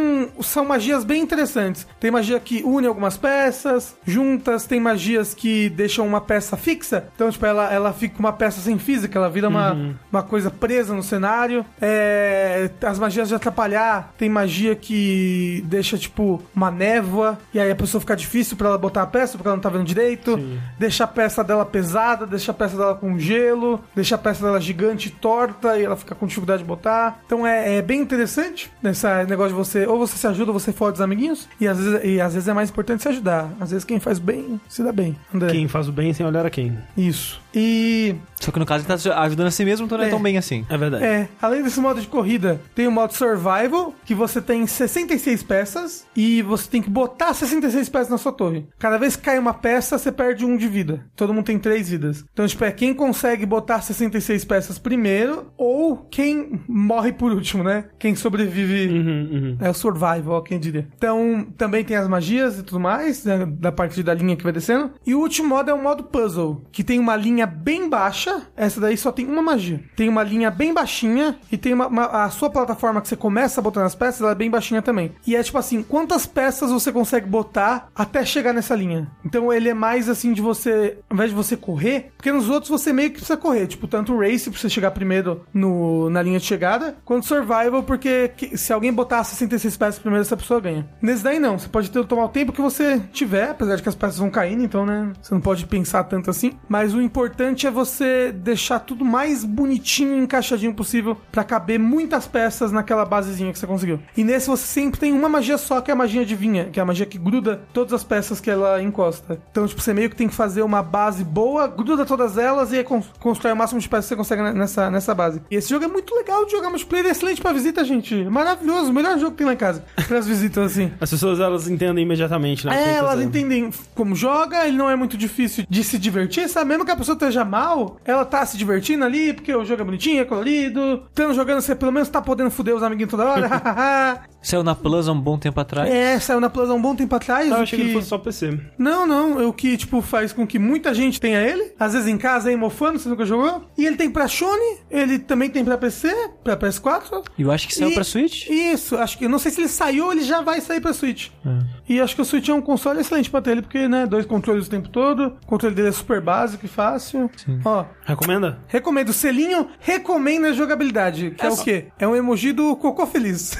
[0.40, 1.86] são magias bem interessantes.
[1.98, 7.08] Tem magia que une algumas peças, juntas, tem magias que deixam uma peça fixa.
[7.14, 10.94] Então, tipo, ela, ela fica uma peça sem física, ela vira uma, uma coisa presa
[10.94, 11.64] no cenário.
[11.80, 12.35] É,
[12.82, 18.00] as magias de atrapalhar, tem magia que deixa, tipo, uma névoa, e aí a pessoa
[18.00, 20.38] fica difícil pra ela botar a peça, porque ela não tá vendo direito.
[20.78, 24.60] Deixa a peça dela pesada, deixa a peça dela com gelo, deixa a peça dela
[24.60, 27.20] gigante e torta, e ela fica com dificuldade de botar.
[27.26, 30.72] Então é, é bem interessante esse negócio de você, ou você se ajuda, ou você
[30.72, 33.50] fode os amiguinhos, e às, vezes, e às vezes é mais importante se ajudar.
[33.60, 35.16] Às vezes quem faz bem, se dá bem.
[35.34, 35.50] André.
[35.50, 36.76] Quem faz o bem sem olhar a quem.
[36.96, 37.40] Isso.
[37.54, 40.10] E Só que no caso ele tá ajudando a si mesmo, então não é, É.
[40.10, 40.66] tão bem assim.
[40.68, 41.04] É verdade.
[41.04, 46.04] É, além desse modo de corrida, tem o modo Survival, que você tem 66 peças
[46.16, 48.66] e você tem que botar 66 peças na sua torre.
[48.78, 51.06] Cada vez que cai uma peça, você perde um de vida.
[51.14, 52.24] Todo mundo tem três vidas.
[52.32, 57.84] Então, tipo, é quem consegue botar 66 peças primeiro ou quem morre por último, né?
[57.98, 58.88] Quem sobrevive.
[58.92, 59.56] Uhum, uhum.
[59.60, 60.88] É o survival, quem diria.
[60.96, 64.52] Então, também tem as magias e tudo mais, né, da parte da linha que vai
[64.52, 64.90] descendo.
[65.06, 68.42] E o último modo é o modo puzzle, que tem uma linha bem baixa.
[68.56, 69.80] Essa daí só tem uma magia.
[69.94, 73.60] Tem uma linha bem baixinha e tem uma, uma- a sua plataforma que você começa
[73.62, 75.12] botando as peças, ela é bem baixinha também.
[75.26, 79.10] E é tipo assim, quantas peças você consegue botar até chegar nessa linha?
[79.24, 82.70] Então ele é mais assim de você, ao invés de você correr, porque nos outros
[82.70, 86.22] você meio que precisa correr, tipo tanto o race pra você chegar primeiro no, na
[86.22, 90.60] linha de chegada, quanto survival porque que- se alguém botar 66 peças primeiro essa pessoa
[90.60, 90.88] ganha.
[91.00, 93.88] Nesse daí não, você pode ter, tomar o tempo que você tiver, apesar de que
[93.88, 97.66] as peças vão caindo, então né, você não pode pensar tanto assim, mas o importante
[97.66, 103.58] é você deixar tudo mais bonitinho encaixadinho possível pra caber muitas peças naquela basezinha que
[103.58, 103.98] você conseguiu.
[104.16, 106.82] E nesse você sempre tem uma magia só, que é a magia adivinha, que é
[106.82, 109.40] a magia que gruda todas as peças que ela encosta.
[109.50, 112.84] Então, tipo, você meio que tem que fazer uma base boa, gruda todas elas e
[113.18, 115.42] constrói o máximo de peças que você consegue nessa, nessa base.
[115.50, 118.14] E esse jogo é muito legal de jogar multiplayer, é excelente pra visita, gente.
[118.24, 119.84] Maravilhoso, melhor jogo que tem lá em casa.
[120.06, 120.92] Pras visitas, assim.
[121.00, 122.92] As pessoas, elas entendem imediatamente, né?
[122.92, 126.68] É, elas entendem como joga, ele não é muito difícil de se divertir, sabe?
[126.68, 129.84] Mesmo que a pessoa esteja mal, ela tá se divertindo ali, porque o jogo é
[129.84, 131.02] bonitinho, é colorido.
[131.08, 133.48] Estando jogando, você pelo menos tá podendo fuder os amiguinhos toda hora.
[134.46, 135.90] Saiu na Plus há um bom tempo atrás.
[135.90, 137.48] é, saiu na Plus há um bom tempo atrás.
[137.48, 138.60] Eu achei que ele fosse só PC.
[138.78, 142.16] Não, não, o que, tipo, faz com que muita gente tenha ele, às vezes em
[142.16, 143.64] casa aí mofando, você nunca jogou.
[143.76, 147.24] E ele tem pra Sony, ele também tem pra PC, pra PS4.
[147.36, 148.48] E eu acho que saiu E- pra Switch.
[148.48, 150.92] Isso, acho que eu não sei se ele saiu ou ele já vai sair pra
[150.92, 151.28] Switch.
[151.44, 151.94] É.
[151.94, 154.26] E acho que o Switch é um console excelente pra ter ele, porque, né, dois
[154.26, 155.36] controles o tempo todo.
[155.42, 157.28] O controle dele é super básico e fácil.
[157.64, 158.60] Ó, Recomenda?
[158.68, 159.08] recomendo.
[159.08, 161.86] O selinho recomenda a jogabilidade, que é, o quê?
[161.98, 163.56] É um emoji do cocô feliz.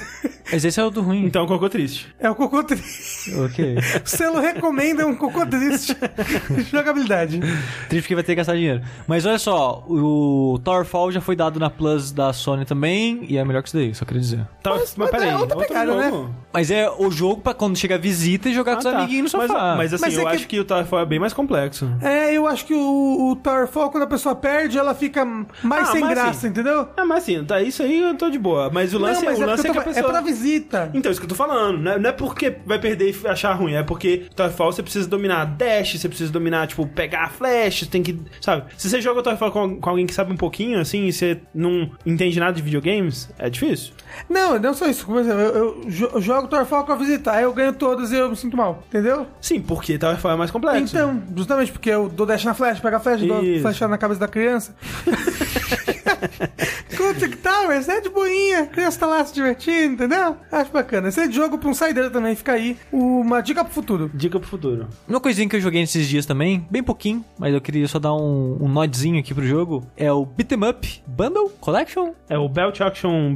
[0.53, 1.25] Mas esse é o do ruim.
[1.25, 2.09] Então, cocô triste.
[2.19, 3.35] é o cocô triste.
[3.35, 3.77] ok.
[4.05, 5.97] O selo recomenda um cocô triste.
[6.71, 7.41] jogabilidade.
[7.89, 8.83] Triste porque vai ter que gastar dinheiro.
[9.07, 13.45] Mas olha só, o Towerfall já foi dado na Plus da Sony também, e é
[13.45, 14.47] melhor que isso daí, só queria dizer.
[14.63, 16.29] Tá, Mas- mas, mas peraí, é outra pegada, né?
[16.53, 18.99] Mas é o jogo pra quando chega a visita e jogar com os Ah, tá.
[18.99, 19.75] amiguinhos no mas, sofá.
[19.77, 21.91] mas assim, Mas é eu que- acho que o Towerfall é bem mais complexo.
[22.01, 25.25] É, eu acho que o, o Towerfall, quando a pessoa perde, ela fica
[25.63, 26.89] mais Ah, sem mas graça, assim, entendeu?
[26.97, 28.71] Ah, mas assim, tá, isso aí eu tô de boa.
[28.73, 30.07] Mas o lance, não, mas o lance é, porque que a pessoa...
[30.09, 30.66] é pra visita.
[30.95, 31.99] Então, isso que eu tô falando, né?
[31.99, 35.99] Não é porque vai perder e achar ruim, é porque Towerfall você precisa dominar dash,
[35.99, 38.19] você precisa dominar, tipo, pegar flash, tem que.
[38.41, 38.65] Sabe?
[38.77, 41.91] Se você joga Towerfall com, com alguém que sabe um pouquinho, assim, e você não
[42.05, 43.93] entende nada de videogames, é difícil.
[44.29, 45.07] Não, não só isso.
[45.07, 48.31] Por exemplo, eu, eu eu jogo Towerfall pra visitar, aí eu ganho todas e eu
[48.31, 49.27] me sinto mal, entendeu?
[49.41, 50.97] Sim, porque Towerfall é mais complexo.
[50.97, 53.63] Então, justamente porque eu dou dash na flash, pega a flash, dou Isso.
[53.63, 54.75] flash na cabeça da criança.
[56.97, 58.63] Conta que tá, mas é de boinha.
[58.63, 60.37] A criança tá lá se divertindo, entendeu?
[60.57, 61.09] Acho bacana.
[61.09, 62.79] Esse é jogo pra um saideiro também, fica aí.
[62.91, 64.11] Uma dica pro futuro.
[64.15, 64.89] Dica pro futuro.
[65.07, 68.15] Uma coisinha que eu joguei nesses dias também, bem pouquinho, mas eu queria só dar
[68.15, 72.13] um, um nodzinho aqui pro jogo, é o Beat 'em Up Bundle Collection.
[72.29, 73.35] É o Belt Action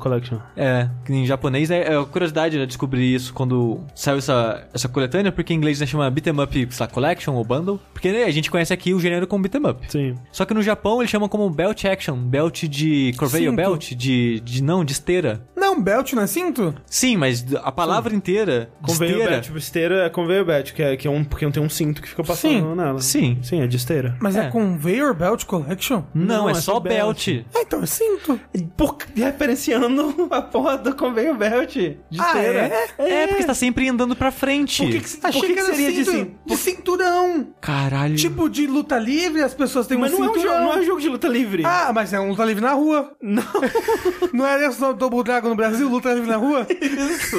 [0.00, 0.38] Collection.
[0.56, 5.30] É, que em japonês é, é curiosidade né, descobrir isso quando saiu essa, essa coletânea,
[5.30, 8.24] porque em inglês né, chama Beat 'em Up sei lá, Collection ou Bundle, porque né,
[8.24, 9.92] a gente conhece aqui o gênero como Beat 'em Up.
[9.92, 10.14] Sim.
[10.32, 13.52] Só que no Japão eles chamam como Belt Action, belt de Corveio.
[13.52, 15.46] Belt, de, de não, de esteira.
[15.54, 16.74] Não, belt não é cinto?
[16.86, 19.44] Sim, mas a palavra inteira, de Conveyor esteira, belt.
[19.44, 22.00] Tipo, esteira é conveyor belt, que é, que é um, porque não tem um cinto
[22.02, 22.74] que fica passando Sim.
[22.74, 23.00] nela.
[23.00, 23.38] Sim.
[23.42, 24.16] Sim, é de esteira.
[24.20, 24.48] Mas é, É.
[24.50, 26.02] Conveyor Belt Collection?
[26.14, 27.26] não, Não, é, é só belt.
[27.26, 27.46] belt.
[27.54, 28.38] Ah, então é cinto.
[28.76, 32.72] Por, referenciando a porra do conveyor belt de Ah, esteira.
[32.98, 34.82] É, porque você tá sempre andando pra frente.
[34.82, 36.32] Por que, que, Achei por que, que, seria de cinto, cinto?
[36.46, 37.48] de cinturão.
[37.60, 38.16] Caralho.
[38.16, 40.52] Tipo de luta livre, as pessoas têm Mas um não é, um cinturão.
[40.54, 41.62] jogo, não é um jogo de luta livre.
[41.64, 43.12] Ah, mas é um luta livre na rua.
[43.22, 43.42] Não.
[44.32, 46.41] Não era só Double Dragon no Brasil, luta livre na rua?
[46.80, 47.38] Isso.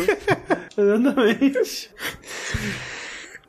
[0.78, 1.90] Exatamente.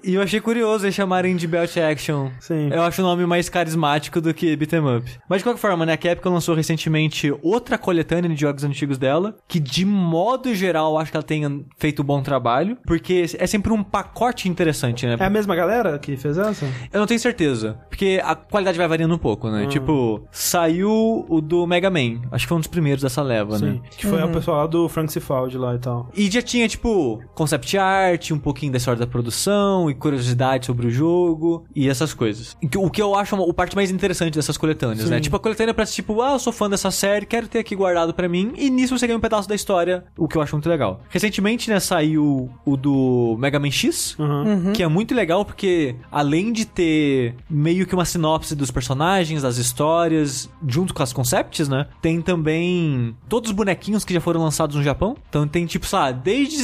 [0.05, 2.31] E eu achei curioso eles chamarem de Belt Action.
[2.39, 2.69] Sim.
[2.71, 5.11] Eu acho o nome mais carismático do que Beat 'em Up.
[5.29, 5.95] Mas de qualquer forma, né?
[5.95, 10.99] A Capcom lançou recentemente outra coletânea de jogos antigos dela, que de modo geral eu
[10.99, 15.17] acho que ela tenha feito um bom trabalho, porque é sempre um pacote interessante, né?
[15.19, 16.67] É a mesma galera que fez essa?
[16.93, 19.67] Eu não tenho certeza, porque a qualidade vai variando um pouco, né?
[19.67, 23.73] Tipo, saiu o do Mega Man, acho que foi um dos primeiros dessa leva, né?
[23.73, 23.83] Sim.
[23.97, 26.11] Que foi o pessoal lá do Frank Cifaldi lá e tal.
[26.15, 30.87] E já tinha, tipo, concept art, um pouquinho da história da produção e curiosidade sobre
[30.87, 32.57] o jogo e essas coisas.
[32.77, 35.21] O que eu acho uma- o parte mais interessante dessas coletâneas, né?
[35.21, 38.13] Tipo, a coletânea pra tipo, ah, eu sou fã dessa série, quero ter aqui guardado
[38.13, 40.69] pra mim, e nisso você ganha um pedaço da história, o que eu acho muito
[40.69, 41.01] legal.
[41.09, 44.73] Recentemente, né, saiu o do Mega Man X, Uhum.
[44.73, 49.57] que é muito legal porque além de ter meio que uma sinopse dos personagens, das
[49.59, 51.87] histórias, junto com as concepts, né?
[52.03, 55.17] Tem também todos os bonequinhos que já foram lançados no Japão.
[55.29, 56.63] Então tem tipo, sei lá, desde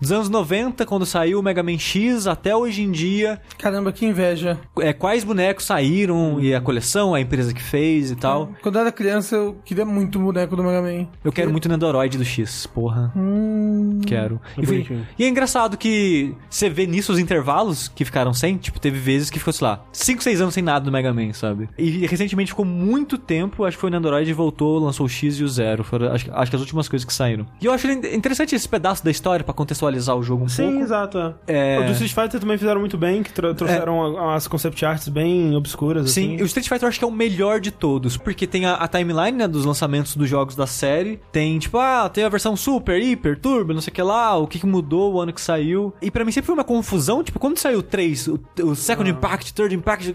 [0.00, 4.04] os anos 90, quando saiu o Mega Man X, até hoje em dia, Caramba, que
[4.06, 4.58] inveja.
[4.80, 8.50] é, quais bonecos saíram e a coleção, a empresa que fez e tal.
[8.62, 11.06] Quando eu era criança, eu queria muito o boneco do Mega Man.
[11.24, 13.12] Eu quero muito o Nendoroid do X, porra.
[13.16, 14.40] Hum, Quero.
[14.56, 14.86] É E, foi-
[15.18, 18.56] e é engraçado que você vê nisso os intervalos que ficaram sem.
[18.56, 21.32] Tipo, teve vezes que ficou, sei lá, 5, 6 anos sem nada do Mega Man,
[21.32, 21.68] sabe?
[21.78, 23.64] E recentemente ficou muito tempo.
[23.64, 25.84] Acho que foi o Nandroid e voltou, lançou o X e o Zero.
[25.84, 27.46] Foram, acho, acho que as últimas coisas que saíram.
[27.60, 30.78] E eu acho interessante esse pedaço da história pra contextualizar o jogo um Sim, pouco.
[30.80, 31.34] exato.
[31.46, 31.78] É.
[31.80, 35.54] O do Street Fighter também fizeram muito bem, que tro- trouxeram umas concept arts bem
[35.56, 36.42] obscuras, Sim, assim.
[36.42, 38.88] o Street Fighter eu acho que é o melhor de todos, porque tem a, a
[38.88, 41.20] timeline, né, dos lançamentos dos jogos da série.
[41.32, 44.46] Tem, tipo, ah, tem a versão Super, Hyper, Turbo, não sei o que lá, o
[44.46, 45.92] que, que mudou o ano que saiu.
[46.02, 49.08] E pra mim sempre foi uma confusão, tipo, quando saiu o 3, o, o Second
[49.10, 50.14] Impact, Third Impact,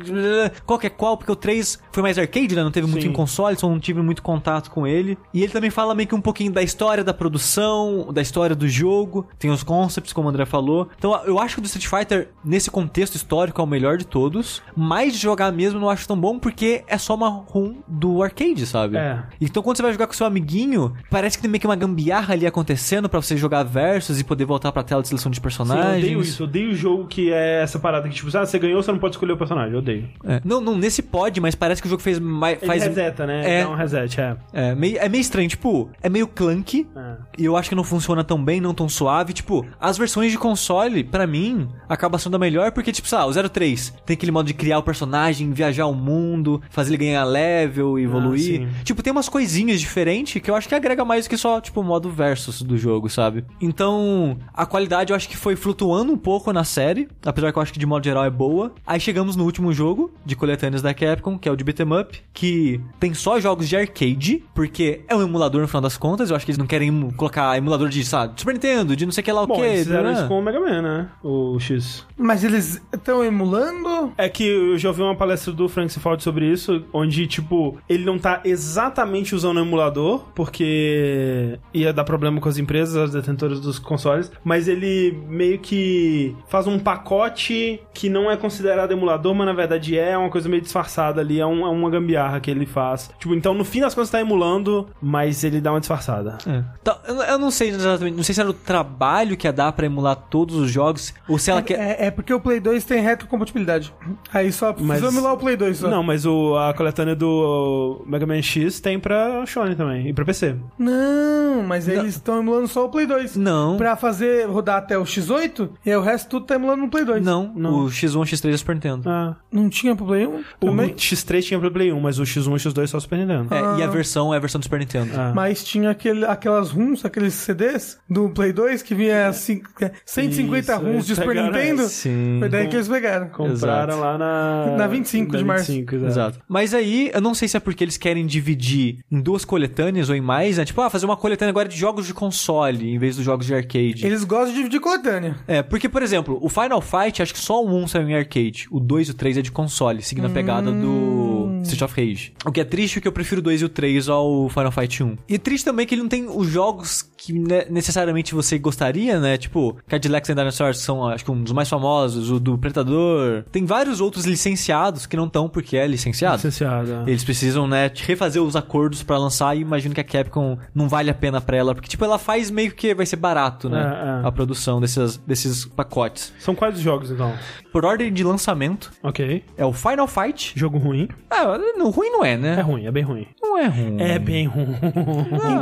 [0.65, 3.09] qual que é qual, porque o 3 foi mais arcade, né, não teve muito Sim.
[3.09, 5.17] em console, só não tive muito contato com ele.
[5.33, 8.67] E ele também fala meio que um pouquinho da história da produção, da história do
[8.67, 10.87] jogo, tem os concepts, como o André falou.
[10.97, 12.12] Então eu acho que o do Street Fighter,
[12.43, 14.61] nesse contexto histórico, é o melhor de todos.
[14.75, 18.65] Mas de jogar mesmo não acho tão bom, porque é só uma ROM do arcade,
[18.65, 18.97] sabe?
[18.97, 19.23] É.
[19.39, 22.33] Então quando você vai jogar com seu amiguinho, parece que tem meio que uma gambiarra
[22.33, 25.39] ali acontecendo pra você jogar versus e poder voltar pra tela de seleção de Sim,
[25.39, 26.03] eu personagens.
[26.03, 26.43] odeio isso.
[26.43, 28.99] Eu odeio o jogo que é essa parada que, tipo, ah, você ganhou, você não
[28.99, 29.73] pode escolher o personagem.
[29.73, 30.09] Eu odeio.
[30.25, 30.41] É.
[30.43, 32.57] Não, não, nesse pode, mas parece que o jogo fez mais.
[32.57, 32.83] Ele Faz...
[32.83, 33.59] reseta, né?
[33.59, 33.63] É.
[33.63, 34.37] Dá um reset, é.
[34.53, 36.87] É meio, é meio estranho, tipo, é meio clunky.
[36.95, 37.15] É.
[37.37, 39.33] E eu acho que não funciona tão bem, não tão suave.
[39.33, 43.25] Tipo, as versões de console, pra mim, acaba sendo a melhor, porque, tipo, sei lá,
[43.25, 47.23] o 03 tem aquele modo de criar o personagem, viajar o mundo, fazer ele ganhar
[47.23, 48.41] level, evoluir.
[48.41, 48.67] sim.
[48.83, 51.83] tipo, tem umas coisinhas diferentes que eu acho que agrega mais que só, tipo, o
[51.83, 53.45] modo versus do jogo, sabe?
[53.61, 57.61] Então, a qualidade eu acho que foi flutuando um pouco na série, apesar que eu
[57.61, 58.73] acho que de modo geral é boa.
[58.85, 62.19] Aí chegamos no último jogo de coletâneas da Capcom, que é o de Beat'em Up,
[62.33, 66.29] que tem só jogos de arcade, porque é um emulador no final das contas.
[66.29, 69.21] Eu acho que eles não querem colocar emulador de, sabe, Super Nintendo, de não sei
[69.21, 69.61] o que lá o Bom, quê.
[69.61, 70.13] eles fizeram né?
[70.13, 71.09] isso com o Mega Man, né?
[71.23, 71.82] O X.
[72.17, 74.13] Mas eles estão emulando?
[74.17, 78.05] É que eu já ouvi uma palestra do Frank Cifaldi sobre isso, onde, tipo, ele
[78.05, 83.59] não tá exatamente usando o emulador, porque ia dar problema com as empresas, as detentoras
[83.59, 89.45] dos consoles, mas ele meio que faz um pacote que não é considerado emulador, mas
[89.47, 92.65] na verdade é uma coisa meio disfarçada ali, é, um- é uma gambiarra que ele
[92.65, 93.09] faz.
[93.19, 96.37] Tipo, então no fim das contas tá emulando, mas ele dá uma disfarçada.
[96.47, 96.63] É.
[96.81, 99.85] Então, eu, não sei exatamente, não sei se era o trabalho que ia dar pra
[99.85, 102.01] emular todos os jogos, ou se ela quer...
[102.01, 103.93] É, é porque o Play 2 tem retrocompatibilidade.
[104.33, 105.87] Aí só Mas- precisa emular o Play 2 só.
[105.89, 110.25] Não, mas o, a coletânea do Mega Man X tem pra Sony também, e pra
[110.25, 110.55] PC.
[110.77, 113.35] Não, mas eles estão emulando só o Play 2.
[113.37, 113.77] Não.
[113.77, 117.05] Pra fazer rodar até o X8, e aí o resto tudo tá emulando no Play
[117.05, 117.23] 2.
[117.23, 117.85] Não, Não.
[117.85, 119.09] o X1, X3 é Super Nintendo.
[119.09, 119.35] Ah.
[119.51, 120.89] Não tinha pro Play 1 O também?
[120.93, 123.53] X3 tinha pro Play 1, mas o X1 e o X2 só o Super Nintendo.
[123.53, 125.11] É, e a versão é a versão do Super Nintendo.
[125.17, 125.31] Ah.
[125.35, 129.61] Mas tinha aquele, aquelas ROMs, aqueles CDs do Play 2 que vinha assim,
[130.05, 131.81] 150 Isso, ROMs de Super pegaram Nintendo.
[131.83, 131.89] essa.
[131.89, 132.37] Sim.
[132.39, 133.27] Foi daí que eles pegaram.
[133.29, 134.01] Compraram Exato.
[134.01, 134.77] lá na...
[134.77, 135.71] Na 25 de março.
[135.71, 136.11] 25, exato.
[136.11, 136.39] Exato.
[136.47, 140.15] Mas aí, eu não sei se é porque eles querem dividir em duas coletâneas ou
[140.15, 140.65] em mais, né?
[140.65, 143.53] Tipo, ah, fazer uma coletânea agora de jogos de console em vez dos jogos de
[143.53, 144.05] arcade.
[144.05, 145.35] Eles gostam de dividir coletânea.
[145.47, 148.67] É, porque, por exemplo, o Final Fight, acho que só o 1 saiu em arcade.
[148.71, 152.33] O 2 e o 3 é de console, seguindo a pegada do Street of Rage.
[152.45, 155.03] O que é triste, porque eu prefiro o 2 e o 3 ao Final Fight
[155.03, 155.17] 1.
[155.27, 159.37] E triste também que ele não tem os jogos que ne- necessariamente você gostaria, né?
[159.37, 163.43] Tipo, Cadillacs and Dinosaurs são, acho que, um dos mais famosos, o do Predador.
[163.51, 166.35] Tem vários outros licenciados que não estão porque é licenciado.
[166.35, 167.03] Licenciado.
[167.07, 171.09] Eles precisam, né, refazer os acordos pra lançar e imagino que a Capcom não vale
[171.09, 173.79] a pena pra ela, porque, tipo, ela faz meio que vai ser barato, né,
[174.21, 174.27] É, é.
[174.27, 176.33] a produção desses, desses pacotes.
[176.39, 177.33] São quais os jogos, então?
[177.71, 179.43] Por ordem de lançamento, Ok.
[179.57, 180.53] é o Final Fight.
[180.55, 181.07] Jogo ruim.
[181.29, 182.55] Ah, não, ruim não é, né?
[182.59, 183.27] É ruim, é bem ruim.
[183.41, 183.97] Não é ruim.
[184.01, 184.67] É bem ruim.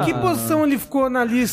[0.02, 1.51] Em que posição ele ficou na lista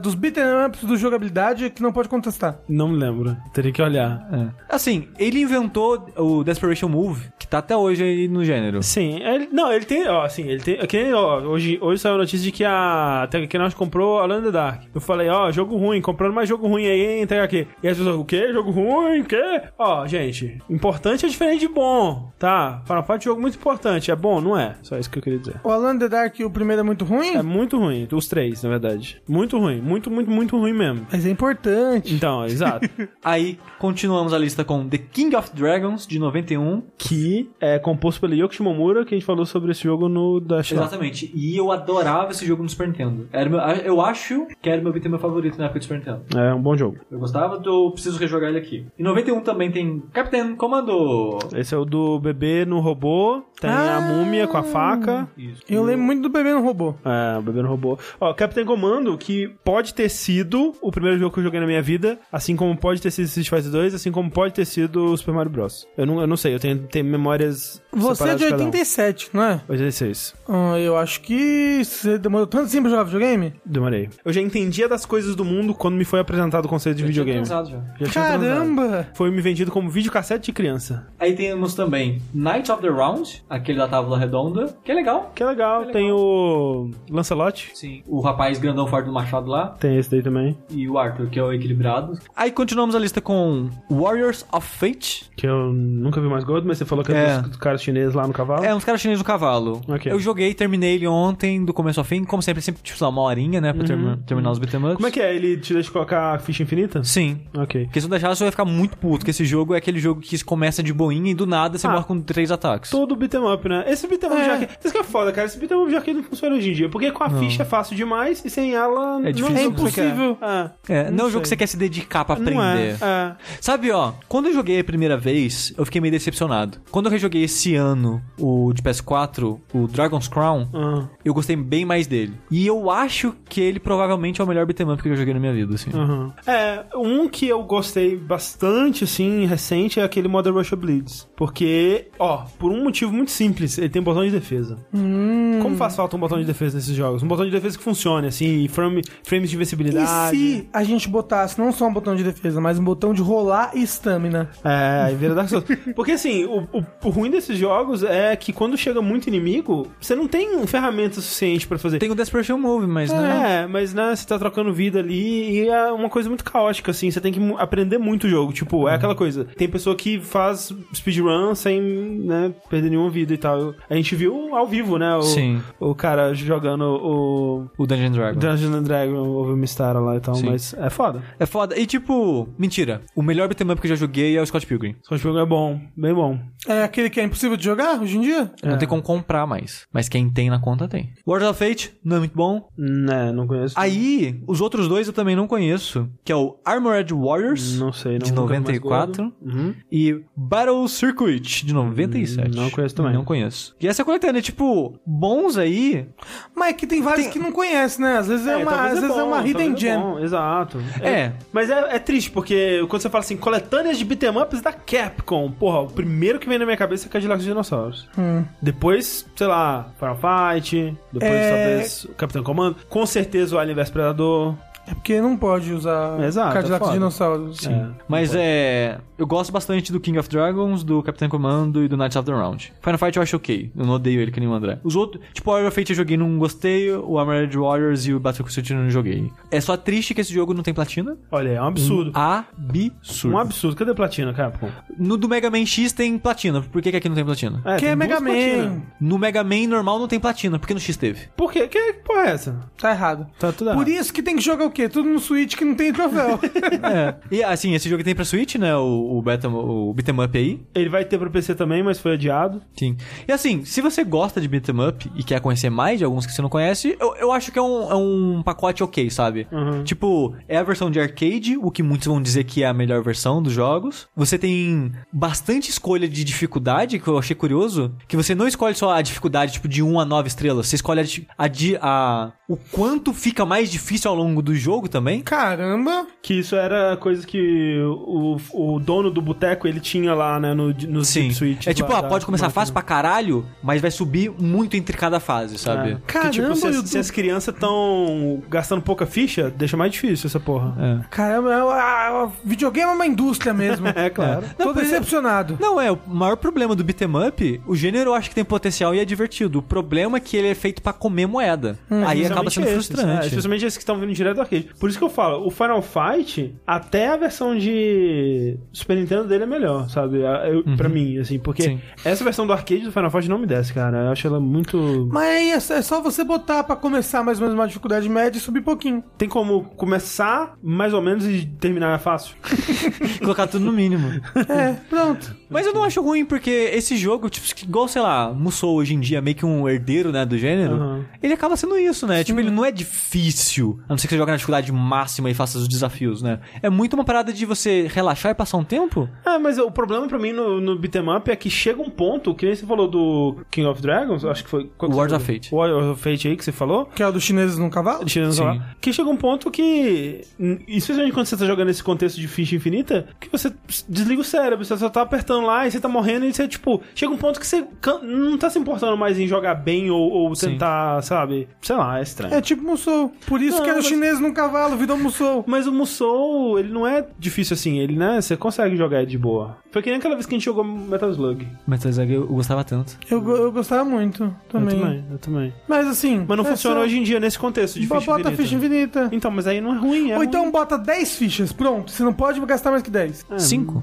[0.00, 2.58] dos beat'em ups do jogabilidade que não pode contestar?
[2.68, 3.36] Não me lembro.
[3.52, 4.26] Teria que olhar.
[4.32, 4.74] É.
[4.74, 8.82] Assim, ele inventou o Desperation Move, que tá até hoje aí no gênero.
[8.82, 12.18] Sim, ele, não, ele tem, ó, assim, ele tem, que, ó, hoje, hoje saiu a
[12.18, 14.82] notícia de que a Tecnos comprou a Land Dark.
[14.94, 17.66] Eu falei, ó, jogo ruim, comprando mais jogo ruim aí, hein, entrega aqui.
[17.82, 18.52] E as pessoas, o quê?
[18.52, 19.62] Jogo ruim, o quê?
[19.78, 22.82] Ó, gente, importante é diferente de bom, tá?
[22.86, 24.76] Final Fight é um jogo muito importante, é bom, não é?
[24.82, 25.56] Só isso que eu queria dizer.
[25.62, 28.70] O Alan the Dark, o primeiro é muito ruim, É muito ruim, os três, na
[28.70, 29.22] verdade.
[29.32, 31.06] Muito ruim, muito, muito, muito ruim mesmo.
[31.10, 32.12] mas é importante.
[32.14, 32.88] Então, exato.
[33.24, 36.82] Aí, continuamos a lista com The King of Dragons, de 91.
[36.98, 40.70] que é composto pelo Yoko Shimomura, que a gente falou sobre esse jogo no Dash
[40.70, 40.82] Line.
[40.82, 41.30] Exatamente.
[41.34, 43.26] E eu adorava esse jogo no Super Nintendo.
[43.32, 46.22] Era meu, eu acho que era meu up favorito na época do Super Nintendo.
[46.36, 46.98] É um bom jogo.
[47.10, 48.86] Eu gostava, eu preciso rejogar ele aqui.
[48.98, 51.38] Em 91 também tem Captain Commando.
[51.54, 53.96] Esse é o do bebê no robô, tem Ah.
[53.96, 55.28] a múmia com a faca.
[55.38, 55.62] Isso.
[55.68, 56.94] Eu lembro muito do bebê no robô.
[57.04, 57.98] É, o bebê no robô.
[58.20, 61.82] Ó, Captain Commando, que pode ter sido o primeiro jogo que eu joguei na minha
[61.82, 65.16] vida, assim como pode ter sido Street Fighter 2, assim como pode ter sido o
[65.16, 65.86] Super Mario Bros.
[65.96, 68.66] Eu não, eu não sei, eu tenho, tenho memórias Você é de cada um.
[68.66, 69.60] 87, não é?
[69.68, 70.34] 86.
[70.48, 73.54] Ah, eu acho que você demorou tanto tempo pra jogar videogame?
[73.64, 74.08] Demorei.
[74.24, 77.44] Eu já entendia das coisas do mundo quando me foi apresentado o conceito de videogame.
[77.44, 77.74] Já tinha
[78.10, 78.12] transado.
[78.12, 79.08] Caramba!
[79.14, 81.06] Foi me vendido como videocassete de criança.
[81.18, 85.32] Aí temos também Knight of the Round, aquele da tábua redonda, que é legal.
[85.34, 85.86] Que é legal.
[85.86, 87.70] Tem o Lancelot.
[87.74, 88.02] Sim.
[88.06, 89.68] O rapaz grandão forte do machado lá.
[89.78, 90.56] Tem esse daí também.
[90.70, 92.18] E o Arthur, que é o equilibrado.
[92.36, 95.30] Aí continuamos a lista com Warriors of Fate.
[95.36, 97.38] Que eu nunca vi mais gordo, mas você falou que é, É.
[97.40, 98.64] dos, dos caras chineses lá no cavalo.
[98.64, 99.80] É, uns caras chineses do cavalo.
[99.88, 100.10] Ok.
[100.10, 102.24] Eu joguei, terminei ele ontem, do começo ao fim.
[102.24, 103.72] Como sempre, sempre, tipo, sei lá, uma horinha, né?
[103.72, 104.94] Pra termi- terminar os beat'em ups.
[104.96, 105.34] Como é que é?
[105.34, 107.02] Ele te deixa colocar a ficha infinita?
[107.04, 107.40] Sim.
[107.56, 107.84] Ok.
[107.84, 109.18] Porque se não deixar, você vai ficar muito puto.
[109.18, 111.90] Porque esse jogo é aquele jogo que começa de boinha e do nada você Ah.
[111.90, 112.90] morre com três ataques.
[112.90, 113.84] Todo beat'em up, né?
[113.86, 114.50] Esse beat'em up É.
[114.50, 114.78] arcade...
[114.84, 115.46] Isso que é foda, cara.
[115.46, 116.88] Esse beat'em up de arcade não funciona hoje em dia.
[116.88, 118.91] Porque com a ficha é fácil demais e sem ela...
[118.94, 119.54] não difícil.
[119.54, 120.06] o É que você quer.
[120.08, 120.38] impossível.
[120.42, 120.70] É.
[120.88, 122.54] É, não, é Não um jogo que você quer se dedicar pra aprender.
[122.54, 122.96] Não é.
[123.00, 123.36] é.
[123.60, 126.78] Sabe, ó, quando eu joguei a primeira vez, eu fiquei meio decepcionado.
[126.90, 131.84] Quando eu rejoguei esse ano o de PS4, o Dragon's Crown, Ah, eu gostei bem
[131.84, 132.34] mais dele.
[132.50, 135.34] E eu acho que ele provavelmente é o melhor beat'em up que eu já joguei
[135.34, 135.90] na minha vida, assim.
[135.94, 136.32] aham.
[136.46, 141.28] É, um que eu gostei bastante, assim, recente, é aquele Modern Russia Bleeds.
[141.36, 144.76] Porque, ó, por um motivo muito simples, ele tem um botão de defesa.
[144.92, 145.58] Hum.
[145.62, 147.22] Como faz falta um botão de defesa nesses jogos?
[147.22, 150.36] Um botão de defesa que funcione, assim, e frame, frames de E invencibilidade.
[150.36, 153.70] se a gente botasse não só um botão de defesa, mas um botão de rolar
[153.74, 154.50] e estamina?
[154.64, 155.64] É, aí vira Dark Souls.
[155.94, 160.14] Porque assim, o, o, o ruim desses jogos é que quando chega muito inimigo, você
[160.14, 161.98] não tem ferramenta suficiente pra fazer.
[161.98, 163.62] Tem o Desperation Move, mas né?
[163.62, 167.10] É, mas né, você tá trocando vida ali e é uma coisa muito caótica, assim.
[167.10, 168.52] Você tem que aprender muito o jogo.
[168.52, 169.44] Tipo, é aquela coisa.
[169.56, 173.74] Tem pessoa que faz speedrun sem, né, perder nenhuma vida e tal.
[173.88, 175.14] A gente viu ao vivo, né?
[175.16, 175.60] O, Sim.
[175.78, 178.38] o cara jogando o O Dungeon Dragon.
[178.72, 180.46] Dungeons and Dragons, o Mistara lá e tal, Sim.
[180.46, 181.22] mas é foda.
[181.38, 181.78] É foda.
[181.78, 183.02] E tipo, mentira.
[183.14, 184.96] O melhor beat'em up que eu já joguei é o Scott Pilgrim.
[185.10, 186.38] O jogo é bom, bem bom.
[186.66, 188.50] É aquele que é impossível de jogar hoje em dia?
[188.62, 189.86] Não tem como comprar mais.
[189.92, 191.12] Mas quem tem na conta tem.
[191.26, 192.68] World of Fate, não é muito bom.
[192.76, 193.74] Né, não conheço.
[193.78, 196.08] Aí, os outros dois eu também não conheço.
[196.24, 197.78] Que é o Armored Warriors.
[197.78, 199.22] Não sei, não de nunca vi mais 94.
[199.22, 199.36] gordo.
[199.42, 199.74] Uhum.
[199.90, 202.48] E Battle Circuit, de 97.
[202.48, 203.12] Hum, não conheço também.
[203.12, 203.74] Não conheço.
[203.80, 206.06] E essa coletânea, tipo, bons aí.
[206.54, 208.18] Mas é que tem vários que não conhece, né?
[208.18, 210.18] Às vezes é, uma, talvez às vezes é uma hidden é gem.
[210.22, 210.82] exato.
[211.00, 211.32] É.
[211.52, 215.50] Mas é, é triste, porque quando você fala assim, coletâneas de beat'em ups da Capcom,
[215.50, 218.08] porra, o primeiro que vem na minha cabeça é Cadillac dos Dinossauros.
[218.18, 218.44] Hum.
[218.60, 221.48] Depois, sei lá, Final Fight, depois É.
[221.50, 224.54] talvez o Capitão Comando, com certeza o Alien vs Predador.
[224.86, 227.66] É porque não pode usar Exato, Cadillac é dinossauros.
[227.66, 227.88] É.
[228.08, 228.98] Mas é.
[229.16, 232.32] Eu gosto bastante do King of Dragons, do Capitão Comando e do Knights of the
[232.32, 232.72] Round.
[232.82, 233.70] Final Fight eu acho ok.
[233.76, 234.80] Eu não odeio ele que nem o André.
[234.82, 238.12] Os outros, tipo, o Warrior of Fate eu joguei não gostei, o Armored Warriors e
[238.12, 239.30] o Battle Crusader eu não joguei.
[239.50, 241.16] É só triste que esse jogo não tem platina.
[241.30, 242.10] Olha, é um absurdo.
[242.14, 243.34] Absurdo.
[243.36, 243.76] Um absurdo.
[243.76, 244.68] Cadê platina, Capcom?
[244.98, 246.60] No do Mega Man X tem platina.
[246.60, 247.62] Por que, que aqui não tem platina?
[247.64, 248.64] É, Que tem é Mega duas platina.
[248.70, 248.82] Man.
[249.00, 250.58] No Mega Man normal não tem platina.
[250.58, 251.28] Por que no X teve?
[251.36, 251.68] Por quê?
[251.68, 252.58] Que porra é essa?
[252.78, 253.26] Tá errado.
[253.38, 254.00] Tá tudo Por errado.
[254.00, 254.88] isso que tem que jogar o quê?
[254.88, 256.38] Tudo no Switch que não tem troféu.
[256.82, 257.14] é.
[257.30, 258.74] E assim, esse jogo tem pra Switch, né?
[258.76, 260.60] O, o, Beat'em- o Beat'em Up aí.
[260.74, 262.62] Ele vai ter pro PC também, mas foi adiado.
[262.78, 262.96] Sim.
[263.26, 266.32] E assim, se você gosta de beat'em up e quer conhecer mais de alguns que
[266.32, 269.46] você não conhece, eu, eu acho que é um, é um pacote ok, sabe?
[269.52, 269.84] Uhum.
[269.84, 273.02] Tipo, é a versão de arcade, o que muitos vão dizer que é a melhor
[273.02, 274.08] versão dos jogos.
[274.16, 278.92] Você tem bastante escolha de dificuldade, que eu achei curioso, que você não escolhe só
[278.92, 281.04] a dificuldade, tipo, de 1 a 9 estrelas, você escolhe a,
[281.44, 281.48] a,
[281.82, 285.20] a- o quanto fica mais difícil ao longo do jogo também.
[285.20, 286.06] Caramba.
[286.22, 290.72] Que isso era coisa que o, o dono do boteco, ele tinha lá, né, no,
[290.72, 291.30] no Sim.
[291.32, 291.66] Switch.
[291.66, 295.58] É tipo, ah, pode começar fácil pra caralho, mas vai subir muito entre cada fase,
[295.58, 295.98] sabe?
[296.06, 300.26] Que tipo, se, as- Caramba, se as crianças estão gastando pouca ficha, deixa mais difícil
[300.28, 300.74] essa porra.
[300.78, 301.04] É.
[301.10, 303.86] Caramba, é uma- a- videogame é uma indústria mesmo.
[303.94, 304.42] É, claro.
[304.56, 305.58] Tô Não, por- decepcionado.
[305.60, 308.94] Não, é, o maior problema do beat'em up, o gênero eu acho que tem potencial
[308.94, 309.58] e é divertido.
[309.58, 311.78] O problema é que ele é feito pra comer moeda.
[312.06, 313.26] Aí acaba sendo Especialmente esses, É, frustrante.
[313.28, 314.74] especialmente esses que estão vindo direto do arcade.
[314.78, 319.44] Por isso que eu falo, o Final Fight, até a versão de Super Nintendo dele
[319.44, 320.18] é melhor, sabe?
[320.20, 321.80] Eu, Pra mim, assim, porque Sim.
[322.04, 324.04] essa versão do arcade do Final Fight não me desce, cara.
[324.06, 325.08] Eu acho ela muito.
[325.12, 328.38] Mas é só- é só você botar pra começar mais ou menos uma dificuldade média
[328.38, 329.02] e subir pouquinho.
[329.18, 332.34] Tem como começar mais ou menos e terminar fácil?
[333.20, 334.08] Colocar tudo no mínimo.
[334.48, 335.36] É, pronto.
[335.52, 339.00] Mas eu não acho ruim, porque esse jogo, tipo, igual, sei lá, Musou hoje em
[339.00, 341.04] dia, meio que um herdeiro, né, do gênero, Aham.
[341.22, 342.24] ele acaba sendo isso, né?
[342.24, 345.34] Tipo, ele não é difícil, a não ser que você jogue na dificuldade máxima e
[345.34, 346.40] faça os desafios, né?
[346.62, 349.08] É muito uma parada de você relaxar e passar um tempo.
[349.24, 352.34] É, mas o problema pra mim no, no beat'em up é que chega um ponto,
[352.34, 354.70] que nem você falou do King of Dragons, acho que foi...
[354.78, 355.12] falou?
[355.12, 355.54] of Fate.
[355.54, 356.86] Wars of Fate aí que você falou.
[356.86, 358.02] Que é o dos chineses no cavalo?
[358.02, 358.38] Eu Sim.
[358.38, 358.76] falar.
[358.80, 360.22] Que chega um ponto que,
[360.66, 363.52] especialmente quando você tá jogando esse contexto de ficha infinita, que você
[363.88, 366.80] desliga o cérebro, você só tá apertando lá e você tá morrendo e você, tipo,
[366.94, 367.64] chega um ponto que você
[368.02, 370.50] não tá se importando mais em jogar bem ou, ou Sim.
[370.52, 371.48] tentar, sabe?
[371.60, 372.34] Sei lá, é estranho.
[372.34, 373.12] É tipo Musou.
[373.26, 375.44] Por isso Não, que era o mas- chinês no cavalo, virou Musou.
[375.46, 378.20] Mas o Musou, ele não é difícil assim, ele, né?
[378.20, 379.56] Você consegue jogar de boa.
[379.70, 381.46] Foi que nem aquela vez que a gente jogou Metal Slug.
[381.66, 382.96] Mas eu gostava tanto.
[383.10, 384.74] Eu, eu gostava muito também.
[384.76, 385.54] Eu também, eu também.
[385.68, 386.24] Mas assim.
[386.28, 388.42] Mas não é funciona só- hoje em dia nesse contexto de ficha Bota infinita.
[388.42, 389.08] ficha infinita.
[389.12, 390.50] Então, mas aí não é ruim, é Ou então ruim.
[390.52, 391.90] bota 10 fichas, pronto.
[391.90, 393.24] Você não pode gastar mais que 10.
[393.38, 393.82] Cinco?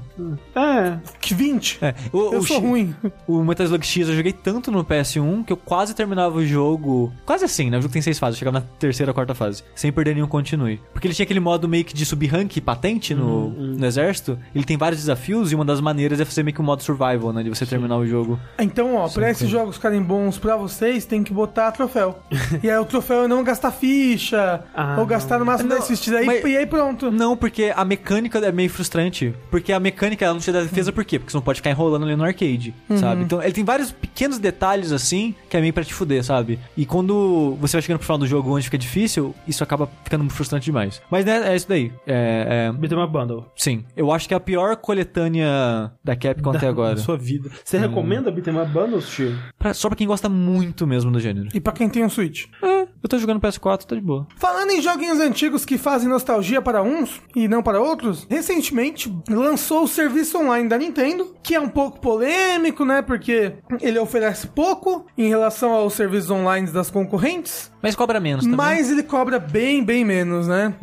[0.54, 1.49] É, Que 20.
[1.80, 1.94] É.
[2.12, 2.94] O, Eu o sou X- ruim.
[3.26, 7.12] O Metal Slug X eu joguei tanto no PS1 que eu quase terminava o jogo.
[7.24, 7.78] Quase assim, né?
[7.78, 10.26] O jogo tem seis fases, eu chegava na terceira ou quarta fase, sem perder nenhum
[10.26, 10.80] continue.
[10.92, 14.38] Porque ele tinha aquele modo meio que de subir rank patente no, no exército.
[14.54, 17.32] Ele tem vários desafios e uma das maneiras é fazer meio que um modo survival,
[17.32, 17.42] né?
[17.42, 18.38] De você terminar o jogo.
[18.58, 22.18] Então, ó, pra esses jogos ficarem bons pra vocês, tem que botar troféu.
[22.62, 25.88] e aí o troféu é não gastar ficha, Ah, ou gastar no máximo Não, 10
[25.88, 26.14] fichas.
[26.14, 27.10] Aí, mas- E aí pronto.
[27.10, 29.34] Não, porque a mecânica é meio frustrante.
[29.50, 31.18] Porque a mecânica ela não te dá defesa por quê?
[31.18, 33.22] Porque você não pode ficar enrolando ali no arcade, sabe?
[33.22, 36.58] Então ele tem vários pequenos detalhes assim que é meio pra te fuder, sabe?
[36.76, 40.28] E quando você vai chegando pro final do jogo onde fica difícil, isso acaba ficando
[40.30, 41.00] frustrante demais.
[41.10, 41.92] Mas né, é isso daí.
[42.06, 43.46] É, é- Beat'em Up Bundle.
[43.56, 46.96] sim, eu acho que é a pior coletânea da Capcom até Da agora.
[46.96, 47.50] sua vida.
[47.64, 49.36] Você recomenda Beat'em Up Bundles, Chico?
[49.58, 51.48] Pra- só pra quem gosta muito mesmo do gênero.
[51.52, 52.46] E pra quem tem um Switch.
[52.62, 54.26] É, eu tô jogando PS4, tá de boa.
[54.36, 59.84] Falando em joguinhos antigos que fazem nostalgia para uns e não para outros, recentemente lançou
[59.84, 63.02] o serviço online da Nintendo, que é um pouco polêmico, né?
[63.02, 68.56] Porque ele oferece pouco em relação aos serviços online das concorrentes, Mas cobra menos também.
[68.56, 70.74] mas ele cobra bem, bem menos, né?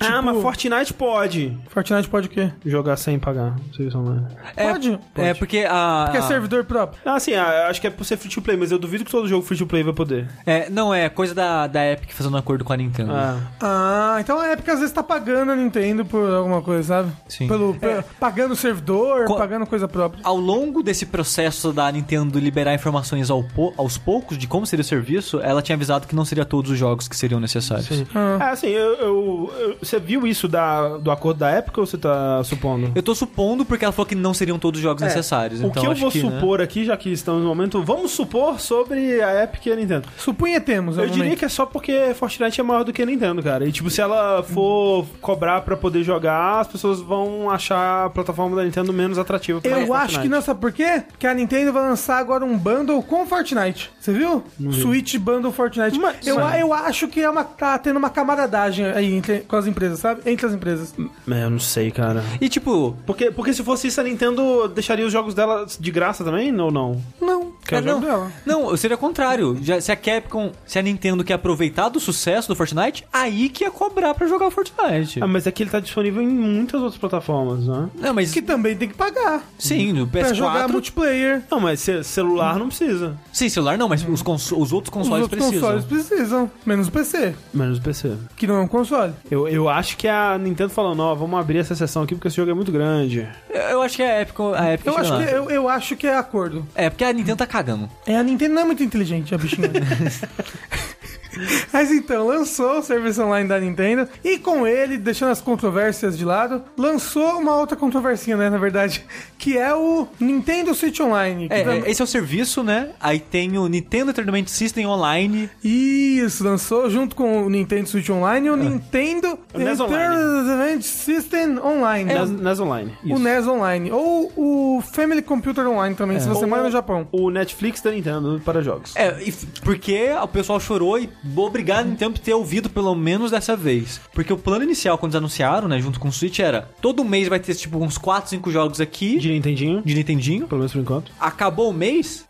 [0.00, 2.50] ah, mas Fortnite pode Fortnite pode o quê?
[2.66, 3.54] jogar sem pagar.
[3.76, 4.26] Serviço online.
[4.56, 4.98] É, Pode?
[5.14, 6.04] É, porque a...
[6.06, 7.00] Porque é servidor próprio.
[7.04, 9.10] Ah, sim, ah, acho que é por ser free to play, mas eu duvido que
[9.10, 10.28] todo jogo free to play vai poder.
[10.46, 13.12] É, não, é coisa da, da Epic fazendo um acordo com a Nintendo.
[13.12, 13.38] Ah.
[13.60, 17.12] Ah, então a Epic às vezes tá pagando a Nintendo por alguma coisa, sabe?
[17.28, 17.48] Sim.
[17.48, 20.20] Pelo, pe- Pagando o servidor, Co- pagando coisa própria.
[20.24, 24.82] Ao longo desse processo da Nintendo liberar informações ao po- aos poucos de como seria
[24.82, 28.04] o serviço, ela tinha avisado que não seria todos os jogos que seriam necessários.
[28.14, 28.38] Ah.
[28.40, 31.96] É, assim, eu, eu- eu- você viu isso da, do acordo da época ou você
[31.98, 32.90] tá supondo?
[32.94, 35.60] Eu tô supondo porque ela falou que não seriam todos os jogos É, necessários.
[35.60, 36.20] O então que eu acho vou né?
[36.40, 40.08] supor aqui, já que estamos no momento, vamos supor sobre a Epic e a Nintendo.
[40.16, 43.42] Supunhetemos, é Eu diria que é só porque Fortnite é maior do que a Nintendo,
[43.42, 43.66] cara.
[43.66, 48.56] E tipo, se ela for cobrar pra poder jogar, as pessoas vão achar a plataforma
[48.56, 50.04] da Nintendo menos atrativa pra Eu Fortnite.
[50.14, 51.02] acho que não, sabe por quê?
[51.08, 53.90] Porque a Nintendo vai lançar agora um bundle com Fortnite.
[54.00, 54.42] Você viu?
[54.72, 55.98] Switch Bundle Fortnite.
[55.98, 59.56] Mas- eu, mas- eu acho que é uma, tá tendo uma camaradagem aí entre, com
[59.56, 60.20] as empresas, sabe?
[60.26, 60.94] Entre as empresas.
[61.30, 62.22] É, eu não sei, cara.
[62.40, 66.22] E tipo, Porque, porque se fosse isso, a Nintendo deixaria os jogos dela de graça
[66.24, 67.00] também, ou não?
[67.20, 68.32] Não, Que é o não, jogo dela.
[68.44, 69.58] não, seria o contrário.
[69.62, 73.64] Já, se a Capcom, se a Nintendo quer aproveitar do sucesso do Fortnite, aí que
[73.64, 75.22] ia cobrar pra jogar o Fortnite.
[75.22, 77.88] Ah, mas aqui ele tá disponível em muitas outras plataformas, né?
[77.94, 79.42] Não, mas que também tem que pagar.
[79.58, 80.72] sim, no Pra jogar PS4.
[80.72, 81.42] multiplayer.
[81.50, 83.16] Não, mas ce- celular não precisa.
[83.32, 84.20] Sim, celular não, mas os,
[84.52, 85.60] os outros Os consoles outros precisam.
[85.72, 86.50] consoles precisam.
[86.66, 88.12] Menos o PC, Menos o PC.
[88.36, 89.12] que não é um console.
[89.30, 92.28] Eu, eu acho que é a Nintendo falando, ó, vamos abrir essa sessão aqui porque
[92.28, 93.26] esse jogo é muito grande.
[93.48, 95.24] Eu, eu acho que é a Epic, a Epic Eu acho, lá.
[95.24, 96.66] que, eu, eu acho que é acordo.
[96.74, 97.88] É, porque a Nintendo tá cagando.
[98.04, 99.70] É, a Nintendo não é muito inteligente, a bichinha.
[101.72, 106.24] Mas então, lançou o serviço online da Nintendo e com ele, deixando as controvérsias de
[106.24, 109.04] lado, lançou uma outra controvérsia, né, na verdade,
[109.38, 111.48] que é o Nintendo Switch Online.
[111.50, 112.90] É, é, esse é o serviço, né?
[113.00, 115.50] Aí tem o Nintendo Entertainment System Online.
[115.62, 120.14] Isso, lançou junto com o Nintendo Switch Online o Nintendo O NES Online.
[120.14, 122.12] Entertainment System Online.
[122.12, 122.92] NES, NES Online.
[123.04, 123.18] O Isso.
[123.18, 123.92] NES Online.
[123.92, 127.06] Ou o Family Computer Online também, se você mora no Japão.
[127.12, 128.94] O Netflix da Nintendo para jogos.
[128.96, 129.16] É,
[129.62, 134.00] porque o pessoal chorou e obrigado a Nintendo por ter ouvido pelo menos dessa vez.
[134.12, 137.28] Porque o plano inicial, quando eles anunciaram, né, junto com o Switch, era todo mês
[137.28, 140.46] vai ter, tipo, uns 4, 5 jogos aqui De Nintendinho, de Nintendinho.
[140.46, 141.12] pelo menos por enquanto.
[141.18, 142.24] Acabou o mês,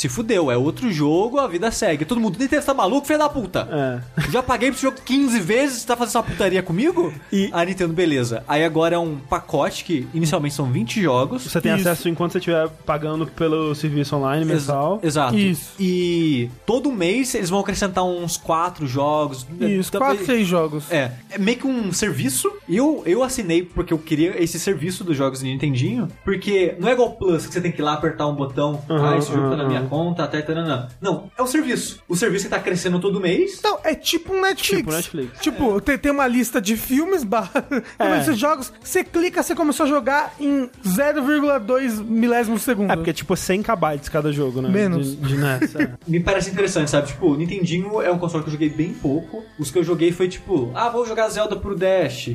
[0.00, 0.50] se fudeu.
[0.50, 2.04] É outro jogo, a vida segue.
[2.04, 3.68] Todo mundo, Nintendo, tá maluco, filho da puta?
[4.18, 4.30] É.
[4.30, 7.12] Já paguei pro esse jogo 15 vezes, você tá fazendo essa putaria comigo?
[7.32, 8.42] E- A Nintendo, beleza.
[8.48, 11.42] Aí agora é um pacote que inicialmente são 20 jogos.
[11.42, 11.88] Você tem Isso.
[11.88, 14.94] acesso enquanto você estiver pagando pelo serviço online mensal.
[15.02, 15.36] Ex- Exato.
[15.38, 15.72] Isso.
[15.78, 19.46] E todo mês eles vão acrescentar uns 4 jogos.
[19.60, 20.90] Isso, Talvez- 4, 6 jogos.
[20.90, 22.50] É, é meio que um serviço.
[22.68, 26.08] Eu, eu assinei porque eu queria esse serviço dos jogos de Nintendinho.
[26.24, 28.80] Porque não é igual Plus, que você tem que ir lá apertar um botão.
[28.88, 30.88] Aham, ah, esse jogo tá na minha conta, até taranã.
[31.00, 32.00] Não, é um serviço.
[32.08, 33.56] O serviço que tá crescendo todo mês.
[33.58, 34.78] Então, é tipo um Netflix.
[34.78, 35.40] Tipo Netflix.
[35.40, 37.64] Tipo, tem, tem uma lista de filmes, barra,
[37.98, 38.18] É.
[38.20, 42.90] esses jogos, você clica, você começou a jogar em 0,2 milésimos de segundo.
[42.90, 44.68] É, porque é tipo 100 KB cada jogo, né?
[44.68, 45.16] Menos.
[45.16, 45.74] De, de NES.
[45.76, 45.92] é.
[46.06, 47.08] Me parece interessante, sabe?
[47.08, 49.42] Tipo, o Nintendinho é um console que eu joguei bem pouco.
[49.58, 52.30] Os que eu joguei foi tipo, ah, vou jogar Zelda pro Dash.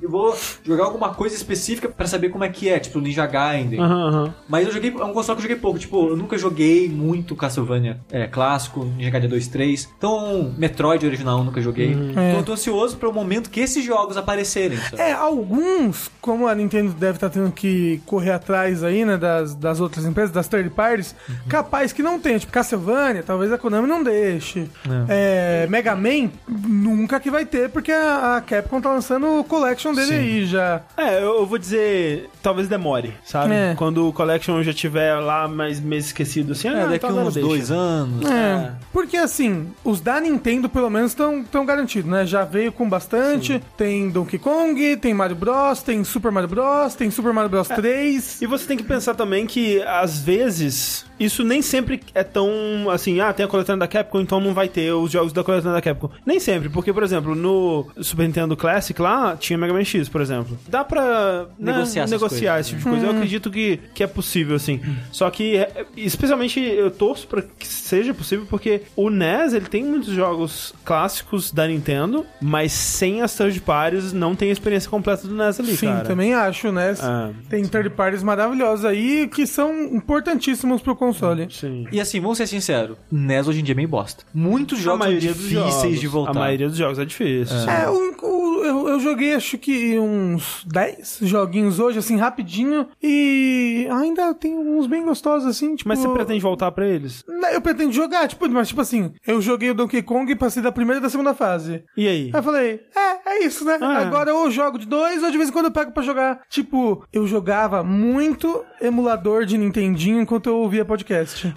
[0.00, 3.80] Eu vou jogar alguma coisa específica pra saber como é que é, tipo Ninja Gaiden.
[3.80, 4.34] Aham, aham.
[4.48, 5.78] Mas eu joguei, é um console que eu joguei pouco.
[5.78, 9.88] Tipo, eu nunca joguei muito Castlevania é, clássico, Ninja Gaiden 2, 3.
[9.96, 11.92] Então, Metroid original eu nunca joguei.
[11.92, 12.36] Então É.
[12.38, 14.78] eu tô ansioso para o momento que esses jogos aparecerem.
[14.78, 15.00] sabe?
[15.02, 19.80] É, alguns, como a Nintendo deve estar tendo que correr atrás aí, né, das, das
[19.80, 21.14] outras empresas, das third parties,
[21.48, 22.38] capaz que não tenha.
[22.38, 24.68] Tipo, Castlevania, talvez a Konami não deixe.
[25.08, 29.92] É, Mega Man, nunca que vai ter, porque a, a Capcom tá lançando o collection
[29.94, 30.14] dele Sim.
[30.14, 30.82] aí já.
[30.96, 33.54] É, eu, eu vou dizer, talvez demore, sabe?
[33.54, 33.74] É.
[33.76, 37.34] Quando o Collection já tiver lá mais meio esquecido assim, É, ah, daqui então uns
[37.34, 37.48] deixa.
[37.48, 38.28] dois anos.
[38.30, 42.26] É, porque assim, os da Nintendo pelo menos estão tão garantidos, né?
[42.26, 43.62] Já veio com bastante.
[43.76, 48.42] Tem Donkey Kong, tem Mario Bros, tem Super Mario Bros, tem Super Mario Bros 3.
[48.42, 53.20] E você tem que pensar também que, às vezes, isso nem sempre é tão assim,
[53.20, 55.82] ah, tem a coletânea da Capcom, então não vai ter os jogos da coletânea da
[55.82, 56.10] Capcom.
[56.24, 60.20] Nem sempre, porque, por exemplo, no Super Nintendo Classic lá, tinha Mega Man X, por
[60.20, 60.58] exemplo.
[60.68, 63.06] Dá pra né, Negociar negociar coisas, esse tipo de coisa.
[63.06, 64.80] Eu acredito que, que é possível, assim.
[65.10, 69.84] Só que, é, especialmente, eu torço pra que seja possível, porque o NES, ele tem
[69.84, 75.26] muitos jogos clássicos da Nintendo, mas sem as third parties, não tem a experiência completa
[75.26, 76.04] do NES ali, Sim, cara.
[76.04, 76.92] também acho, né?
[76.92, 77.32] É.
[77.48, 81.46] Tem third parties maravilhosos aí que são importantíssimos pro console.
[81.50, 81.86] Sim.
[81.92, 84.24] E assim, vamos ser sinceros, NES hoje em dia é meio bosta.
[84.34, 86.30] Muitos jogos são difíceis jogos, de voltar.
[86.30, 87.56] A maioria dos jogos é difícil.
[87.70, 93.86] É, o- o- eu, eu joguei acho que uns 10 joguinhos hoje, assim, rapidinho, e
[93.90, 95.88] ainda tem uns bem gostosos, assim, tipo...
[95.88, 97.24] Mas você pretende voltar pra eles?
[97.28, 100.62] Não, Eu pretendo jogar, tipo, mas tipo assim, eu joguei o Donkey Kong e passei
[100.62, 101.84] da primeira e da segunda fase.
[101.96, 102.24] E aí?
[102.26, 103.78] Aí eu falei, é, é isso, né?
[103.80, 103.98] Ah.
[103.98, 106.40] Agora eu jogo de dois ou de vez em quando eu pego pra jogar.
[106.50, 110.95] Tipo, eu jogava muito emulador de Nintendinho enquanto eu ouvia podcast.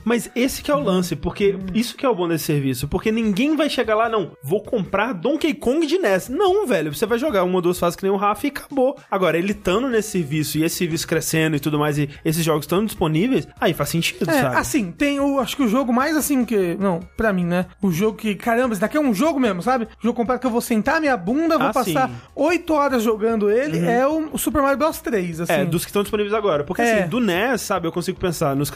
[0.03, 3.11] Mas esse que é o lance, porque isso que é o bom desse serviço, porque
[3.11, 6.29] ninguém vai chegar lá, não, vou comprar Donkey Kong de NES.
[6.29, 8.97] Não, velho, você vai jogar uma ou duas fases que nem o Rafa e acabou.
[9.09, 12.63] Agora, ele estando nesse serviço e esse serviço crescendo e tudo mais, e esses jogos
[12.65, 14.55] estando disponíveis, aí faz sentido, É, sabe?
[14.57, 15.39] assim, tem o.
[15.39, 16.75] Acho que o jogo mais assim que.
[16.79, 17.65] Não, pra mim, né?
[17.81, 18.35] O jogo que.
[18.35, 19.85] Caramba, esse daqui é um jogo mesmo, sabe?
[19.85, 22.09] O jogo completo que eu vou sentar minha bunda, vou Ah, passar.
[22.35, 25.53] 8 horas jogando ele, é o Super Mario Bros 3, assim.
[25.53, 26.63] É, dos que estão disponíveis agora.
[26.63, 26.99] Porque É.
[27.01, 28.69] assim, do NES, sabe, eu consigo pensar nos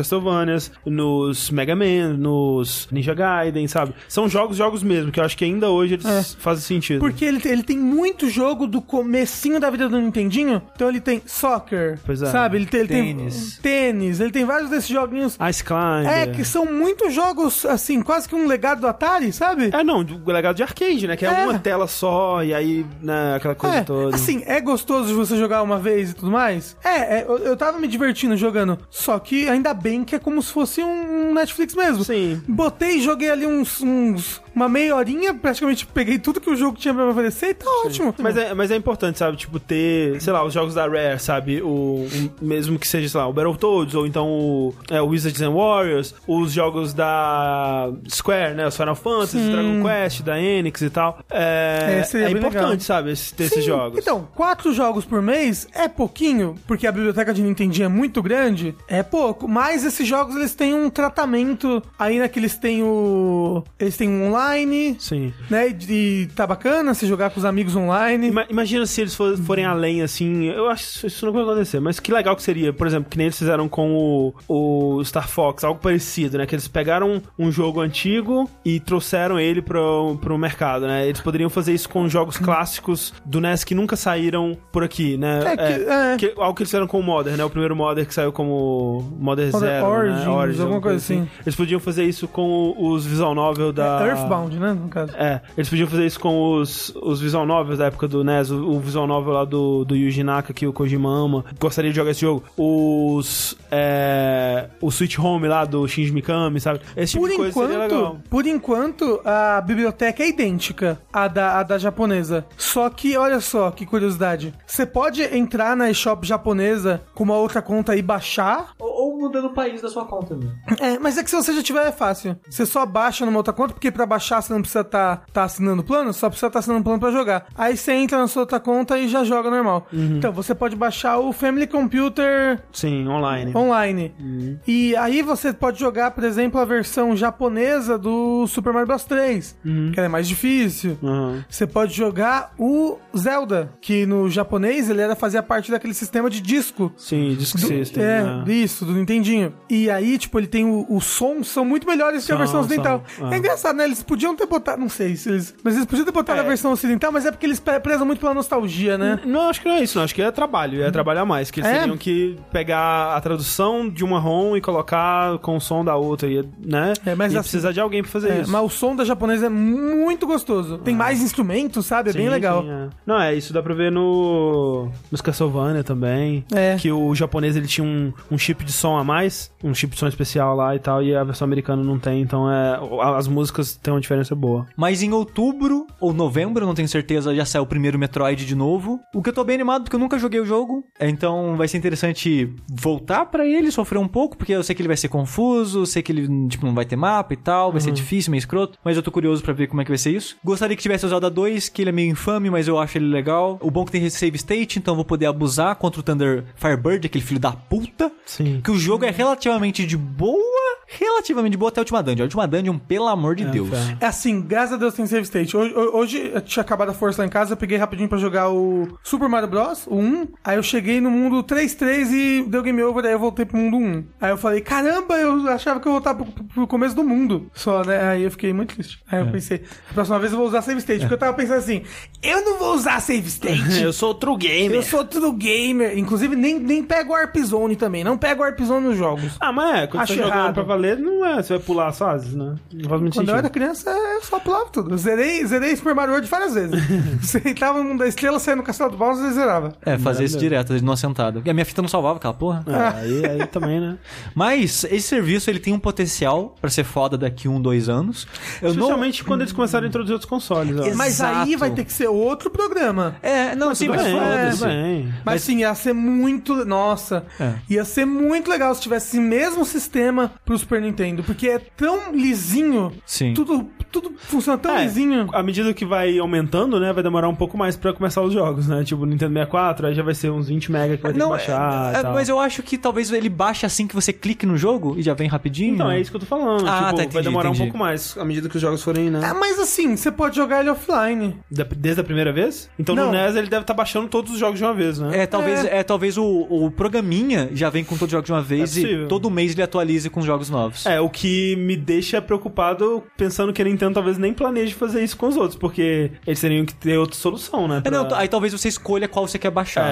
[0.85, 3.93] Nos Mega Man, nos Ninja Gaiden, sabe?
[4.07, 6.23] São jogos, jogos mesmo, que eu acho que ainda hoje eles É.
[6.39, 6.99] fazem sentido.
[6.99, 10.61] Porque ele, ele tem muito jogo do comecinho da vida do Nintendinho.
[10.75, 12.27] Então ele tem soccer, Pois é.
[12.27, 12.57] sabe?
[12.57, 13.59] Ele tem, ele Tênis.
[13.61, 15.37] tem tênis, ele tem vários desses joguinhos.
[15.49, 16.07] Ice Climber.
[16.07, 19.69] É, que são muitos jogos, assim, quase que um legado do Atari, sabe?
[19.73, 21.15] É, não, o legado de arcade, né?
[21.15, 21.43] Que é, É.
[21.45, 24.15] uma tela só, e aí, né, aquela coisa É, toda.
[24.15, 26.75] assim, é gostoso de você jogar uma vez e tudo mais?
[26.83, 30.41] É, é, eu, eu tava me divertindo jogando, só que ainda bem que é como
[30.43, 32.03] se fosse um Netflix mesmo.
[32.03, 32.41] Sim.
[32.47, 36.77] Botei e joguei ali uns, uns- uma meia horinha, praticamente peguei tudo que o jogo
[36.77, 38.13] tinha pra me oferecer e tá ótimo.
[38.19, 39.35] Mas é, mas é importante, sabe?
[39.37, 41.61] Tipo, ter, sei lá, os jogos da Rare, sabe?
[41.61, 45.41] O, um- mesmo que seja, sei lá, o Battletoads, ou então o, é, o Wizards
[45.41, 48.67] and Warriors, os jogos da Square, né?
[48.67, 51.19] Os Final Fantasy, Dragon Quest, da Enix e tal.
[51.29, 52.79] É, É, é bem importante, legal.
[52.79, 53.11] sabe?
[53.11, 53.99] esse- ter Sim, esses jogos.
[53.99, 58.75] Então, quatro jogos por mês é pouquinho, porque a biblioteca de Nintendinho é muito grande,
[58.87, 59.47] é pouco.
[59.47, 63.63] Mas esses jogos, eles têm um tratamento, aí né, que eles têm o...
[63.79, 65.33] Eles têm um online, Sim.
[65.49, 68.27] né, e tá bacana se jogar com os amigos online.
[68.27, 70.45] Ima- imagina se eles for- forem além, assim.
[70.45, 73.17] Eu acho que isso não vai acontecer, mas que legal que seria, por exemplo, que
[73.17, 76.45] nem eles fizeram com o, o Star Fox, algo parecido, né?
[76.45, 81.07] Que eles pegaram um jogo antigo e trouxeram ele pro, pro mercado, né?
[81.07, 85.39] Eles poderiam fazer isso com jogos clássicos do NES que nunca saíram por aqui, né?
[85.45, 86.17] É que- é.
[86.17, 87.43] que- algo que eles fizeram com o Modern, né?
[87.43, 90.31] O primeiro Modern que saiu como Modern Modern Zero, Origins, né?
[90.31, 91.27] Origins, alguma coisa assim.
[91.41, 94.05] Eles podiam fazer isso com os visual novel da...
[94.05, 95.15] É Earthbound, né, no caso.
[95.15, 98.71] É, eles podiam fazer isso com os, os visual novels da época do NES, o,
[98.71, 101.45] o visual novel lá do, do Yuji Naka, que o Kojima ama.
[101.59, 102.43] Gostaria de jogar esse jogo.
[102.57, 103.57] Os.
[103.71, 106.79] É, o Switch Home lá do Shinji Mikami, sabe?
[106.95, 107.99] Esse tipo Por de coisa seria legal.
[107.99, 112.45] enquanto, por enquanto, a biblioteca é idêntica à da, à da japonesa.
[112.57, 114.53] Só que, olha só, que curiosidade.
[114.65, 118.71] Você pode entrar na eShop japonesa com uma outra conta e baixar.
[118.79, 120.51] Ou, ou mudando o país da sua conta, né?
[120.79, 122.37] É, mas é que se você já tiver é fácil.
[122.49, 125.81] Você só baixa numa outra conta, porque pra baixar você não precisa estar tá, assinando
[125.81, 127.45] o plano, só precisa estar assinando o plano pra jogar.
[127.57, 129.87] Aí você entra na sua outra conta e já joga normal.
[129.91, 130.17] Uhum.
[130.17, 133.55] Então, você pode baixar o Family Computer Sim, online.
[133.55, 134.13] online.
[134.19, 134.57] Uhum.
[134.67, 139.55] E aí você pode jogar, por exemplo, a versão japonesa do Super Mario Bros 3,
[139.65, 139.91] Uhum.
[139.93, 140.97] que ela é mais difícil.
[141.03, 141.43] Aham.
[141.49, 146.41] Você pode jogar o Zelda, que no japonês ele era fazia parte daquele sistema de
[146.41, 146.91] disco.
[146.97, 148.03] Sim, Disc Do- System.
[148.03, 148.43] é, né?
[148.47, 149.53] isso, do Nintendinho.
[149.69, 152.59] E aí, tipo, ele tem o- os sons são muito melhores que a São, versão
[152.61, 153.03] ocidental.
[153.31, 153.37] É é.
[153.37, 153.85] engraçado, né?
[153.85, 156.43] Eles podiam ter botado, não sei se eles, mas eles podiam ter botado É.
[156.43, 159.19] a versão ocidental, mas é porque eles pre- prezam muito pela nostalgia, né?
[159.25, 160.03] Não, acho que não é isso, não.
[160.03, 161.49] Acho que é trabalho, é trabalhar mais.
[161.51, 161.79] Que eles É?
[161.79, 166.27] teriam que pegar a tradução de uma ROM e colocar com o som da outra,
[166.29, 166.93] e, né?
[167.05, 168.51] É, mas e assim- precisar de alguém pra fazer É, isso.
[168.51, 170.77] mas o som da japonesa é muito gostoso.
[170.79, 172.09] Tem mais instrumentos, sabe?
[172.09, 172.63] É bem Sim, legal.
[172.63, 172.89] sim, é.
[173.05, 176.45] Não, é, isso dá pra ver no nos Castlevania também.
[176.53, 176.75] É.
[176.79, 179.99] Que o japonês ele tinha um, um chip de som a mais, um chip de
[179.99, 182.79] som especial lá e tal, e a versão americana não tem, então é,
[183.15, 184.65] as músicas têm uma diferença boa.
[184.75, 188.99] Mas em outubro ou novembro, não tenho certeza, já saiu o primeiro Metroid de novo.
[189.13, 190.83] O que eu tô bem animado, porque eu nunca joguei o jogo.
[190.99, 194.87] Então vai ser interessante voltar pra ele, sofrer um pouco, porque eu sei que ele
[194.87, 197.91] vai ser confuso, sei que ele tipo, não vai ter mapa e tal, vai ser
[197.91, 198.77] difícil, meio escroto.
[198.83, 200.37] Mas eu tô curioso pra ver como é que vai ser isso.
[200.43, 203.07] Gostaria que tivesse o Zelda 2, que ele é meio infame, mas eu acho ele
[203.07, 203.57] legal.
[203.61, 206.43] O bom é que tem save state, então eu vou poder abusar contra o Thunder
[206.55, 208.11] Firebird, aquele filho da puta.
[208.25, 208.61] Sim.
[208.63, 212.23] Que o jogo é relativamente de boa, relativamente de boa até a última dungeon.
[212.23, 213.69] A última dungeon, pelo amor de Deus.
[213.69, 213.97] ferro.
[213.99, 215.57] É assim, graças a Deus tem save state.
[215.57, 218.49] Hoje, hoje eu tinha acabado a força lá em casa, eu peguei rapidinho pra jogar
[218.49, 220.27] o Super Mario Bros, o 1.
[220.43, 223.77] Aí eu cheguei no mundo 3-3 e deu game over, aí eu voltei pro mundo
[223.77, 224.03] 1.
[224.21, 227.49] Aí eu falei, caramba, eu achava que eu ia voltar pro, pro começo do mundo.
[227.53, 228.09] Só, né?
[228.09, 229.01] Aí eu fiquei muito triste.
[229.09, 230.99] Aí eu pensei, a próxima vez eu vou usar save state.
[231.01, 231.83] Porque eu tava pensando assim,
[232.21, 233.63] eu não vou usar save state.
[233.83, 234.77] Eu sou true gamer.
[234.77, 235.97] Eu sou tudo gamer.
[235.97, 238.03] Inclusive, nem, nem pego o Warp Zone também.
[238.03, 239.35] Não pego o Warp Zone nos jogos.
[239.39, 240.53] Ah, mas é, quando Acho você tá jogando errado.
[240.53, 242.55] pra valer, não é, você vai pular as fases, né?
[242.73, 243.37] Não faz muito Quando eu sentido.
[243.37, 244.97] era criança, eu só pulava tudo.
[244.97, 246.81] Zerei, zerei Super Mario World várias vezes.
[247.21, 249.73] Você entrava no mundo da estrela, saia no castelo do Bowser e zerava.
[249.85, 251.41] É, fazer isso direto, não assentado.
[251.45, 252.63] E a minha fita não salvava aquela porra.
[252.67, 253.97] É, aí, aí também, né?
[254.35, 258.27] Mas esse serviço ele tem um potencial pra ser foda daqui um, dois anos.
[258.61, 258.81] Eu não.
[258.83, 260.77] Especialmente quando eles começaram a introduzir outros consoles.
[260.79, 260.81] ó.
[260.83, 260.97] Exato.
[260.97, 263.15] Mas aí vai ter que ser outro programa.
[263.21, 264.57] É, não, sim, Tudo mas bem, foda-se.
[264.59, 265.13] tudo bem.
[265.25, 266.65] Mas, sim, ia ser muito.
[266.65, 267.23] Nossa.
[267.39, 267.53] É.
[267.69, 272.11] Ia ser muito legal se tivesse esse mesmo sistema pros Super Nintendo, porque é tão
[272.13, 273.33] lisinho, Sim.
[273.33, 275.29] tudo, tudo funciona tão É, lisinho.
[275.33, 278.67] À medida que vai aumentando, né, vai demorar um pouco mais pra começar os jogos,
[278.67, 278.83] né?
[278.83, 281.91] Tipo, Nintendo 64, aí já vai ser uns 20 mega que vai ter que baixar
[281.93, 282.13] é- e é- tal.
[282.13, 285.13] mas eu acho que talvez ele baixe assim que você clique no jogo e já
[285.13, 285.75] vem rapidinho.
[285.75, 286.67] Então, é isso que eu tô falando.
[286.67, 287.61] Ah, tipo, tá, vai entendi, demorar entendi.
[287.61, 289.21] um pouco mais à medida que os jogos forem, né?
[289.23, 291.35] É, mas assim, você pode jogar ele offline.
[291.51, 292.69] Da- Desde a primeira vez?
[292.79, 293.07] Então Não.
[293.07, 295.19] no NES ele deve estar baixando todos os jogos de uma vez, né?
[295.19, 295.83] É, talvez, é.
[295.83, 298.83] talvez o, o programinha já vem com todos os jogos de uma vez É e
[298.83, 299.07] possível.
[299.07, 300.85] todo mês ele atualize com os jogos novos.
[300.85, 305.17] É, o que me deixa preocupado pensando que a Nintendo talvez nem planeje fazer isso
[305.17, 307.77] com os outros, porque eles teriam que ter outra solução, né?
[307.77, 309.85] É, pra- não, aí talvez você escolha qual você quer baixar.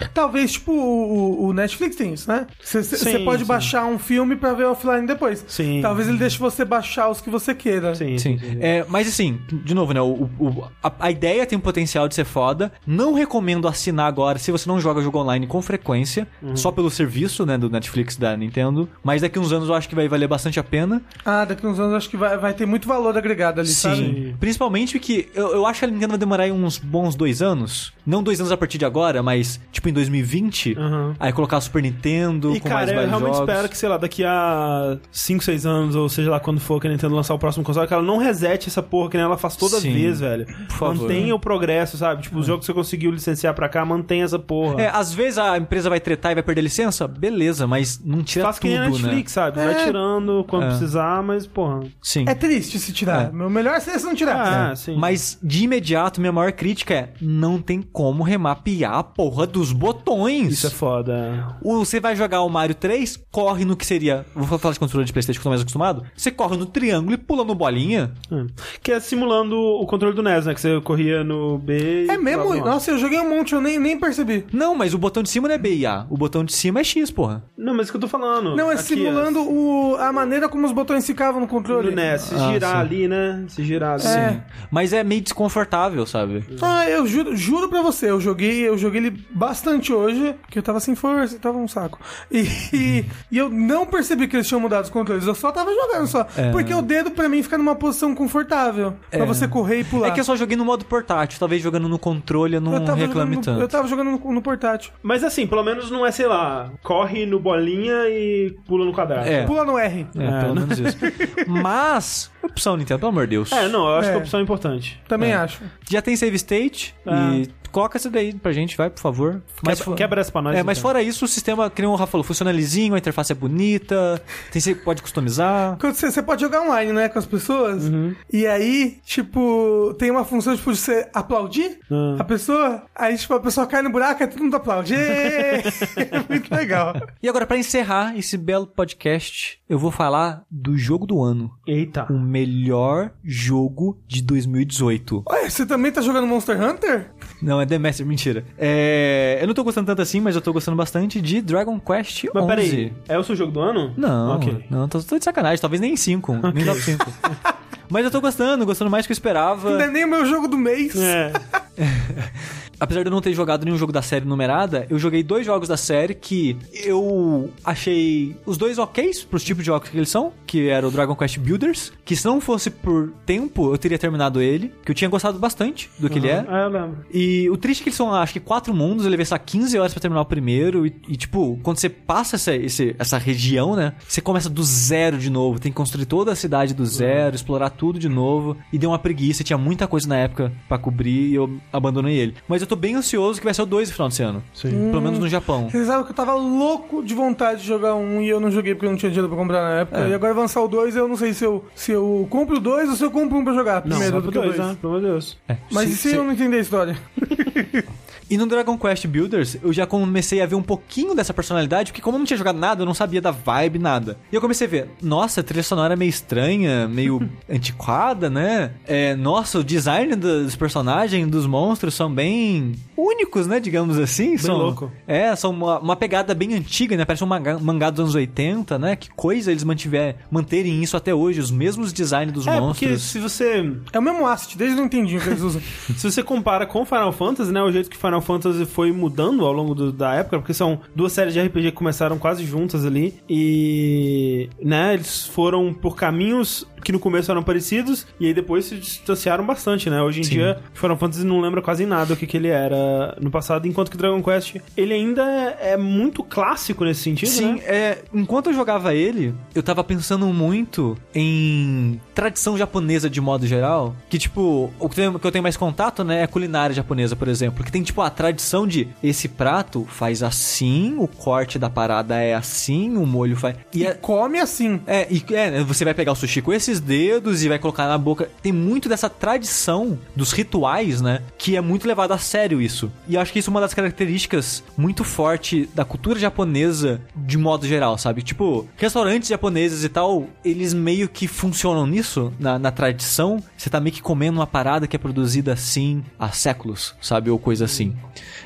[0.00, 2.46] É, Talvez, tipo, o, o Netflix tem isso, né?
[2.62, 3.48] Você pode sim.
[3.48, 5.44] baixar um filme pra ver offline depois.
[5.48, 5.80] Sim.
[5.82, 7.94] Talvez ele deixe você baixar os que você queira.
[7.94, 8.38] sim, Sim.
[8.38, 8.50] sim.
[8.52, 8.58] sim.
[8.60, 10.00] É, mas assim, de novo, né?
[10.00, 12.72] O, o- a, a ideia tem o potencial de ser foda.
[12.86, 16.56] Não recomendo assinar agora se você não joga jogo online com frequência, Uhum.
[16.56, 18.88] só pelo serviço, né, do Netflix da Nintendo.
[19.02, 21.02] Mas daqui uns anos eu acho que vai valer bastante a pena.
[21.24, 24.36] Ah, daqui uns anos acho que vai, vai ter muito valor agregado ali, sabe?
[24.38, 27.92] Principalmente porque eu, eu acho que a Nintendo vai demorar aí uns bons dois anos.
[28.06, 30.76] Não dois anos a partir de agora, mas tipo em 2020.
[30.78, 31.14] Uhum.
[31.18, 33.48] Aí colocar a Super Nintendo E com cara, mais eu vários realmente jogos.
[33.48, 36.86] espero que, sei lá, daqui a 5, 6 anos, ou seja lá quando for que
[36.86, 39.36] a Nintendo lançar o próximo console, que ela não resete essa porra que nem ela
[39.38, 39.92] faz toda Sim.
[39.92, 40.46] vez, velho.
[40.68, 41.02] Por favor.
[41.02, 42.22] Mantenha o progresso, sabe?
[42.22, 44.80] Tipo, os jogos que você conseguiu licenciar pra cá, mantenha essa porra.
[44.80, 48.44] É, às vezes a empresa vai tretar e vai perder licença, beleza, mas não tira
[48.44, 49.42] Faz que nem a Netflix, né?
[49.42, 49.56] sabe?
[49.58, 49.84] Vai É.
[49.84, 50.68] tirando quando É.
[50.68, 51.80] precisar, mas, porra.
[52.02, 52.24] Sim.
[52.26, 53.28] É triste se tirar.
[53.28, 53.32] É.
[53.32, 54.70] Meu melhor seria se não tirar.
[54.72, 54.96] Ah, sim.
[54.96, 60.52] Mas de imediato, minha maior crítica é: não tem como remapear a porra dos botões.
[60.52, 61.56] Isso é foda.
[61.62, 64.24] O- Você vai jogar o Mario 3, corre no que seria.
[64.34, 66.04] Vou falar de controle de Playstation que eu tô mais acostumado.
[66.16, 68.12] Você corre no triângulo e pula no bolinha.
[68.30, 68.44] É.
[68.82, 70.54] Que é simulando o controle do NES, né?
[70.54, 72.06] Que você corria no B.
[72.06, 72.54] e É mesmo?
[72.56, 74.46] Nossa, eu joguei um monte, eu nem, nem percebi.
[74.52, 76.06] Não, mas o botão de cima não é B e A.
[76.08, 77.42] O botão de cima é X, porra.
[77.56, 78.54] Não, mas é isso que eu tô falando.
[78.56, 81.90] Não, é Aqui, simulando o, a maneira como os botões ficavam no controle.
[81.90, 82.22] No NES.
[82.22, 82.80] Se Ah, girar sim.
[82.80, 83.44] ali, né?
[83.48, 84.06] Se girar ali.
[84.06, 84.40] É.
[84.70, 86.44] Mas é meio desconfortável, sabe?
[86.60, 90.62] Ah, eu juro, juro pra você, eu joguei, eu joguei ele bastante hoje, porque eu
[90.62, 91.98] tava sem força, tava um saco.
[92.30, 95.70] E, e, e eu não percebi que eles tinham mudado os controles, eu só tava
[95.72, 96.26] jogando só.
[96.36, 96.50] É.
[96.50, 99.26] Porque o dedo pra mim fica numa posição confortável, pra É.
[99.26, 100.08] você correr e pular.
[100.08, 101.38] É que eu só joguei no modo portátil.
[101.38, 103.60] Talvez jogando no controle eu não Eu tava reclame jogando no, tanto.
[103.60, 104.92] Eu tava jogando no, no portátil.
[105.02, 109.28] Mas assim, pelo menos não é, sei lá, corre no bolinha e pula no quadrado.
[109.28, 109.44] É.
[109.44, 110.06] Pula no R.
[110.16, 110.60] É, É, pelo né?
[110.62, 110.98] menos isso.
[111.46, 113.52] Mas, opção Nintendo, pelo amor de Deus.
[113.52, 114.12] É, não, eu acho É.
[114.12, 115.00] que a opção é importante.
[115.08, 115.36] Também É.
[115.36, 115.60] acho.
[115.90, 117.34] Já tem save state Ah.
[117.36, 119.42] e coloca essa daí pra gente, vai, por favor.
[119.64, 120.54] Quebra, fo- quebra essa pra nós.
[120.56, 120.90] É, mas então.
[120.90, 124.20] fora isso, o sistema, que nem o Rafa falou, funciona lisinho, a interface é bonita,
[124.50, 125.78] tem, você pode customizar.
[125.80, 127.84] Quando você, você pode jogar online, né, com as pessoas.
[127.84, 128.14] Uhum.
[128.30, 132.16] E aí, tipo, tem uma função, tipo, de você aplaudir Ah.
[132.18, 132.82] a pessoa.
[132.94, 134.94] Aí, tipo, a pessoa cai no buraco e todo mundo aplaude.
[134.94, 135.62] Ê!
[135.96, 136.94] é muito legal.
[137.22, 141.50] E agora, pra encerrar esse belo podcast, eu vou falar do jogo do ano.
[141.66, 142.06] Eita.
[142.12, 145.22] O melhor jogo de 2018.
[145.30, 147.10] Ué, você também tá jogando Monster Hunter?
[147.42, 148.44] Não, é The Master, mentira.
[148.58, 152.24] É, eu não tô gostando tanto assim, mas eu tô gostando bastante de Dragon Quest
[152.24, 152.30] 11.
[152.34, 153.92] Mas peraí, é o seu jogo do ano?
[153.96, 154.64] Não, Ok.
[154.70, 157.12] não, tô, tô de sacanagem, talvez nem 5, nem top 5.
[157.90, 159.70] Mas eu tô gostando, gostando mais do que eu esperava.
[159.70, 160.96] Não é nem o meu jogo do mês.
[160.96, 161.30] É.
[162.80, 165.68] Apesar de eu não ter jogado nenhum jogo da série numerada, eu joguei dois jogos
[165.68, 170.32] da série que eu achei os dois oks pros tipos de jogos que eles são,
[170.46, 174.40] que era o Dragon Quest Builders, que se não fosse por tempo, eu teria terminado
[174.40, 176.44] ele, que eu tinha gostado bastante do que ele é.
[176.48, 176.98] Ah, eu lembro.
[177.12, 179.04] E o triste é que eles são, acho que, quatro mundos.
[179.04, 180.86] Eu levei só 15 horas pra terminar o primeiro.
[180.86, 183.94] E, e, tipo, quando você passa essa, esse- essa região, né?
[184.06, 185.58] Você começa do zero de novo.
[185.58, 188.56] Tem que construir toda a cidade do zero, explorar tudo de novo.
[188.72, 189.44] E deu uma preguiça.
[189.44, 192.34] Tinha muita coisa na época pra cobrir e eu abandonei ele.
[192.48, 194.42] Mas eu tô bem ansioso que vai ser o 2 no final desse ano.
[194.54, 194.70] Sim.
[194.90, 195.68] Pelo menos no Japão.
[195.68, 198.74] Vocês sabem que eu tava louco de vontade de jogar um e eu não joguei
[198.74, 199.98] porque eu não tinha dinheiro pra comprar na época.
[200.00, 200.08] É.
[200.08, 202.60] E agora vai lançar o 2 eu não sei se eu, se eu compro o
[202.60, 204.68] 2 ou se eu compro um pra jogar Não, primeiro do que o dois, 2.
[204.68, 204.76] né?
[204.80, 205.38] Pelo amor de Deus.
[205.48, 205.56] É.
[205.70, 206.96] Mas Se- e se se- eu não entender a história?
[208.32, 212.00] E no Dragon Quest Builders, eu já comecei a ver um pouquinho dessa personalidade, porque
[212.00, 214.16] como eu não tinha jogado nada, eu não sabia da vibe, nada.
[214.32, 218.72] E eu comecei a ver, nossa, a trilha sonora é meio estranha, meio antiquada, né?
[218.86, 223.60] É, nossa, o design dos personagens, dos monstros são bem únicos, né?
[223.60, 224.38] Digamos assim.
[224.38, 224.90] são, louco.
[225.06, 227.04] É, são uma, uma pegada bem antiga, né?
[227.04, 228.96] Parece um mangá, mangá dos anos 80, né?
[228.96, 233.02] Que coisa eles mantiver, manterem isso até hoje, os mesmos designs dos É, porque monstros.
[233.02, 235.60] se você É o mesmo asset, desde o Nintendinho que eles usam.
[235.96, 239.52] Se você compara com Final Fantasy, né, o jeito que Final Fantasy foi mudando ao
[239.52, 243.14] longo do- da época, porque são duas séries de RPG que começaram quase juntas ali,
[243.28, 248.76] e, né, eles foram por caminhos que no começo eram parecidos e aí depois se
[248.76, 250.02] distanciaram bastante, né?
[250.02, 250.30] Hoje em Sim.
[250.30, 253.90] dia, Final Fantasy não lembra quase nada o que, que ele era no passado, enquanto
[253.90, 257.60] que Dragon Quest, ele ainda é, é muito clássico nesse sentido, Sim, né?
[257.64, 263.94] é, enquanto eu jogava ele, eu tava pensando muito em tradição japonesa de modo geral.
[264.08, 266.74] Que, tipo, o que eu tenho- que eu tenho mais contato, né, é a culinária
[266.74, 267.64] japonesa, por exemplo.
[267.64, 272.34] Que tem, tipo, a tradição de esse prato faz assim, o corte da parada é
[272.34, 273.56] assim, o molho faz.
[273.72, 274.80] E é, Come assim.
[274.86, 277.98] é, e é, você vai pegar o sushi com esses dedos e vai colocar na
[277.98, 278.30] boca.
[278.42, 281.22] Tem muito dessa tradição dos rituais, né?
[281.36, 282.90] Que é muito levado a sério isso.
[283.06, 287.66] E acho que isso é uma das características muito forte da cultura japonesa de modo
[287.66, 288.22] geral, sabe?
[288.22, 293.42] Tipo, restaurantes japoneses e tal, eles meio que funcionam nisso, na, na tradição.
[293.56, 297.30] Você tá meio que comendo uma parada que é produzida assim há séculos, sabe?
[297.30, 297.94] Ou coisa assim.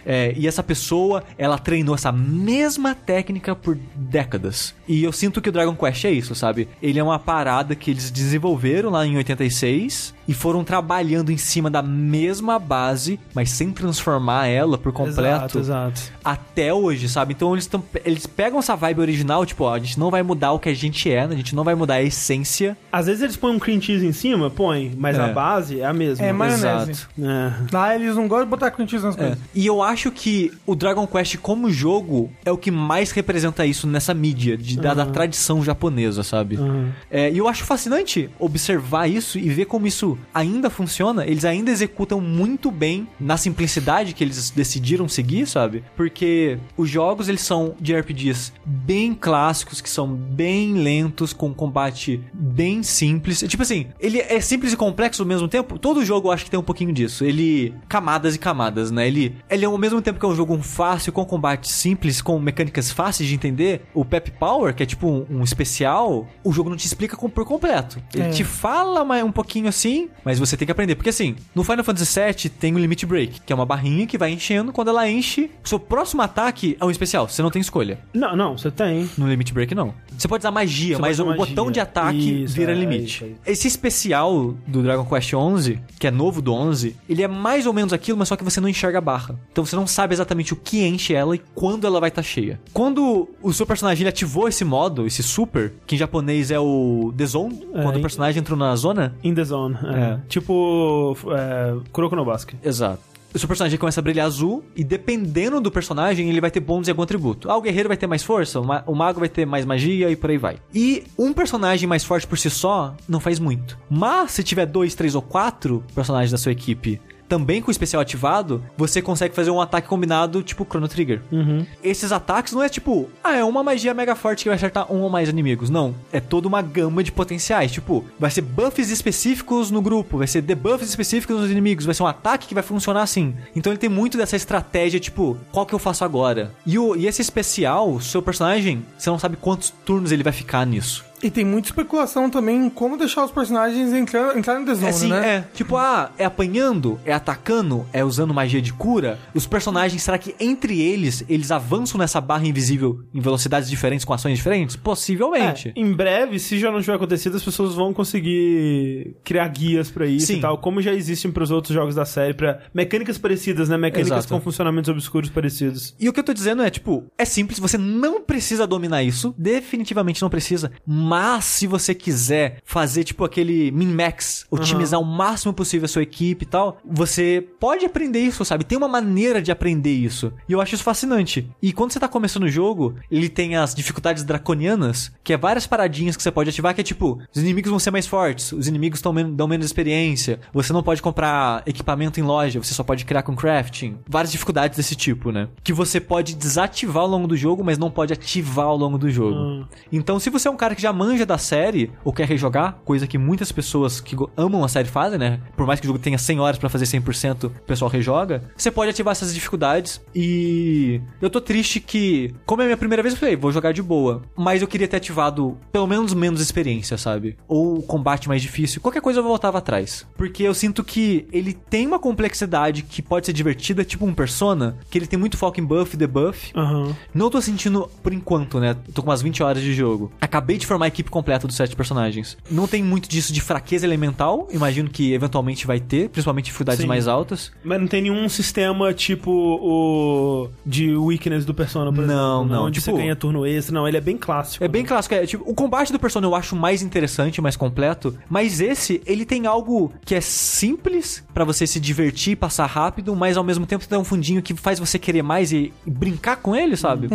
[0.04, 4.74] É, e essa pessoa, ela treinou essa mesma técnica por décadas.
[4.88, 6.68] E eu sinto que o Dragon Quest é isso, sabe?
[6.82, 11.70] Ele é uma parada que eles desenvolveram lá em 86 e foram trabalhando em cima
[11.70, 16.02] da mesma base, mas sem transformar ela por completo Exato, exato.
[16.24, 17.34] até hoje, sabe?
[17.34, 20.52] Então eles, tão, eles pegam essa vibe original, tipo, ó, a gente não vai mudar
[20.52, 22.76] o que a gente é, a gente não vai mudar a essência.
[22.90, 25.22] Às vezes eles põem um cream cheese em cima, põe, mas É.
[25.22, 26.24] a base é a mesma.
[26.24, 26.90] É maionese.
[26.90, 27.08] Exato.
[27.22, 27.52] É.
[27.72, 29.18] Lá eles não gostam de botar cream cheese nas É.
[29.18, 29.38] coisas.
[29.54, 33.86] E eu acho que o Dragon Quest como jogo é o que mais representa isso
[33.86, 36.56] nessa mídia, de, da, da tradição japonesa, sabe?
[36.56, 36.88] Uhum.
[37.10, 41.24] É, e eu acho fascinante observar isso e ver como isso ainda funciona.
[41.26, 45.82] Eles ainda executam muito bem na simplicidade que eles decidiram seguir, sabe?
[45.97, 52.20] Porque os jogos, eles são de RPGs bem clássicos, que são bem lentos, com combate
[52.32, 53.40] bem simples.
[53.47, 55.78] Tipo assim, ele é simples e complexo ao mesmo tempo.
[55.78, 57.24] Todo jogo eu acho que tem um pouquinho disso.
[57.24, 57.74] Ele...
[57.88, 59.06] Camadas e camadas, né?
[59.06, 62.38] Ele, ele é ao mesmo tempo que é um jogo fácil, com combate simples, com
[62.38, 63.82] mecânicas fáceis de entender.
[63.94, 67.28] O Pep Power, que é tipo um, um especial, o jogo não te explica com-
[67.28, 68.02] por completo.
[68.14, 68.30] Ele É.
[68.30, 70.94] te fala mais um pouquinho assim, mas você tem que aprender.
[70.94, 74.18] Porque assim, no Final Fantasy VII tem o Limit Break, que é uma barrinha que
[74.18, 74.72] vai enchendo.
[74.72, 77.28] Quando ela enche, o seu próximo ataque é um especial.
[77.28, 77.98] Você não tem escolha.
[78.14, 79.08] Não, não, você tem.
[79.16, 79.94] No Limit Break, não.
[80.16, 81.44] Você pode usar magia, Você mas o magia.
[81.46, 83.24] botão de ataque Isso, vira é, limite.
[83.24, 87.28] é isso, Esse especial do Dragon Quest XI, que é novo do 11, ele é
[87.28, 89.38] mais ou menos aquilo, mas só que você não enxerga a barra.
[89.52, 92.58] Então você não sabe exatamente o que enche ela e quando ela vai estar cheia.
[92.72, 97.26] Quando o seu personagem ativou esse modo, esse super, que em japonês é o The
[97.26, 99.76] Zone, É, quando o personagem entrou na zona, In the zone.
[99.97, 100.12] É.
[100.12, 100.18] É.
[100.28, 101.16] Tipo.
[101.31, 102.59] É, Kuroko no Basket.
[102.64, 103.01] Exato.
[103.36, 106.89] O seu personagem começa a brilhar azul e dependendo do personagem, ele vai ter bônus
[106.89, 107.51] em algum atributo.
[107.51, 110.31] Ah, o guerreiro vai ter mais força, o mago vai ter mais magia e por
[110.31, 110.56] aí vai.
[110.74, 113.78] E um personagem mais forte por si só não faz muito.
[113.90, 118.00] Mas se tiver dois, três ou quatro personagens da sua equipe também com o especial
[118.00, 121.22] ativado, você consegue fazer um ataque combinado tipo Chrono Trigger.
[121.30, 121.66] Uhum.
[121.82, 125.00] Esses ataques não é tipo, ah, é uma magia mega forte que vai acertar um
[125.02, 125.70] ou mais inimigos.
[125.70, 125.94] Não.
[126.12, 127.72] É toda uma gama de potenciais.
[127.72, 132.02] Tipo, vai ser buffs específicos no grupo, vai ser debuffs específicos nos inimigos, vai ser
[132.02, 133.34] um ataque que vai funcionar assim.
[133.54, 136.52] Então ele tem muito dessa estratégia, tipo, qual que eu faço agora?
[136.66, 140.66] E, o, e esse especial, seu personagem, você não sabe quantos turnos ele vai ficar
[140.66, 141.04] nisso.
[141.22, 144.86] E tem muita especulação também em como deixar os personagens entrar, entrar no The Zone,
[144.86, 145.28] É assim, né?
[145.28, 145.44] é.
[145.55, 149.18] Tipo, ah, é apanhando, é atacando, é usando magia de cura.
[149.34, 154.12] Os personagens, será que entre eles, eles avançam nessa barra invisível em velocidades diferentes, com
[154.12, 154.76] ações diferentes?
[154.76, 155.72] Possivelmente.
[155.74, 160.06] É, em breve, se já não tiver acontecido, as pessoas vão conseguir criar guias pra
[160.06, 160.36] isso Sim.
[160.36, 163.76] e tal, como já existem pros outros jogos da série, pra mecânicas parecidas, né?
[163.76, 164.34] Mecânicas Exato.
[164.34, 165.94] com funcionamentos obscuros parecidos.
[165.98, 169.34] E o que eu tô dizendo é, tipo, é simples, você não precisa dominar isso,
[169.38, 171.05] definitivamente não precisa, mas
[171.40, 176.48] se você quiser fazer, tipo, aquele min-max, otimizar o máximo possível a sua equipe e
[176.48, 178.64] tal, você pode aprender isso, sabe?
[178.64, 180.32] Tem uma maneira de aprender isso.
[180.48, 181.48] E eu acho isso fascinante.
[181.62, 185.66] E quando você tá começando o jogo, ele tem as dificuldades draconianas, que é várias
[185.66, 188.66] paradinhas que você pode ativar, que é tipo, os inimigos vão ser mais fortes, os
[188.68, 193.04] inimigos men- dão menos experiência, você não pode comprar equipamento em loja, você só pode
[193.04, 193.98] criar com crafting.
[194.08, 195.48] Várias dificuldades desse tipo, né?
[195.62, 199.10] Que você pode desativar ao longo do jogo, mas não pode ativar ao longo do
[199.10, 199.36] jogo.
[199.36, 199.64] Hum.
[199.92, 203.06] Então, se você é um cara que já manja da série, ou quer rejogar, coisa
[203.06, 205.40] que muitas pessoas que amam a série fazem, né?
[205.56, 208.43] Por mais que o jogo tenha 100 horas pra fazer 100%, o pessoal rejoga.
[208.56, 213.02] Você pode ativar essas dificuldades e eu tô triste que, como é a minha primeira
[213.02, 216.40] vez, eu falei, vou jogar de boa, mas eu queria ter ativado pelo menos menos
[216.40, 217.36] experiência, sabe?
[217.47, 220.06] Ou combate mais difícil, qualquer coisa eu voltava atrás.
[220.16, 224.78] Porque eu sinto que ele tem uma complexidade que pode ser divertida, tipo um Persona,
[224.90, 226.97] que ele tem muito foco em buff e debuff, Aham.
[227.14, 228.74] não tô sentindo por enquanto, né?
[228.94, 230.10] Tô com umas 20 horas de jogo.
[230.20, 232.36] Acabei de formar uma equipe completa dos sete personagens.
[232.50, 236.82] Não tem muito disso de fraqueza elemental, imagino que eventualmente vai ter, principalmente em dificuldades
[236.82, 236.86] Sim.
[236.86, 237.50] mais altas.
[237.64, 242.56] Mas não tem nenhum sistema tipo o de weakness do Persona, por Não, exemplo.
[242.56, 243.74] não, Onde tipo- você ganha turno extra.
[243.74, 244.62] Não, ele é bem clássico.
[244.64, 248.16] É bem clássico, é tipo, o combate do Persona eu acho mais interessante, mais completo,
[248.28, 253.14] mas esse, ele tem algo que é simples pra você se divertir e passar rápido,
[253.16, 256.36] mas ao mesmo tempo tem um fundinho que faz você querer mais e, e brincar
[256.36, 257.08] com ele, sabe?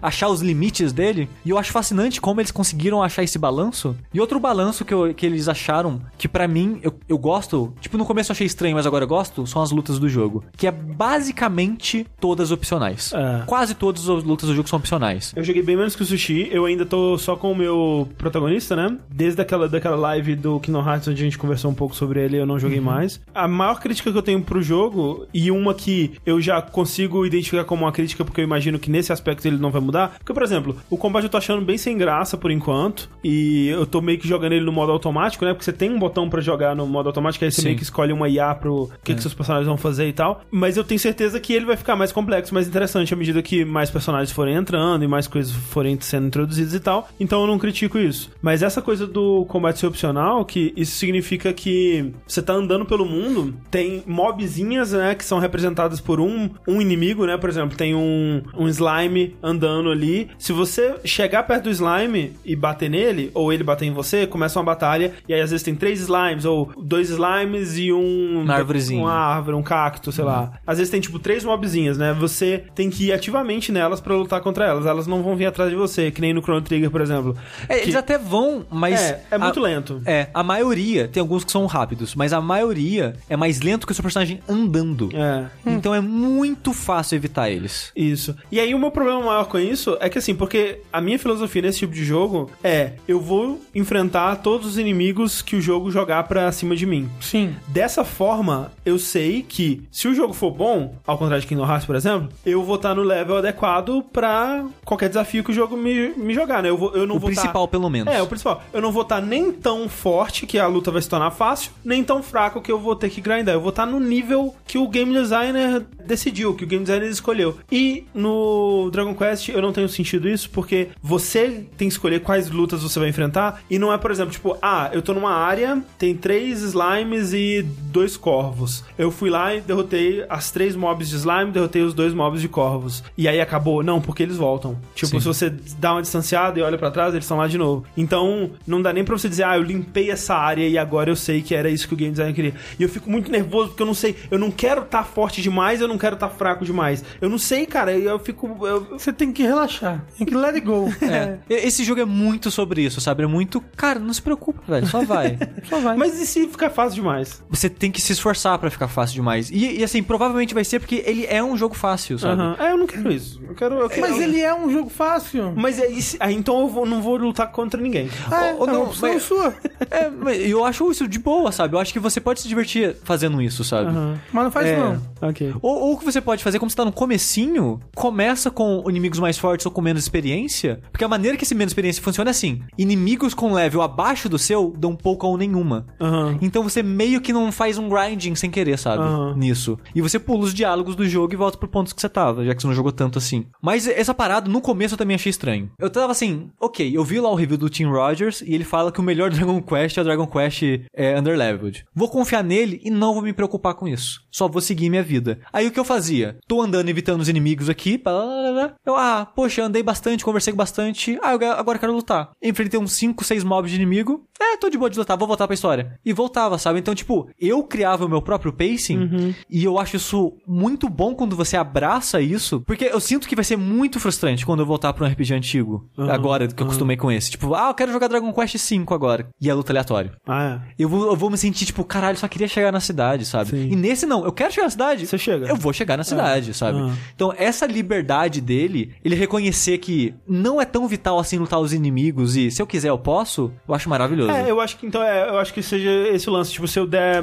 [0.00, 1.28] Achar os limites dele.
[1.44, 3.94] E eu acho fascinante como eles conseguiram achar esse balanço.
[4.14, 7.98] E outro balanço que, eu- que eles acharam, que pra mim eu, eu gosto, tipo,
[7.98, 10.44] no começo eu achei estranho, mas agora eu gosto, são as lutas do jogo.
[10.56, 13.12] Que é basicamente todas opcionais.
[13.12, 13.42] É.
[13.46, 15.32] Quase todas as lutas do jogo são opcionais.
[15.34, 18.76] Eu joguei bem menos que o Sushi, eu ainda tô só com o meu protagonista,
[18.76, 18.96] né?
[19.10, 22.36] Desde aquela, daquela live do Kingdom Hearts onde a gente conversou um pouco sobre ele,
[22.38, 23.20] eu não joguei mais.
[23.34, 27.64] A maior crítica que eu tenho pro jogo, e uma que eu já consigo identificar
[27.64, 30.42] como uma crítica, porque eu imagino que nesse aspecto ele não vai mudar, porque, por
[30.42, 34.18] exemplo, o combate eu tô achando bem sem graça por enquanto, e eu tô meio
[34.18, 35.52] que jogando ele no modo automático, né?
[35.52, 37.68] Porque você tem um botão pra jogar no modo automático, aí você Sim.
[37.68, 40.42] meio que escolhe uma IA pro que, que seus personagens vão fazer e tal.
[40.50, 43.64] Mas eu tenho certeza que ele vai ficar mais complexo, mais interessante à medida que
[43.64, 47.08] mais personagens forem entrando e mais coisas forem sendo introduzidas e tal.
[47.18, 48.30] Então eu não critico isso.
[48.40, 53.04] Mas essa coisa do combate ser opcional, que isso significa que você tá andando pelo
[53.04, 57.36] mundo, tem mobzinhas, né, que são representadas por um, um inimigo, né?
[57.36, 60.30] Por exemplo, tem um, um slime andando ali.
[60.38, 64.58] Se você chegar perto do slime e bater nele, ou ele bater em você, começa
[64.58, 68.42] uma batalha, e aí às vezes tem três slimes, ou dois slimes e um.
[68.42, 69.00] Uma árvorezinha.
[69.02, 70.52] Uma árvore, um cacto, sei lá.
[70.66, 72.12] Às vezes tem tipo três mobzinhas, né?
[72.20, 74.86] Você tem que ir ativamente nelas pra lutar contra elas.
[74.86, 77.36] Elas não vão vir atrás de você, que nem no Chrono Trigger, por exemplo.
[77.68, 79.00] É, Que- eles até vão, mas.
[79.00, 80.02] É, é muito a- lento.
[80.04, 83.92] É, a maioria, tem alguns que são rápidos, mas a maioria é mais lento que
[83.92, 85.08] o seu personagem andando.
[85.14, 85.46] É.
[85.66, 87.90] Então é muito fácil evitar eles.
[87.96, 88.34] Isso.
[88.50, 91.62] E aí o meu problema maior com isso é que assim, porque a minha filosofia
[91.62, 96.24] nesse tipo de jogo é eu vou enfrentar todos os inimigos que o jogo jogar
[96.24, 97.08] pra cima de mim.
[97.20, 97.54] Sim.
[97.68, 101.86] Dessa forma, eu sei que se o jogo for bom, ao contrário de Kingdom Hearts,
[101.86, 106.10] por exemplo, eu vou estar no level adequado pra qualquer desafio que o jogo me,
[106.16, 106.70] me jogar, né?
[106.70, 108.12] Eu, vou, eu não O vou tá- principal, pelo menos.
[108.12, 108.62] É, o principal.
[108.72, 112.02] Eu não vou estar nem tão forte que a luta vai se tornar fácil, nem
[112.02, 113.54] tão fraco que eu vou ter que grindar.
[113.54, 117.56] Eu vou estar no nível que o game designer decidiu, que o game designer escolheu.
[117.70, 122.50] E no Dragon Quest eu não tenho sentido isso, porque você tem que escolher quais
[122.50, 125.82] lutas você vai enfrentar, e não é, por exemplo, tipo, ah, eu tô numa área,
[125.98, 128.84] tem três slimes e dois corvos.
[128.96, 132.48] Eu fui lá e derrotei as três mobs de slime, derrotei os dois mobs de
[132.48, 133.02] corvos.
[133.18, 133.82] E aí acabou.
[133.82, 134.78] Não, porque eles voltam.
[134.94, 135.20] Tipo, Sim.
[135.20, 137.84] se você dá uma distanciada e olha pra trás, eles estão lá de novo.
[137.96, 141.16] Então, não dá nem pra você dizer, ah, eu limpei essa área e agora eu
[141.16, 142.54] sei que era isso que o game designer queria.
[142.78, 145.80] E eu fico muito nervoso porque eu não sei, eu não quero estar forte demais,
[145.80, 147.04] eu não quero estar fraco demais.
[147.20, 148.66] Eu não sei, cara, eu fico.
[148.66, 150.04] eu- Você tem que relaxar.
[150.16, 150.88] Tem que let it go.
[151.02, 151.38] É.
[151.48, 153.22] Esse jogo é muito sobre isso, sabe?
[153.22, 153.60] É muito.
[153.76, 154.86] Cara, não se preocupa, velho.
[154.86, 155.38] Só vai.
[155.68, 155.96] Só vai.
[155.96, 157.42] Mas e se ficar fácil demais?
[157.50, 159.50] Você tem que se esforçar pra ficar fácil demais.
[159.50, 162.40] E, e, assim, provavelmente vai ser porque ele é um jogo fácil, sabe?
[162.40, 162.56] Aham.
[162.58, 163.40] É, eu não quero isso.
[163.46, 163.74] Eu quero.
[163.76, 164.00] Eu quero...
[164.02, 165.52] Mas ele é um jogo fácil.
[165.56, 166.16] Mas é isso.
[166.20, 168.08] Ah, então eu vou- não vou lutar contra ninguém.
[168.30, 169.54] Ah, é, Ou- ou é não, uma opção mas- sua.
[169.90, 171.74] É, mas eu acho isso de boa, sabe?
[171.74, 173.88] Eu acho que você pode se divertir fazendo isso, sabe?
[173.90, 174.18] Aham.
[174.32, 174.76] Mas não faz É.
[174.78, 175.02] não.
[175.20, 175.52] Ok.
[175.60, 179.18] Ou, ou o que você pode fazer, como você tá no comecinho, começa com inimigos
[179.18, 180.80] mais fortes ou com menos experiência.
[180.90, 182.41] Porque a maneira que esse menos experiência funciona é assim:
[182.76, 185.86] inimigos com level abaixo do seu dão pouco ou nenhuma.
[186.00, 186.38] Aham.
[186.40, 189.02] Então você meio que não faz um grinding sem querer, sabe?
[189.02, 189.34] Aham.
[189.36, 189.78] Nisso.
[189.94, 192.54] E você pula os diálogos do jogo e volta pro ponto que você tava, já
[192.54, 193.46] que você não jogou tanto assim.
[193.60, 195.70] Mas essa parada, no começo eu também achei estranho.
[195.78, 198.92] Eu tava assim, ok, eu vi lá o review do Tim Rogers e ele fala
[198.92, 200.62] que o melhor Dragon Quest é o Dragon Quest
[200.94, 201.84] é, Underleveled.
[201.94, 204.21] Vou confiar nele e não vou me preocupar com isso.
[204.32, 205.38] Só vou seguir minha vida.
[205.52, 206.38] Aí o que eu fazia?
[206.48, 211.34] Tô andando evitando os inimigos aqui, blá, eu, ah, poxa, andei bastante, conversei bastante, ah,
[211.34, 212.30] eu agora quero lutar.
[212.42, 215.46] Enfrentei uns 5, 6 mobs de inimigo, é, tô de boa de lutar, vou voltar
[215.46, 215.98] pra história.
[216.04, 216.78] E voltava, sabe?
[216.78, 221.36] Então, tipo, eu criava o meu próprio pacing e eu acho isso muito bom quando
[221.36, 225.06] você abraça isso, porque eu sinto que vai ser muito frustrante quando eu voltar pra
[225.06, 227.30] um RPG antigo, agora que eu acostumei com esse.
[227.30, 229.28] Tipo, ah, eu quero jogar Dragon Quest V agora.
[229.40, 230.12] E é luta aleatória.
[230.26, 230.72] Ah, é.
[230.78, 233.50] Eu vou, eu vou me sentir, tipo, caralho, só queria chegar na cidade, sabe?
[233.50, 233.68] Sim.
[233.70, 235.06] E nesse não, eu quero chegar na cidade.
[235.06, 235.46] Você chega.
[235.46, 236.78] Eu vou chegar na cidade, sabe?
[236.78, 236.92] Ah.
[237.14, 242.36] Então, essa liberdade dele, ele reconhecer que não é tão vital assim lutar os inimigos
[242.36, 244.30] e se eu quiser eu posso, eu acho maravilhoso.
[244.30, 246.52] É, eu acho que então é, eu acho que seja esse o lance.
[246.52, 247.22] Tipo, se eu der.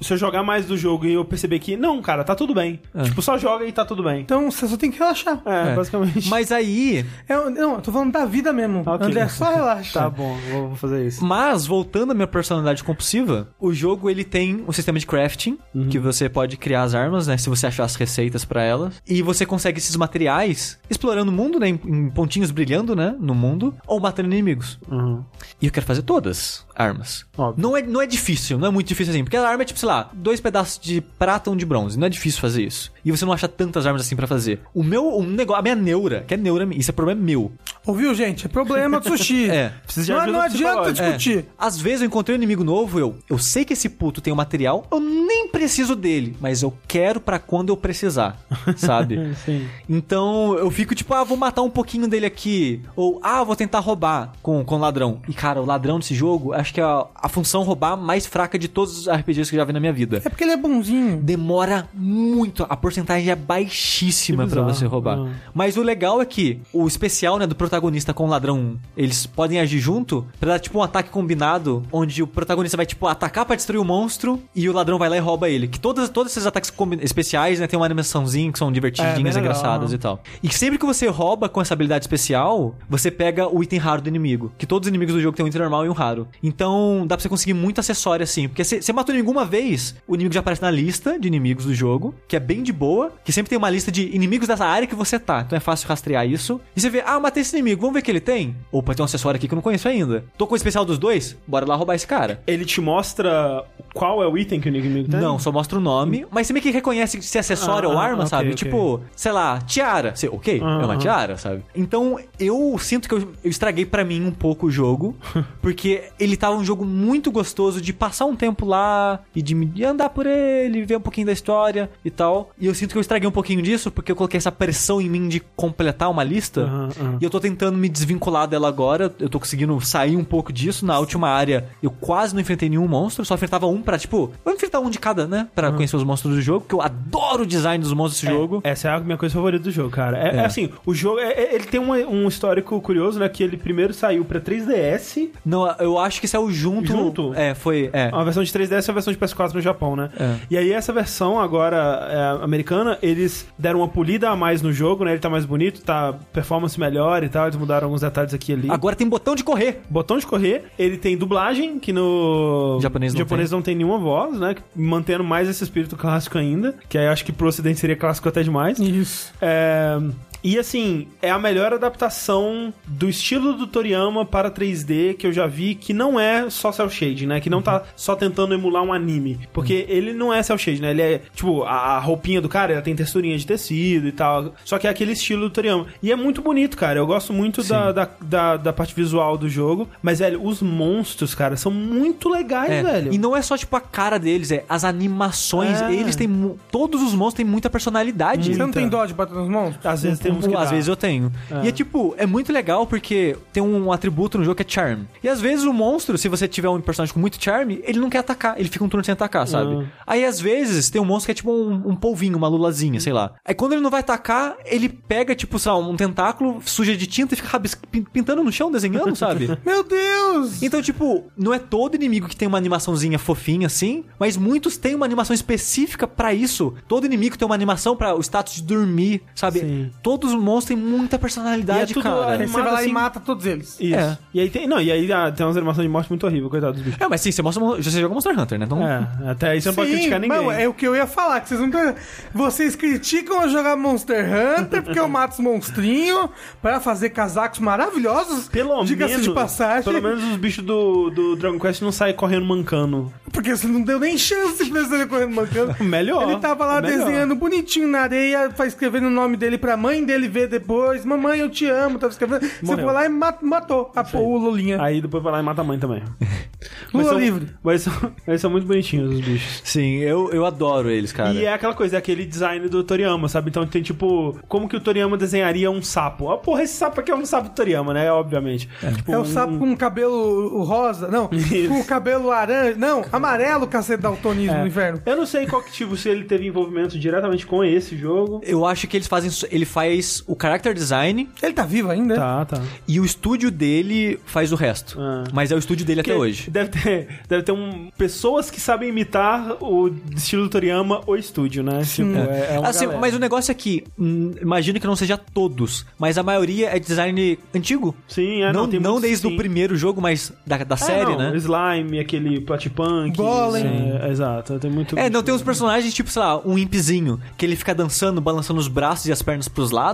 [0.00, 2.80] Se eu jogar mais do jogo e eu perceber que, não, cara, tá tudo bem.
[2.94, 3.02] É.
[3.04, 4.20] Tipo, só joga e tá tudo bem.
[4.20, 5.40] Então você só tem que relaxar.
[5.46, 5.74] É, É.
[5.74, 6.28] basicamente.
[6.28, 8.82] Mas aí, É, não, eu tô falando da vida mesmo.
[8.86, 9.06] Ok.
[9.06, 9.98] André, só relaxa.
[10.00, 11.24] Tá bom, vou vou fazer isso.
[11.24, 15.58] Mas, voltando à minha personalidade compulsiva, o jogo ele tem um sistema de crafting,
[15.90, 17.36] que você pode criar as armas, né?
[17.36, 18.94] Se você achar as receitas pra elas.
[19.06, 21.68] E você consegue esses materiais explorando o mundo, né?
[21.68, 23.14] Em, em pontinhos brilhando, né?
[23.18, 23.74] No mundo.
[23.86, 24.78] Ou matando inimigos.
[24.90, 25.24] Uhum.
[25.60, 27.26] E eu quero fazer todas armas.
[27.36, 27.60] Óbvio.
[27.60, 29.24] Não é, não é difícil, não é muito difícil assim.
[29.24, 31.98] Porque a arma é tipo, sei lá, dois pedaços de prata e um de bronze.
[31.98, 32.92] Não é difícil fazer isso.
[33.04, 34.60] E você não acha tantas armas assim pra fazer.
[34.72, 37.52] O meu o negócio, a minha neura, que é neura, isso é problema meu.
[37.84, 38.46] Ouviu, gente?
[38.46, 39.48] É problema do sushi.
[39.58, 39.72] É.
[39.84, 41.46] Precisa de Não, ajuda não adianta discutir.
[41.58, 44.36] Às vezes eu encontrei um inimigo novo, eu, eu sei que esse puto tem o
[44.36, 48.38] material, eu nem preciso dele, mas eu quero pra quando eu precisar,
[48.76, 49.34] sabe?
[49.44, 49.66] Sim.
[49.88, 52.82] Então eu fico tipo, ah, vou matar um pouquinho dele aqui.
[52.94, 55.20] Ou, ah, vou tentar roubar com, com o ladrão.
[55.26, 58.58] E cara, o ladrão desse jogo, acho que é a, a função roubar mais fraca
[58.58, 60.20] de todos os RPGs que eu já vi na minha vida.
[60.24, 61.16] É porque ele é bonzinho.
[61.22, 64.74] Demora muito, a porcentagem é baixíssima pra bizarro.
[64.74, 65.18] você roubar.
[65.18, 65.28] Ah.
[65.54, 69.58] Mas o legal é que o especial, né, do protagonista com o ladrão, eles podem
[69.60, 73.56] agir junto pra dar tipo um ataque combinado, onde o protagonista vai tipo atacar pra
[73.56, 75.68] destruir o monstro e o ladrão vai lá e rouba ele.
[75.68, 79.40] Que todos, todos esses ataques especiais, né, tem uma animaçãozinha que são É, divertidinhas, legal,
[79.40, 79.94] engraçadas aham.
[79.94, 80.20] e tal.
[80.42, 84.08] E sempre que você rouba com essa habilidade especial, você pega o item raro do
[84.08, 84.52] inimigo.
[84.58, 86.28] Que todos os inimigos do jogo têm um item normal e um raro.
[86.42, 86.57] Então
[87.06, 88.48] dá pra você conseguir muito acessório assim.
[88.48, 91.64] Porque você você matou inimigo uma vez, o inimigo já aparece na lista de inimigos
[91.64, 94.64] do jogo, que é bem de boa, que sempre tem uma lista de inimigos dessa
[94.64, 95.42] área que você tá.
[95.46, 96.60] Então é fácil rastrear isso.
[96.76, 98.56] E você vê, ah, matei esse inimigo, vamos ver o que ele tem?
[98.72, 100.24] Opa, tem um acessório aqui que eu não conheço ainda.
[100.36, 102.42] Tô com o especial dos dois, bora lá roubar esse cara.
[102.46, 103.64] Ele te mostra
[103.94, 105.20] qual é o item que o inimigo tem?
[105.20, 107.98] Não, só mostra o nome, mas você meio que reconhece se é acessório Ah, ou
[107.98, 108.44] arma, ok, sabe?
[108.46, 108.54] ok.
[108.54, 110.14] Tipo, sei lá, tiara.
[110.14, 111.62] Você, ok, é uma tiara, sabe?
[111.74, 115.16] Então, eu sinto que eu, eu estraguei pra mim um pouco o jogo,
[115.60, 119.84] porque ele tava um jogo muito gostoso de passar um tempo lá e de, me-
[119.84, 122.50] andar por ele, ver um pouquinho da história e tal.
[122.58, 125.08] E eu sinto que eu estraguei um pouquinho disso, porque eu coloquei essa pressão em
[125.08, 126.62] mim de completar uma lista.
[126.62, 127.18] Aham, aham.
[127.20, 129.12] E eu tô tentando me desvincular dela agora.
[129.18, 130.84] Eu tô conseguindo sair um pouco disso.
[130.86, 133.24] Na última área, eu quase não enfrentei nenhum monstro.
[133.24, 135.48] Só enfrentava um pra, tipo, vou enfrentar um de cada, né?
[135.54, 136.60] Pra conhecer os monstros do jogo.
[136.60, 138.60] Porque eu adoro o design dos monstros desse jogo.
[138.64, 140.16] Essa é a minha coisa favorita do jogo, cara.
[140.18, 140.36] É, É.
[140.38, 143.28] é assim, o jogo, é- é- ele tem um, um histórico curioso, né?
[143.28, 146.86] Que ele primeiro saiu pra 3DS, Não, eu acho que saiu junto.
[146.86, 147.34] Junto?
[147.34, 147.90] É, foi.
[147.92, 148.10] É.
[148.12, 150.10] a versão de 3DS e a versão de PS4 no Japão, né?
[150.18, 150.34] É.
[150.50, 155.04] E aí essa versão agora é, americana, eles deram uma polida a mais no jogo,
[155.04, 155.12] né?
[155.12, 158.54] Ele tá mais bonito, tá performance melhor e tal, eles mudaram alguns detalhes aqui e
[158.54, 158.70] ali.
[158.70, 159.80] Agora tem botão de correr.
[159.88, 164.38] Botão de correr, ele tem dublagem, que no Japonês não japonês não tem nenhuma voz,
[164.38, 164.56] né?
[164.74, 168.28] Mantendo mais esse espírito clássico ainda, que aí eu acho que pro ocidente seria clássico
[168.28, 168.78] até demais.
[168.78, 169.32] Isso.
[169.40, 169.98] É,
[170.42, 175.46] E assim, é a melhor adaptação do estilo do Toriyama para 3D que eu já
[175.46, 177.40] vi, que não é só cel shade, né?
[177.40, 179.40] Que não tá só tentando emular um anime.
[179.52, 180.90] Porque ele não é cel shade, né?
[180.90, 184.52] Ele é, tipo, a a roupinha do cara, ela tem texturinha de tecido e tal.
[184.64, 185.86] Só que é aquele estilo do Toriyama.
[186.02, 186.98] E é muito bonito, cara.
[186.98, 189.88] Eu gosto muito da, da, da, da parte visual do jogo.
[190.02, 193.12] Mas, velho, os monstros, cara, são muito legais, É, velho.
[193.12, 195.80] E não é só, tipo, a cara deles, é as animações.
[195.80, 195.92] É.
[195.92, 196.28] Eles têm.
[196.70, 198.52] Todos os monstros têm muita personalidade.
[198.52, 199.84] Você não tem dó de bater nos monstros?
[199.84, 200.70] Às vezes tem uns que Às dá.
[200.70, 201.32] vezes eu tenho.
[201.64, 205.02] E é tipo, é muito legal porque tem um atributo no jogo que é Charm.
[205.22, 208.10] E às vezes o monstro, se você tiver um personagem com muito Charm, ele não
[208.10, 209.74] quer atacar, ele fica um turno sem atacar, sabe?
[209.74, 210.02] Ah.
[210.06, 213.12] Aí às vezes tem um monstro que é tipo um, um polvinho, uma lulazinha, sei
[213.12, 213.32] lá.
[213.44, 217.06] Aí quando ele não vai atacar, ele pega, tipo, sei lá, um tentáculo, suja de
[217.06, 217.76] tinta e fica rabis-
[218.12, 219.56] pintando no chão, desenhando, sabe?
[219.64, 220.62] Meu Deus!
[220.62, 224.94] Então, tipo, não é todo inimigo que tem uma animaçãozinha fofinha assim, mas muitos têm
[224.94, 226.74] uma animação específica pra isso.
[226.86, 229.60] Todo inimigo tem uma animação pra o status de dormir, sabe?
[229.60, 229.90] Sim.
[230.18, 232.34] Todos os monstros têm muita E é personalidade, tudo cara.
[232.34, 233.76] Animado você vai lá assim- e mata todos eles.
[233.80, 233.94] Isso.
[233.94, 234.18] É.
[234.34, 234.66] E aí tem.
[234.66, 237.00] Não, e aí ah, tem umas animações de morte muito horríveis, coitado dos bichos.
[237.00, 237.64] É, mas sim, você mostra.
[237.64, 238.64] Você joga Monster Hunter, né?
[238.64, 238.86] Então.
[238.86, 240.36] É, até aí você não pode criticar ninguém.
[240.38, 241.94] Não, é o que eu ia falar, que vocês não tão-
[242.34, 246.28] Vocês criticam eu jogar Monster Hunter porque eu mato os monstrinhos
[246.60, 248.48] pra fazer casacos maravilhosos.
[248.48, 249.26] Pelo Diga-se menos.
[249.28, 249.84] de passagem.
[249.84, 253.12] Pelo menos os bichos do, do Dragon Quest não saem correndo mancando.
[253.32, 255.76] Porque você não deu nem chance pra ele correndo mancando.
[255.84, 256.22] Melhor.
[256.30, 256.98] Ele tava lá melhor.
[256.98, 261.04] desenhando bonitinho na areia, escrevendo o nome dele pra mãe dele ver depois.
[261.04, 261.98] Mamãe, eu te amo.
[261.98, 262.40] Tava escrevendo.
[262.40, 262.84] Você Morreu.
[262.86, 264.80] foi lá e ma- matou a, o Lulinha.
[264.82, 266.02] Aí depois vai lá e mata a mãe também.
[266.92, 267.48] Lula são, livre.
[267.62, 267.92] Mas são,
[268.26, 269.60] mas são muito bonitinhos os bichos.
[269.64, 271.32] Sim, eu, eu adoro eles, cara.
[271.32, 273.50] E é aquela coisa, é aquele design do Toriyama, sabe?
[273.50, 276.30] Então tem tipo, como que o Toriyama desenharia um sapo?
[276.30, 278.10] Ah, porra, esse sapo aqui é um sapo do Toriyama, né?
[278.10, 278.68] Obviamente.
[278.96, 281.08] Tipo, É o um- sapo com cabelo rosa.
[281.08, 281.68] Não, Isso.
[281.68, 282.74] com o cabelo laranja.
[282.76, 284.60] Não, amarelo, cacete daltonismo é.
[284.62, 285.00] no inferno.
[285.06, 288.40] Eu não sei qual que tipo, se ele teve envolvimento diretamente com esse jogo.
[288.44, 289.30] Eu acho que eles fazem.
[289.50, 292.14] Ele faz o character design Ele tá vivo ainda?
[292.16, 292.62] Tá, tá.
[292.86, 294.98] e o estúdio dele faz o resto.
[295.00, 295.24] Ah.
[295.32, 296.50] Mas é o estúdio dele até Porque hoje.
[296.50, 301.62] Deve ter, deve ter um, pessoas que sabem imitar o estilo do Toriyama, o estúdio,
[301.62, 301.82] né?
[301.84, 305.16] Tipo, é, é uma Assim, mas o negócio é que, hum, imagino que não seja
[305.16, 307.94] todos, mas a maioria é design antigo.
[308.06, 309.34] Sim, é, não, não, tem não muitos, desde sim.
[309.34, 311.36] o primeiro jogo, mas da, da É, série, não, né?
[311.36, 313.16] Slime, aquele Platipunk.
[313.16, 313.98] Golem.
[314.00, 314.98] É, exato, tem muito.
[314.98, 318.60] É, não tem uns personagens, tipo, sei lá, um impzinho, que ele fica dançando, balançando
[318.60, 319.87] os braços e as pernas pros lados.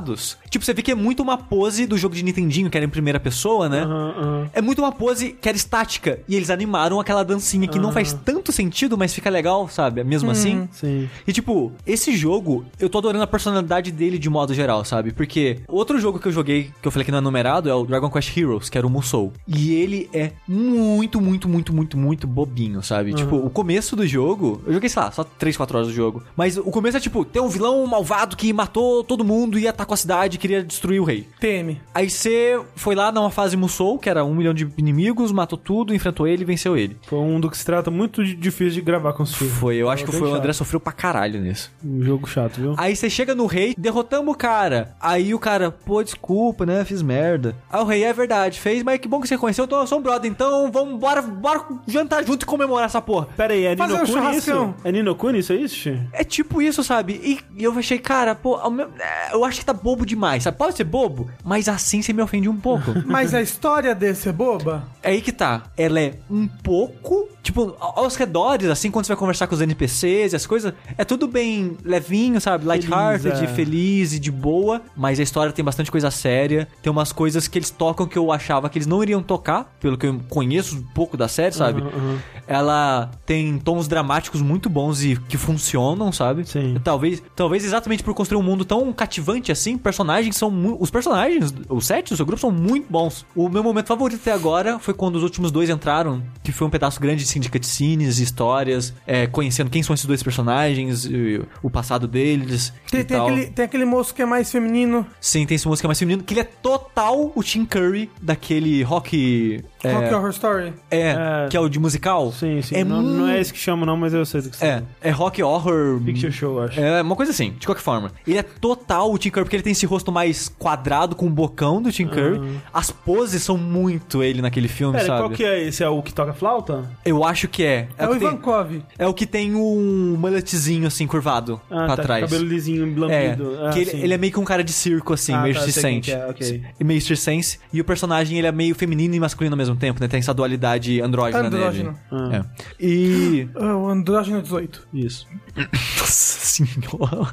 [0.50, 2.88] Tipo, você vê que é muito uma pose do jogo de Nintendinho, que era em
[2.88, 3.82] primeira pessoa, né?
[3.82, 4.50] Aham, aham.
[4.52, 6.20] É muito uma pose que era estática.
[6.28, 10.02] E eles animaram aquela dancinha que não faz tanto sentido, mas fica legal, sabe?
[10.04, 10.68] Mesmo assim.
[10.72, 11.08] Sim.
[11.26, 15.12] E tipo, esse jogo, eu tô adorando a personalidade dele de modo geral, sabe?
[15.12, 17.84] Porque outro jogo que eu joguei, que eu falei que não é numerado, é o
[17.84, 19.32] Dragon Quest Heroes, que era o Musou.
[19.46, 23.12] E ele é muito, muito, muito, muito, muito bobinho, sabe?
[23.14, 26.22] Tipo, o começo do jogo, eu joguei, sei lá, só 3, 4 horas do jogo.
[26.36, 29.83] Mas o começo é tipo, tem um vilão malvado que matou todo mundo e atacou
[29.92, 31.28] a cidade e queria destruir o rei.
[31.38, 31.78] TM.
[31.92, 35.94] Aí você foi lá numa fase Musou, que era um milhão de inimigos, matou tudo,
[35.94, 36.96] enfrentou ele e venceu ele.
[37.06, 39.54] Foi um do que se trata muito difícil de gravar com os filhos.
[39.54, 40.38] Foi, eu acho que foi o chato.
[40.38, 41.70] André sofreu pra caralho nisso.
[41.84, 42.74] Um jogo chato, viu?
[42.78, 44.94] Aí você chega no rei, derrotamos o cara.
[45.00, 46.84] Aí o cara, pô, desculpa, né?
[46.84, 47.54] Fiz merda.
[47.70, 49.98] Aí o rei, é verdade, fez, mas que bom que você conheceu, então eu sou
[49.98, 50.30] um brother.
[50.30, 53.26] Então vamos, bora, bora jantar junto e comemorar essa porra.
[53.36, 54.74] Pera aí, é Fazer Nino um isso?
[54.84, 55.88] É Nino Kuni isso, é isso?
[56.12, 57.20] É tipo isso, sabe?
[57.22, 58.58] E, e eu achei, cara, pô,
[58.98, 60.56] é, eu acho que tá bobo demais, sabe?
[60.56, 62.94] Pode ser bobo, mas assim você me ofende um pouco.
[63.06, 64.84] Mas a história desse é boba?
[65.02, 65.64] É aí que tá.
[65.76, 67.28] Ela é um pouco.
[67.42, 71.04] Tipo, aos redores, assim, quando você vai conversar com os NPCs e as coisas, é
[71.04, 72.64] tudo bem levinho, sabe?
[72.64, 73.46] Lighthearted, é.
[73.48, 74.80] feliz e de boa.
[74.96, 76.66] Mas a história tem bastante coisa séria.
[76.82, 79.98] Tem umas coisas que eles tocam que eu achava que eles não iriam tocar, pelo
[79.98, 81.82] que eu conheço um pouco da série, sabe?
[81.82, 82.18] Aham, aham.
[82.46, 86.46] Ela tem tons dramáticos muito bons e que funcionam, sabe?
[86.46, 86.78] Sim.
[86.82, 91.52] Talvez, talvez exatamente por construir um mundo tão cativante assim, personagens são mu- os personagens,
[91.68, 93.24] os sete do seu grupo são muito bons.
[93.34, 96.70] O meu momento favorito até agora foi quando os últimos dois entraram, que foi um
[96.70, 101.70] pedaço grande assim, de cutscenes, histórias, é, conhecendo quem são esses dois personagens, e o
[101.70, 102.72] passado deles.
[102.90, 103.26] Tem, e tem tal.
[103.28, 105.06] aquele, tem aquele moço que é mais feminino.
[105.20, 109.64] Sim, tem esse música mais feminino, que ele é total o Tim Curry daquele rock.
[109.82, 110.72] É, Rock Horror Story.
[110.90, 111.48] é, É.
[111.50, 112.32] que é o de musical.
[112.32, 112.74] Sim, sim.
[112.76, 114.64] É não, não mu- é esse que chama, não, mas eu sei do que você
[114.64, 116.00] É, tá é rock horror.
[116.02, 116.80] Picture Show, acho.
[116.80, 118.10] É, uma coisa assim, de qualquer forma.
[118.26, 121.30] Ele é total o Tim Curry, porque ele tem esse rosto mais quadrado com o
[121.30, 122.58] bocão do Tim Curry.
[122.72, 125.20] As poses são muito ele naquele filme, Pera, sabe?
[125.20, 125.82] qual que é esse?
[125.84, 126.90] É o que toca flauta?
[127.04, 127.88] Eu acho que é.
[127.96, 128.82] É, o o que tem, Ivankov.
[128.98, 132.24] é o que tem um mulletzinho assim, curvado Ah, pra tá, trás.
[132.24, 132.98] cabelo lisinho, É,
[133.28, 133.58] lambido.
[133.64, 135.60] Ah, que ele, ele é meio que um cara de circo, assim, Ah, meio tá,
[135.62, 136.10] circense.
[136.12, 136.62] é, ok.
[136.80, 137.58] E meio circense.
[137.72, 140.08] E o personagem, ele é meio feminino e masculino ao mesmo tempo, né?
[140.08, 141.98] Tem essa dualidade andrógena Andrógeno.
[142.10, 142.34] nele.
[142.34, 142.44] Ah.
[142.78, 142.84] É.
[142.84, 143.48] E...
[143.56, 144.86] Ah, o Andrógeno 18.
[144.92, 145.26] Isso.
[145.56, 146.06] Nossa
[146.46, 147.28] senhora.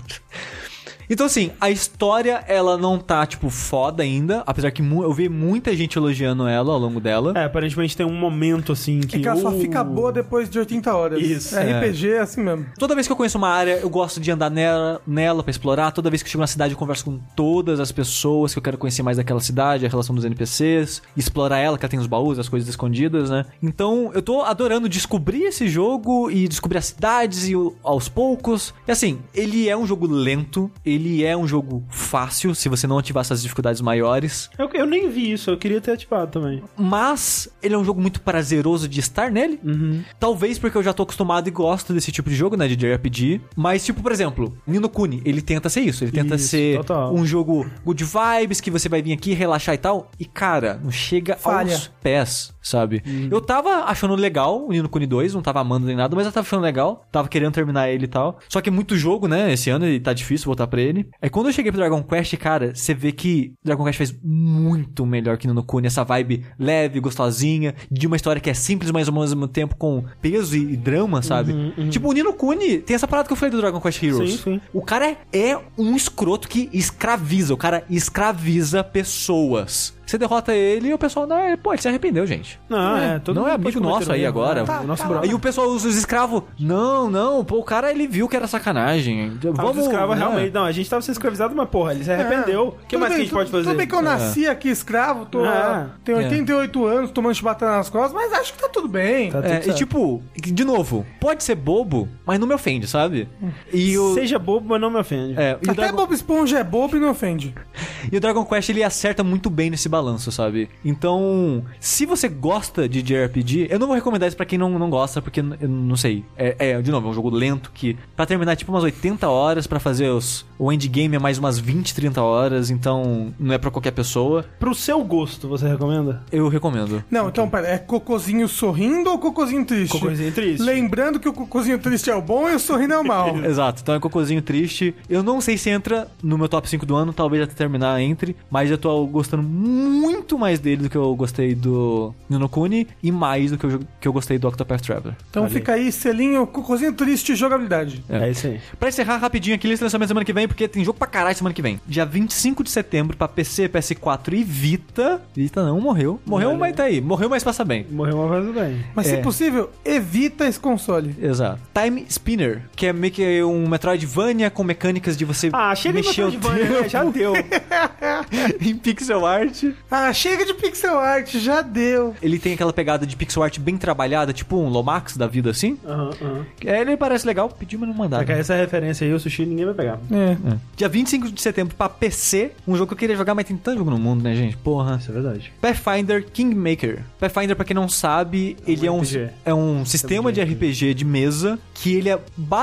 [1.12, 4.44] Então, assim, a história, ela não tá, tipo, foda ainda.
[4.48, 7.34] Apesar que eu vi muita gente elogiando ela ao longo dela.
[7.36, 9.18] É, aparentemente tem um momento assim que.
[9.18, 11.22] É que ela só fica boa depois de 80 horas.
[11.22, 11.80] Isso, É é.
[11.82, 12.66] RPG, é assim mesmo.
[12.80, 15.92] Toda vez que eu conheço uma área, eu gosto de andar nela, nela para explorar.
[15.92, 18.64] Toda vez que eu chego na cidade, eu converso com todas as pessoas que eu
[18.64, 22.08] quero conhecer mais daquela cidade, a relação dos NPCs, explorar ela, que ela tem os
[22.08, 23.46] baús, as coisas escondidas, né?
[23.62, 28.74] Então, eu tô adorando descobrir esse jogo e descobrir as cidades e aos poucos.
[28.88, 32.98] E assim, ele é um jogo lento, ele é um jogo fácil, se você não
[32.98, 34.50] ativar essas dificuldades maiores.
[34.58, 36.64] Eu, eu nem vi isso, eu queria ter ativado também.
[36.78, 39.60] Mas ele é um jogo muito prazeroso de estar nele.
[39.64, 40.04] Uhum.
[40.20, 42.68] Talvez porque eu já tô acostumado e gosto desse tipo de jogo, né?
[42.68, 43.42] De JRPG.
[43.56, 46.04] Mas, tipo, por exemplo, Nino Kuni, ele tenta ser isso.
[46.04, 47.14] Ele tenta Isso, ser total.
[47.14, 50.10] um jogo good vibes, que você vai vir aqui relaxar e tal.
[50.20, 51.74] E, cara, não chega Falha.
[51.74, 53.02] aos pés, sabe?
[53.06, 53.30] Uhum.
[53.32, 56.32] Eu tava achando legal o Nino Kuni 2, não tava amando nem nada, mas eu
[56.32, 57.06] tava achando legal.
[57.12, 58.40] Tava querendo terminar ele e tal.
[58.50, 59.52] Só que é muito jogo, né?
[59.54, 61.10] Esse ano e tá difícil voltar pra ele.
[61.22, 65.06] Aí quando eu cheguei pro Dragon Quest, cara, você vê que Dragon Quest fez muito
[65.06, 65.88] melhor que Nino Kuni.
[65.88, 70.04] Essa vibe leve, gostosinha, de uma história que é simples, mas ao mesmo tempo com
[70.22, 71.54] peso e, drama, sabe?
[71.90, 74.32] Tipo, o Nino Kuni tem essa parada que eu falei do Dragon Quest Heroes.
[74.32, 74.62] Sim, sim.
[74.74, 77.54] O cara é, é um escroto que escraviza.
[77.54, 79.94] O cara escraviza pessoas.
[80.12, 82.60] Você derrota ele e o pessoal, não, ele- pô, ele se arrependeu, gente.
[82.68, 84.66] Não, é, todo não é amigo nosso aí agora.
[84.66, 85.22] Tá, o nosso tá.
[85.22, 86.44] Aí o pessoal usa os escravos.
[86.60, 89.32] Não, não, pô, o cara ele viu que era sacanagem.
[89.42, 89.78] Ah, Vamos.
[89.78, 90.22] os escravos né?
[90.26, 90.54] realmente.
[90.54, 92.68] Não, a gente tava sendo escravizado, mas porra, ele se arrependeu.
[92.68, 93.64] O que Tudo mais bem, que a gente pode fazer?
[93.64, 95.88] Tudo bem que eu nasci aqui escravo, tô, É.
[96.04, 96.24] tenho É.
[96.26, 99.32] 88 anos, tomando chibatada nas costas, mas acho que tá tudo bem.
[99.32, 99.78] Tá É, tudo e certo.
[99.78, 103.30] tipo, de novo, pode ser bobo, mas não me ofende, sabe?
[103.72, 104.14] E o.
[104.14, 105.40] Seja bobo, mas não me ofende.
[105.40, 107.56] É, e o, Até Dragon, Bob Esponja é bobo e não ofende.
[108.12, 110.01] e o Dragon Quest ele acerta muito bem nesse balanço,
[110.32, 110.70] sabe?
[110.84, 114.90] Então, se você gosta de JRPG, eu não vou recomendar isso pra quem não, não
[114.90, 116.24] gosta, porque eu não sei.
[116.38, 119.30] É, é, de novo, é um jogo lento que, pra terminar, é tipo umas 80
[119.30, 123.58] horas pra fazer os, O endgame é mais umas 20, 30 horas, então não é
[123.58, 124.46] pra qualquer pessoa.
[124.60, 126.24] Pro seu gosto, você recomenda?
[126.32, 127.04] Eu recomendo.
[127.10, 129.92] Não, então, pera, é cocôzinho sorrindo ou cocôzinho triste?
[129.92, 130.62] Cocôzinho triste.
[130.62, 133.38] Lembrando que o cocôzinho triste é o bom e o sorrindo é o mal.
[133.44, 134.96] Exato, então é cocôzinho triste.
[135.10, 138.36] Eu não sei se entra no meu top 5 do ano, talvez até terminar entre,
[138.50, 139.91] mas eu tô gostando muito
[140.38, 144.14] mais dele do que eu gostei do Nonokuni e mais do que eu, que eu
[144.14, 145.16] gostei do Octopath Traveler.
[145.30, 145.54] Então Ali.
[145.54, 148.04] fica aí, selinho, cocôzinho triste jogabilidade.
[148.10, 148.60] É, isso aí.
[148.80, 151.54] Pra encerrar rapidinho aqui, lista lançamento semana que vem, porque tem jogo pra caralho semana
[151.54, 151.80] que vem.
[151.86, 155.22] Dia 25 de setembro pra PC, PS4 e Vita.
[155.36, 156.20] Vita não, morreu.
[156.26, 156.58] Morreu, Olha.
[156.60, 157.02] mas tá aí.
[157.02, 157.86] Morreu, mas passa bem.
[157.92, 158.84] Morreu uma vez bem.
[158.96, 159.16] Mas É.
[159.18, 161.16] se possível, evita esse console.
[161.22, 161.60] Exato.
[161.74, 166.08] Time Spinner, que é meio que um Metroidvania com mecânicas de você Ah, chega de
[166.08, 166.76] mexer o Metroidvania, né?
[166.78, 167.34] tempo Já deu.
[168.62, 169.64] em pixel art.
[169.90, 172.16] Ah, chega de pixel art, já deu.
[172.22, 175.78] Ele tem aquela pegada de pixel art bem trabalhada, tipo um Lomax da vida assim.
[175.86, 176.46] Aham, aham.
[176.66, 178.24] É, Ele parece legal, pediu, mas não mandaram.
[178.24, 180.00] É que essa referência aí, o sushi, ninguém vai pegar.
[180.12, 180.32] É.
[180.54, 180.58] É.
[180.76, 183.78] Dia 25 de setembro pra PC, um jogo que eu queria jogar, mas tem tanto
[183.80, 184.58] jogo no mundo, né, gente?
[184.58, 184.98] Porra.
[185.02, 185.54] Isso é verdade.
[185.62, 187.04] Pathfinder Kingmaker.
[187.20, 189.30] Pathfinder, pra quem não sabe, ele é um, RPG.
[189.46, 192.20] é um sistema de RPG de mesa que ele é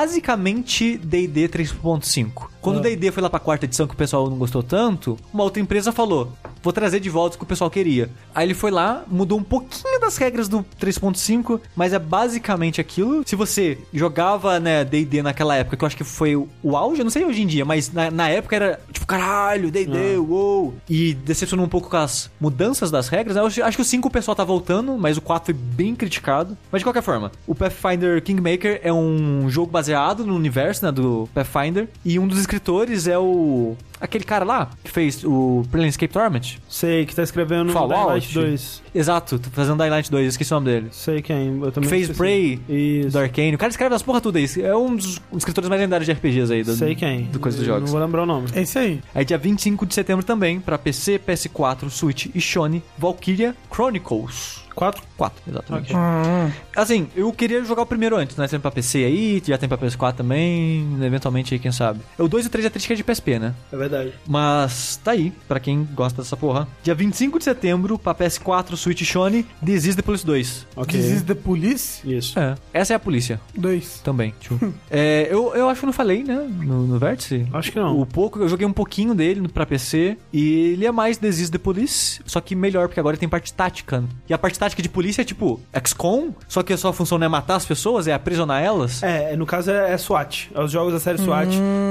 [0.08, 2.48] basicamente D&D 3.5.
[2.60, 2.82] Quando o Ah.
[2.82, 5.92] D&D foi lá pra quarta edição que o pessoal não gostou tanto, uma outra empresa
[5.92, 6.32] falou,
[6.62, 8.10] vou trazer de volta o que o pessoal queria.
[8.34, 13.22] Aí ele foi lá, mudou um pouquinho das regras do 3.5, mas é basicamente aquilo.
[13.26, 17.04] Se você jogava, né, D&D naquela época, que eu acho que foi o auge, eu
[17.04, 20.20] não sei hoje em dia, mas na, na época era tipo, caralho, D&D, Ah.
[20.20, 20.74] uou.
[20.88, 23.36] E decepcionou um pouco com as mudanças das regras.
[23.36, 23.42] né?
[23.42, 25.94] Eu acho, acho que o 5 o pessoal tá voltando, mas o 4 foi bem
[25.94, 26.56] criticado.
[26.70, 31.28] Mas de qualquer forma, o Pathfinder Kingmaker é um jogo baseado no universo, né, do
[31.34, 31.88] Pathfinder.
[32.04, 33.76] E um dos escritores é o...
[34.00, 36.58] Aquele cara lá, que fez o Planescape Torment.
[36.68, 37.94] Sei que tá escrevendo Fallout?
[37.98, 38.82] Dying Light 2.
[38.94, 40.88] Exato, tá fazendo Dying Light 2, esqueci o nome dele.
[40.92, 42.16] Sei quem, eu também Que fez.
[42.16, 43.10] Prey, Isso.
[43.10, 43.54] do Arcane.
[43.54, 44.46] O cara escreve as porra tudo aí.
[44.62, 46.62] É um dos escritores mais lendários de RPGs aí.
[46.62, 47.24] Do, Sei quem.
[47.24, 47.90] Do coisa dos jogos.
[47.90, 48.48] Não vou lembrar o nome.
[48.54, 49.00] É isso aí.
[49.14, 54.62] Aí dia 25 de setembro também, pra PC, PS4, Switch e Sony, Valkyria Chronicles.
[54.74, 55.07] 4?
[55.18, 55.92] 4, exatamente.
[55.94, 55.96] Ok.
[55.96, 56.50] Hum.
[56.76, 58.46] Assim, eu queria jogar o primeiro antes, né?
[58.48, 62.00] Tem pra PC aí, já tem pra PS4 também, eventualmente aí, quem sabe.
[62.16, 63.52] O 2 e o 3 é triste que é de PSP, né?
[63.72, 64.12] É verdade.
[64.26, 66.68] Mas tá aí, pra quem gosta dessa porra.
[66.82, 70.66] Dia 25 de setembro, pra PS4, Switch e Sony, This is the Police 2.
[70.76, 71.00] Ok.
[71.00, 72.38] This is the Police Isso.
[72.38, 74.00] É, essa é a polícia 2.
[74.04, 74.58] também, tio.
[74.88, 76.36] é, eu, eu acho que eu não falei, né?
[76.36, 77.44] No, no Vértice.
[77.52, 78.00] Acho que não.
[78.00, 81.40] O pouco, eu joguei um pouquinho dele no- pra PC e ele é mais This
[81.40, 84.04] is the Police, só que melhor, porque agora tem parte tática.
[84.28, 87.26] E a parte tática de polícia é tipo XCOM, só que a sua função não
[87.26, 89.02] é matar as pessoas, é aprisionar elas.
[89.02, 90.50] É, no caso é, é SWAT.
[90.54, 91.48] É os jogos da série SWAT.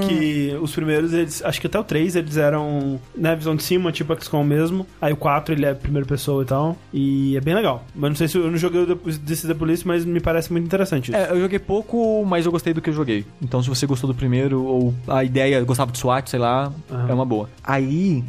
[0.08, 1.44] Que os primeiros, eles.
[1.44, 3.00] Acho que até o 3 eles eram.
[3.16, 4.86] Né, visão de cima, tipo XCOM mesmo.
[5.02, 6.78] Aí o 4 ele é primeira pessoa e tal.
[6.94, 7.84] E é bem legal.
[7.96, 11.12] Mas não sei se eu, não joguei is the Police, mas me parece muito interessante
[11.12, 11.18] isso.
[11.18, 13.26] É, eu joguei pouco, mas eu gostei do que eu joguei.
[13.42, 17.10] Então, se você gostou do primeiro, ou a ideia, gostava do SWAT, sei lá, Aham.
[17.10, 17.50] é uma boa.
[17.64, 18.24] Aí,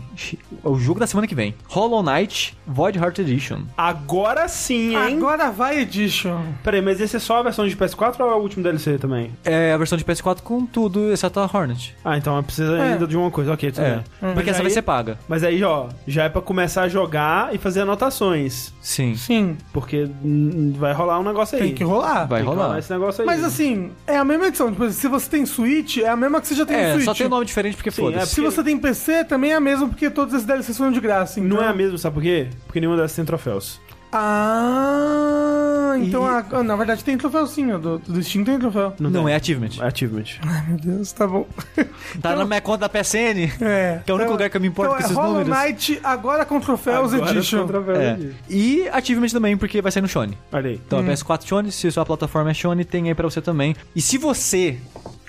[0.62, 3.62] o jogo da semana que vem: Hollow Knight Void Heart Edition.
[3.76, 5.16] Agora sim, hein?
[5.16, 6.40] Agora vai, Edition.
[6.62, 9.32] Peraí, mas esse é só a versão de PS4 ou é o último DLC também?
[9.44, 11.94] É a versão de PS4 com tudo, exceto a Hornet.
[12.04, 12.92] Ah, então precisa É.
[12.92, 13.52] ainda de uma coisa.
[13.52, 14.04] Ok, tudo É, bem.
[14.20, 15.18] porque Mas essa vai aí- ser paga.
[15.28, 18.72] Mas aí, ó, já é pra começar a jogar e fazer anotações.
[18.80, 21.62] Sim, Sim, Porque hum, vai rolar um negócio aí.
[21.64, 22.26] tem que rolar.
[22.26, 22.78] vai Tem que rolar.
[22.78, 23.26] esse negócio aí.
[23.26, 24.70] Mas assim, é a mesma edição.
[24.70, 27.04] Tipo, se você tem Switch, é a mesma que você já tem no É, Switch.
[27.04, 28.34] só tem um nome diferente porque Sim, foda-se.
[28.34, 31.40] Se você tem PC, também é a mesma, porque todos esses DLCs foram de graça.
[31.40, 31.58] Então...
[31.58, 32.48] Não é a mesma, sabe por quê?
[32.66, 33.80] Porque nenhuma dessas tem troféus.
[34.10, 38.94] Ah, então E- a- ah, na verdade tem troféu sim, do, do Steam tem troféu.
[38.98, 39.32] Não, tem.
[39.32, 39.70] é achievement.
[39.80, 40.24] É achievement.
[40.42, 41.46] Ai meu Deus, tá bom.
[42.22, 43.50] Tá na minha conta da PSN.
[43.60, 44.00] É.
[44.04, 45.58] Que é o único lugar que eu me importo então com esses é Hollow números.
[45.64, 47.58] Knight agora com troféus Agora Edition.
[47.58, 48.12] são troféus É.
[48.12, 48.34] Edition.
[48.48, 50.36] E achievement também, porque vai sair no Shone.
[50.52, 50.80] Olha aí.
[50.86, 53.76] Então, a PS4 Shone, se a sua plataforma é Shone, tem aí pra você também.
[53.94, 54.78] E se você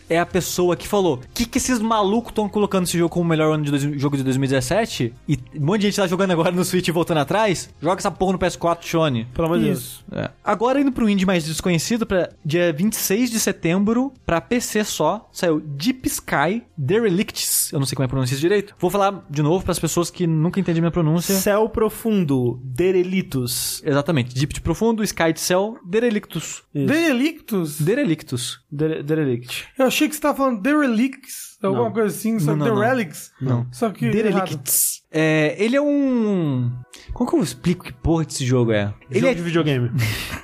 [0.10, 3.26] é a pessoa que falou o que, que esses malucos estão colocando esse jogo como
[3.26, 6.32] o melhor ano de dois- jogo de 2017 e um monte de gente tá jogando
[6.32, 9.26] agora no Switch e voltando atrás, joga essa porra no PS4 Shone.
[9.34, 10.04] Pelo amor de Deus.
[10.12, 10.30] É.
[10.44, 15.60] Agora indo pro indie mais desconhecido, pra dia 26 de setembro, pra PC só, saiu
[15.60, 17.72] Deep Sky Derelicts.
[17.72, 18.76] Eu não sei como é que pronuncia isso direito.
[18.80, 21.36] Vou falar de novo pras pessoas que nunca entenderam minha pronúncia.
[21.36, 23.82] Céu Profundo, Derelitos.
[23.86, 24.34] Exatamente.
[24.34, 26.64] Deep de profundo, Sky de céu, Derelictus.
[26.74, 26.88] Isso.
[26.88, 27.80] Derelictus?
[27.82, 28.60] Derelictus.
[28.72, 29.66] Dere- Derelict.
[29.78, 31.92] Eu achei que você tava falando Derelicts, alguma Não.
[31.92, 32.82] coisa assim, só Não, que não, não.
[32.82, 33.32] Derelics.
[33.42, 33.68] Não.
[33.72, 34.16] Só que errado.
[34.16, 35.02] Derelicts.
[35.12, 36.72] É, ele é um.
[37.14, 38.94] Como que eu explico que porra desse jogo é?
[39.10, 39.92] Ele Jogo é, de videogame.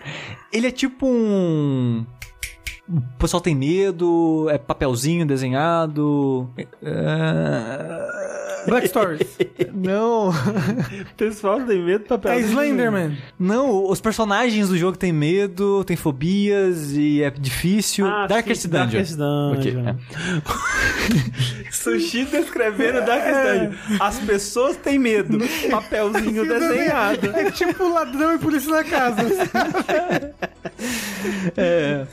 [0.52, 2.06] ele é tipo um.
[2.88, 6.50] O pessoal tem medo, é papelzinho desenhado.
[6.84, 8.45] É...
[8.68, 9.28] Black Stories.
[9.74, 10.30] Não.
[10.30, 10.34] O
[11.18, 12.32] pessoal tem medo do papel.
[12.34, 13.18] É Slenderman.
[13.40, 18.06] Não, os personagens do jogo têm medo, têm fobias e é difícil.
[18.08, 18.86] Ah, Darkest sim, Dungeon.
[18.86, 19.54] Darkest Dungeon.
[19.60, 19.96] Ok, é.
[21.72, 23.98] Sushi descrevendo Darkest Dungeon.
[24.00, 25.38] As pessoas têm medo.
[25.70, 27.30] Papelzinho desenhado.
[27.36, 29.22] É tipo ladrão e polícia na casa.
[31.58, 32.06] É.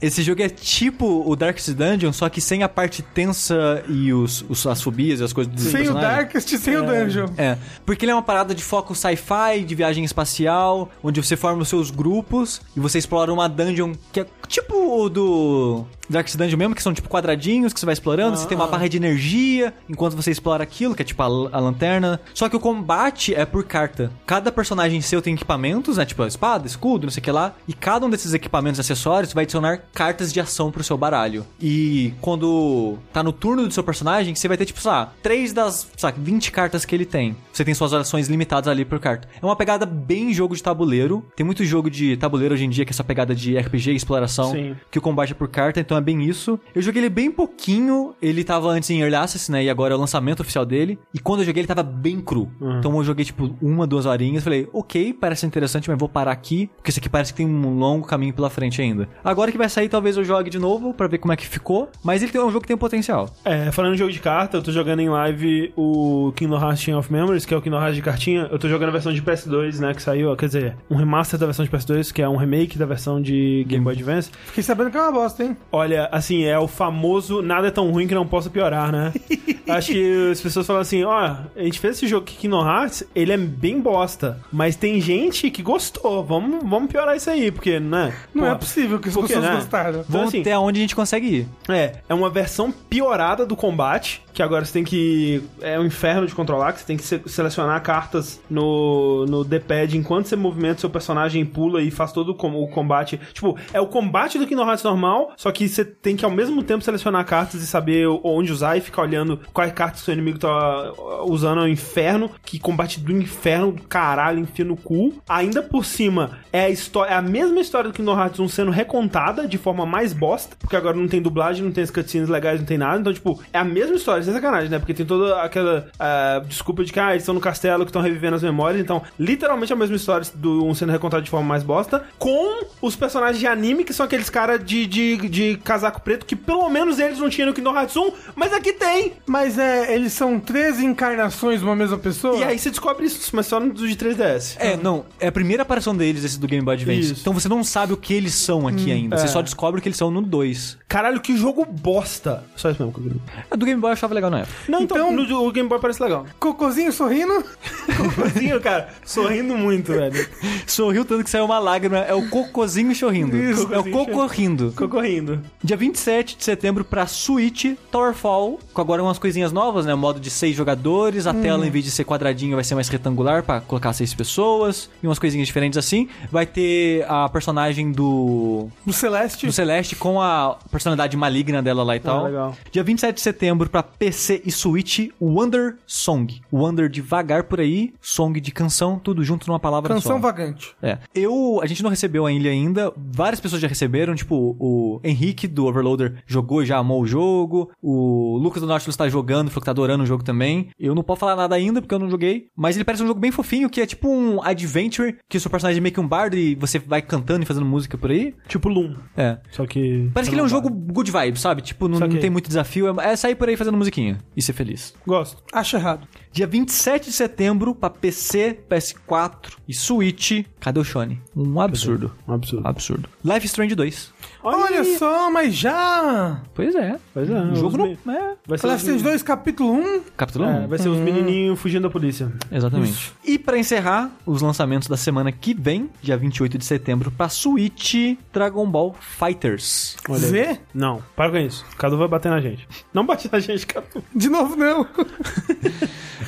[0.00, 4.44] Esse jogo é tipo o Darkest Dungeon, só que sem a parte tensa e os,
[4.48, 6.10] os- as fobias e as coisas do sem o personagem.
[6.10, 7.28] Darkest, sem o Dungeon.
[7.36, 11.62] É, porque ele é uma parada de foco sci-fi, de viagem espacial, onde você forma
[11.62, 16.58] os seus grupos e você explora uma dungeon que é tipo o do Darkest Dungeon
[16.58, 19.72] mesmo, que são tipo quadradinhos que você vai explorando, você tem uma barra de energia
[19.88, 22.20] enquanto você explora aquilo, que é tipo a, a lanterna.
[22.34, 24.10] Só que o combate é por carta.
[24.26, 26.04] Cada personagem seu tem equipamentos, né?
[26.04, 27.54] Tipo espada, escudo, não sei o que lá.
[27.66, 31.46] E cada um desses equipamentos e acessórios vai adicionar cartas de ação pro seu baralho.
[31.60, 35.52] E quando tá no turno do seu personagem, você vai ter, tipo, sei lá, três
[35.52, 37.36] das, sei lá, 20 cartas que ele tem.
[37.52, 39.28] Você tem suas ações limitadas ali por carta.
[39.40, 41.24] É uma pegada bem jogo de tabuleiro.
[41.36, 44.52] Tem muito jogo de tabuleiro hoje em dia que é essa pegada de RPG, exploração,
[44.52, 44.76] Sim.
[44.90, 46.58] que o combate é por carta, então é bem isso.
[46.74, 49.96] Eu joguei ele bem pouquinho, ele tava antes em Early Access, né, e agora é
[49.96, 50.98] o lançamento oficial dele.
[51.14, 52.50] E quando eu joguei ele tava bem cru.
[52.78, 56.70] Então eu joguei tipo uma, duas horinhas, falei, ok, parece interessante, mas vou parar aqui,
[56.76, 59.08] porque isso aqui parece que tem um longo caminho pela frente ainda.
[59.24, 61.88] Agora que vai sair, talvez eu jogue de novo pra ver como é que ficou,
[62.02, 63.28] mas ele tem é um jogo que tem potencial.
[63.44, 66.94] É, falando em jogo de carta, eu tô jogando em live o Kingdom Hearts Chain
[66.94, 68.48] of Memories, que é o Kingdom Hearts de cartinha.
[68.50, 71.46] Eu tô jogando a versão de PS2, né, que saiu, quer dizer, um remaster da
[71.46, 74.30] versão de PS2, que é um remake da versão de Game Boy Advance.
[74.46, 75.56] Fiquei sabendo que é uma bosta, hein?
[75.70, 79.12] Olha, assim, é o famoso nada é tão ruim que não possa piorar, né?
[79.68, 83.04] Acho que as pessoas falam assim, ó, a gente fez esse jogo aqui, Kingdom Hearts,
[83.14, 87.78] ele é bem bosta, mas tem gente que gostou, vamos, vamos piorar isso aí, porque,
[87.78, 88.12] né?
[88.34, 89.54] Não Pô, é possível que as pessoas né?
[89.54, 89.90] gostaram.
[89.90, 91.48] Então, Vamos assim, até onde a gente consegue ir.
[91.68, 95.42] é, é uma versão piorada do combate, que agora você tem que.
[95.60, 99.98] É um inferno de controlar, que você tem que se- selecionar cartas no, no D-pad
[99.98, 103.20] enquanto você movimenta seu personagem pula e faz todo o o combate.
[103.34, 106.62] Tipo, é o combate do Kingdom Hearts normal, só que você tem que ao mesmo
[106.62, 110.92] tempo selecionar cartas e saber onde usar e ficar olhando quais cartas seu inimigo tá
[110.92, 111.60] uh, usando.
[111.60, 115.20] É o inferno, que combate do inferno, caralho, enfia no cu.
[115.28, 118.70] Ainda por cima, é a história, é a mesma história do Kingdom Hearts 1 sendo
[118.70, 122.58] recontada de forma mais bosta, porque agora não tem dublagem, não tem as cutscenes legais,
[122.58, 122.98] não tem nada.
[122.98, 124.78] Então, tipo, é a mesma história, sem sacanagem, né?
[124.78, 128.02] Porque tem toda aquela ah, desculpa de que, ah, eles estão no castelo, que estão
[128.02, 128.80] revivendo as memórias.
[128.80, 132.96] Então, literalmente a mesma história do 1 sendo recontado de forma mais bosta, com os
[132.96, 136.98] personagens de anime, que são aqueles caras de, de, de casaco preto, que pelo menos
[136.98, 139.14] eles não tinham no Kingdom Hearts 1, mas aqui tem!
[139.26, 142.36] Mas é, eles são 13 encarnações de uma mesma pessoa?
[142.36, 144.56] E aí você descobre isso, mas só no de 3DS.
[144.58, 147.12] É, não, é a primeira aparição deles, esse do Game Boy Advance.
[147.12, 147.20] Isso.
[147.20, 149.16] Então você não sabe o que eles são aqui ainda.
[149.16, 149.28] Você é.
[149.28, 150.78] só descobre o que eles são no 2.
[150.88, 152.44] Caralho, que jogo bosta!
[152.56, 153.44] Só isso mesmo que eu queria.
[153.50, 154.54] A do Game Boy eu achava legal na época.
[154.68, 156.26] Não, então, Então- no, o Game Boy parece legal.
[156.38, 157.44] Cocôzinho sorrindo?
[157.96, 160.28] Cocôzinho, cara, sorrindo muito, velho.
[160.66, 161.98] Sorriu tanto que saiu uma lágrima.
[161.98, 163.36] É o cocôzinho chorrindo.
[163.36, 164.72] Isso, é o cocôzinho cocô rindo.
[164.76, 165.40] Cocô rindo.
[165.62, 169.94] Dia 27 de setembro pra Switch, Towerfall, com agora umas coisinhas novas, né?
[169.94, 173.42] Modo de seis jogadores, a tela em vez de ser quadradinho vai ser mais retangular
[173.42, 176.08] pra colocar seis pessoas, e umas coisinhas diferentes assim.
[176.30, 179.46] Vai ter a personagem do, Do Celeste?
[179.46, 182.24] do Celeste com a personalidade maligna dela lá e tal.
[182.24, 182.56] legal.
[182.70, 186.40] Dia 27 de setembro pra PC e Switch, Wonder Song.
[186.50, 190.18] Wonder devagar por aí, song de canção, tudo junto numa palavra Canção só.
[190.18, 190.74] vagante.
[190.80, 190.96] É.
[191.14, 191.60] Eu.
[191.62, 192.90] A gente não recebeu a ilha ainda.
[192.96, 194.14] Várias pessoas já receberam.
[194.14, 197.70] Tipo, o Henrique do Overloader jogou e já amou o jogo.
[197.82, 200.70] O Lucas do Nautilus tá jogando, falou que tá adorando o jogo também.
[200.80, 202.48] Eu não posso falar nada ainda porque eu não joguei.
[202.56, 205.50] Mas ele parece um jogo bem fofinho, que é tipo um adventure, que o seu
[205.50, 208.34] personagem é meio que um bardo e você vai cantando e fazendo música por aí.
[208.48, 208.94] Tipo Loom.
[209.14, 209.36] É.
[209.50, 210.10] Só que.
[210.14, 211.60] Parece que ele é um jogo good vibe, sabe?
[211.60, 212.88] Tipo, não, não tem muito desafio.
[212.98, 214.94] É é sair por aí fazendo musiquinha e ser feliz.
[215.06, 215.42] Gosto.
[215.52, 216.06] Acho errado.
[216.32, 220.44] Dia 27 de setembro pra PC, PS4 e Switch.
[220.60, 221.20] Cadê o Shone?
[221.36, 222.12] Um absurdo.
[222.26, 222.66] Um absurdo.
[222.66, 223.08] Absurdo.
[223.24, 224.12] Life Strange 2.
[224.42, 224.96] Olha, aí.
[224.98, 226.40] só, mas já!
[226.54, 226.96] Pois é.
[227.12, 227.40] Pois é.
[227.40, 227.86] O jogo não.
[227.86, 228.34] me- É.
[228.46, 230.00] Vai ser, os, Strange 2, capítulo 1.
[230.16, 230.50] Capítulo 1.
[230.50, 232.32] é, vai ser os menininhos fugindo da polícia.
[232.50, 233.12] Exatamente.
[233.24, 237.94] E pra encerrar, os lançamentos da semana que vem, dia 28 de setembro, pra Switch,
[238.32, 239.96] Dragon Ball Fighters.
[240.08, 240.30] Olha aí.
[240.30, 240.60] Z?
[240.74, 241.64] Não, para com isso.
[241.76, 242.66] Cadu vai bater na gente.
[242.94, 244.02] Não bate na gente, Cadu.
[244.14, 244.86] De novo, não.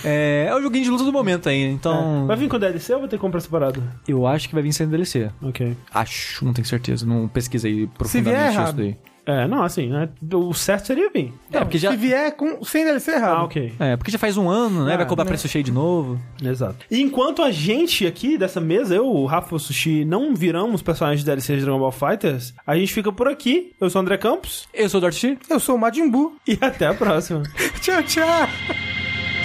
[0.04, 2.26] É, é o joguinho de luta do momento aí, então.
[2.26, 3.82] Vai vir com DLC ou vai ter que comprar separado?
[4.06, 5.30] Eu acho que vai vir sendo DLC.
[5.42, 5.76] Ok.
[5.92, 7.06] Acho, não tenho certeza.
[7.06, 8.76] Não pesquisei vier profundamente isso errado.
[8.76, 8.96] daí.
[9.24, 10.08] É, não, assim, né?
[10.32, 11.32] O certo seria vir.
[11.52, 11.90] É, porque já.
[11.92, 13.36] Se vier com, sem DLC errado.
[13.38, 13.72] Ah, ok.
[13.78, 14.94] É, porque já faz um ano, né?
[14.94, 15.28] Ah, vai cobrar né?
[15.28, 16.20] preço cheio de novo.
[16.42, 16.84] Exato.
[16.90, 20.82] E enquanto a gente aqui dessa mesa, eu, o Rafa e o Sushi, não viramos
[20.82, 23.72] personagens de DLC de Dragon Ball Fighters, a gente fica por aqui.
[23.80, 25.38] Eu sou o André Campos Eu sou o Darcy.
[25.48, 26.36] Eu sou o Majin Buu.
[26.46, 27.42] e até a próxima.
[27.80, 29.01] Tchau, tchau.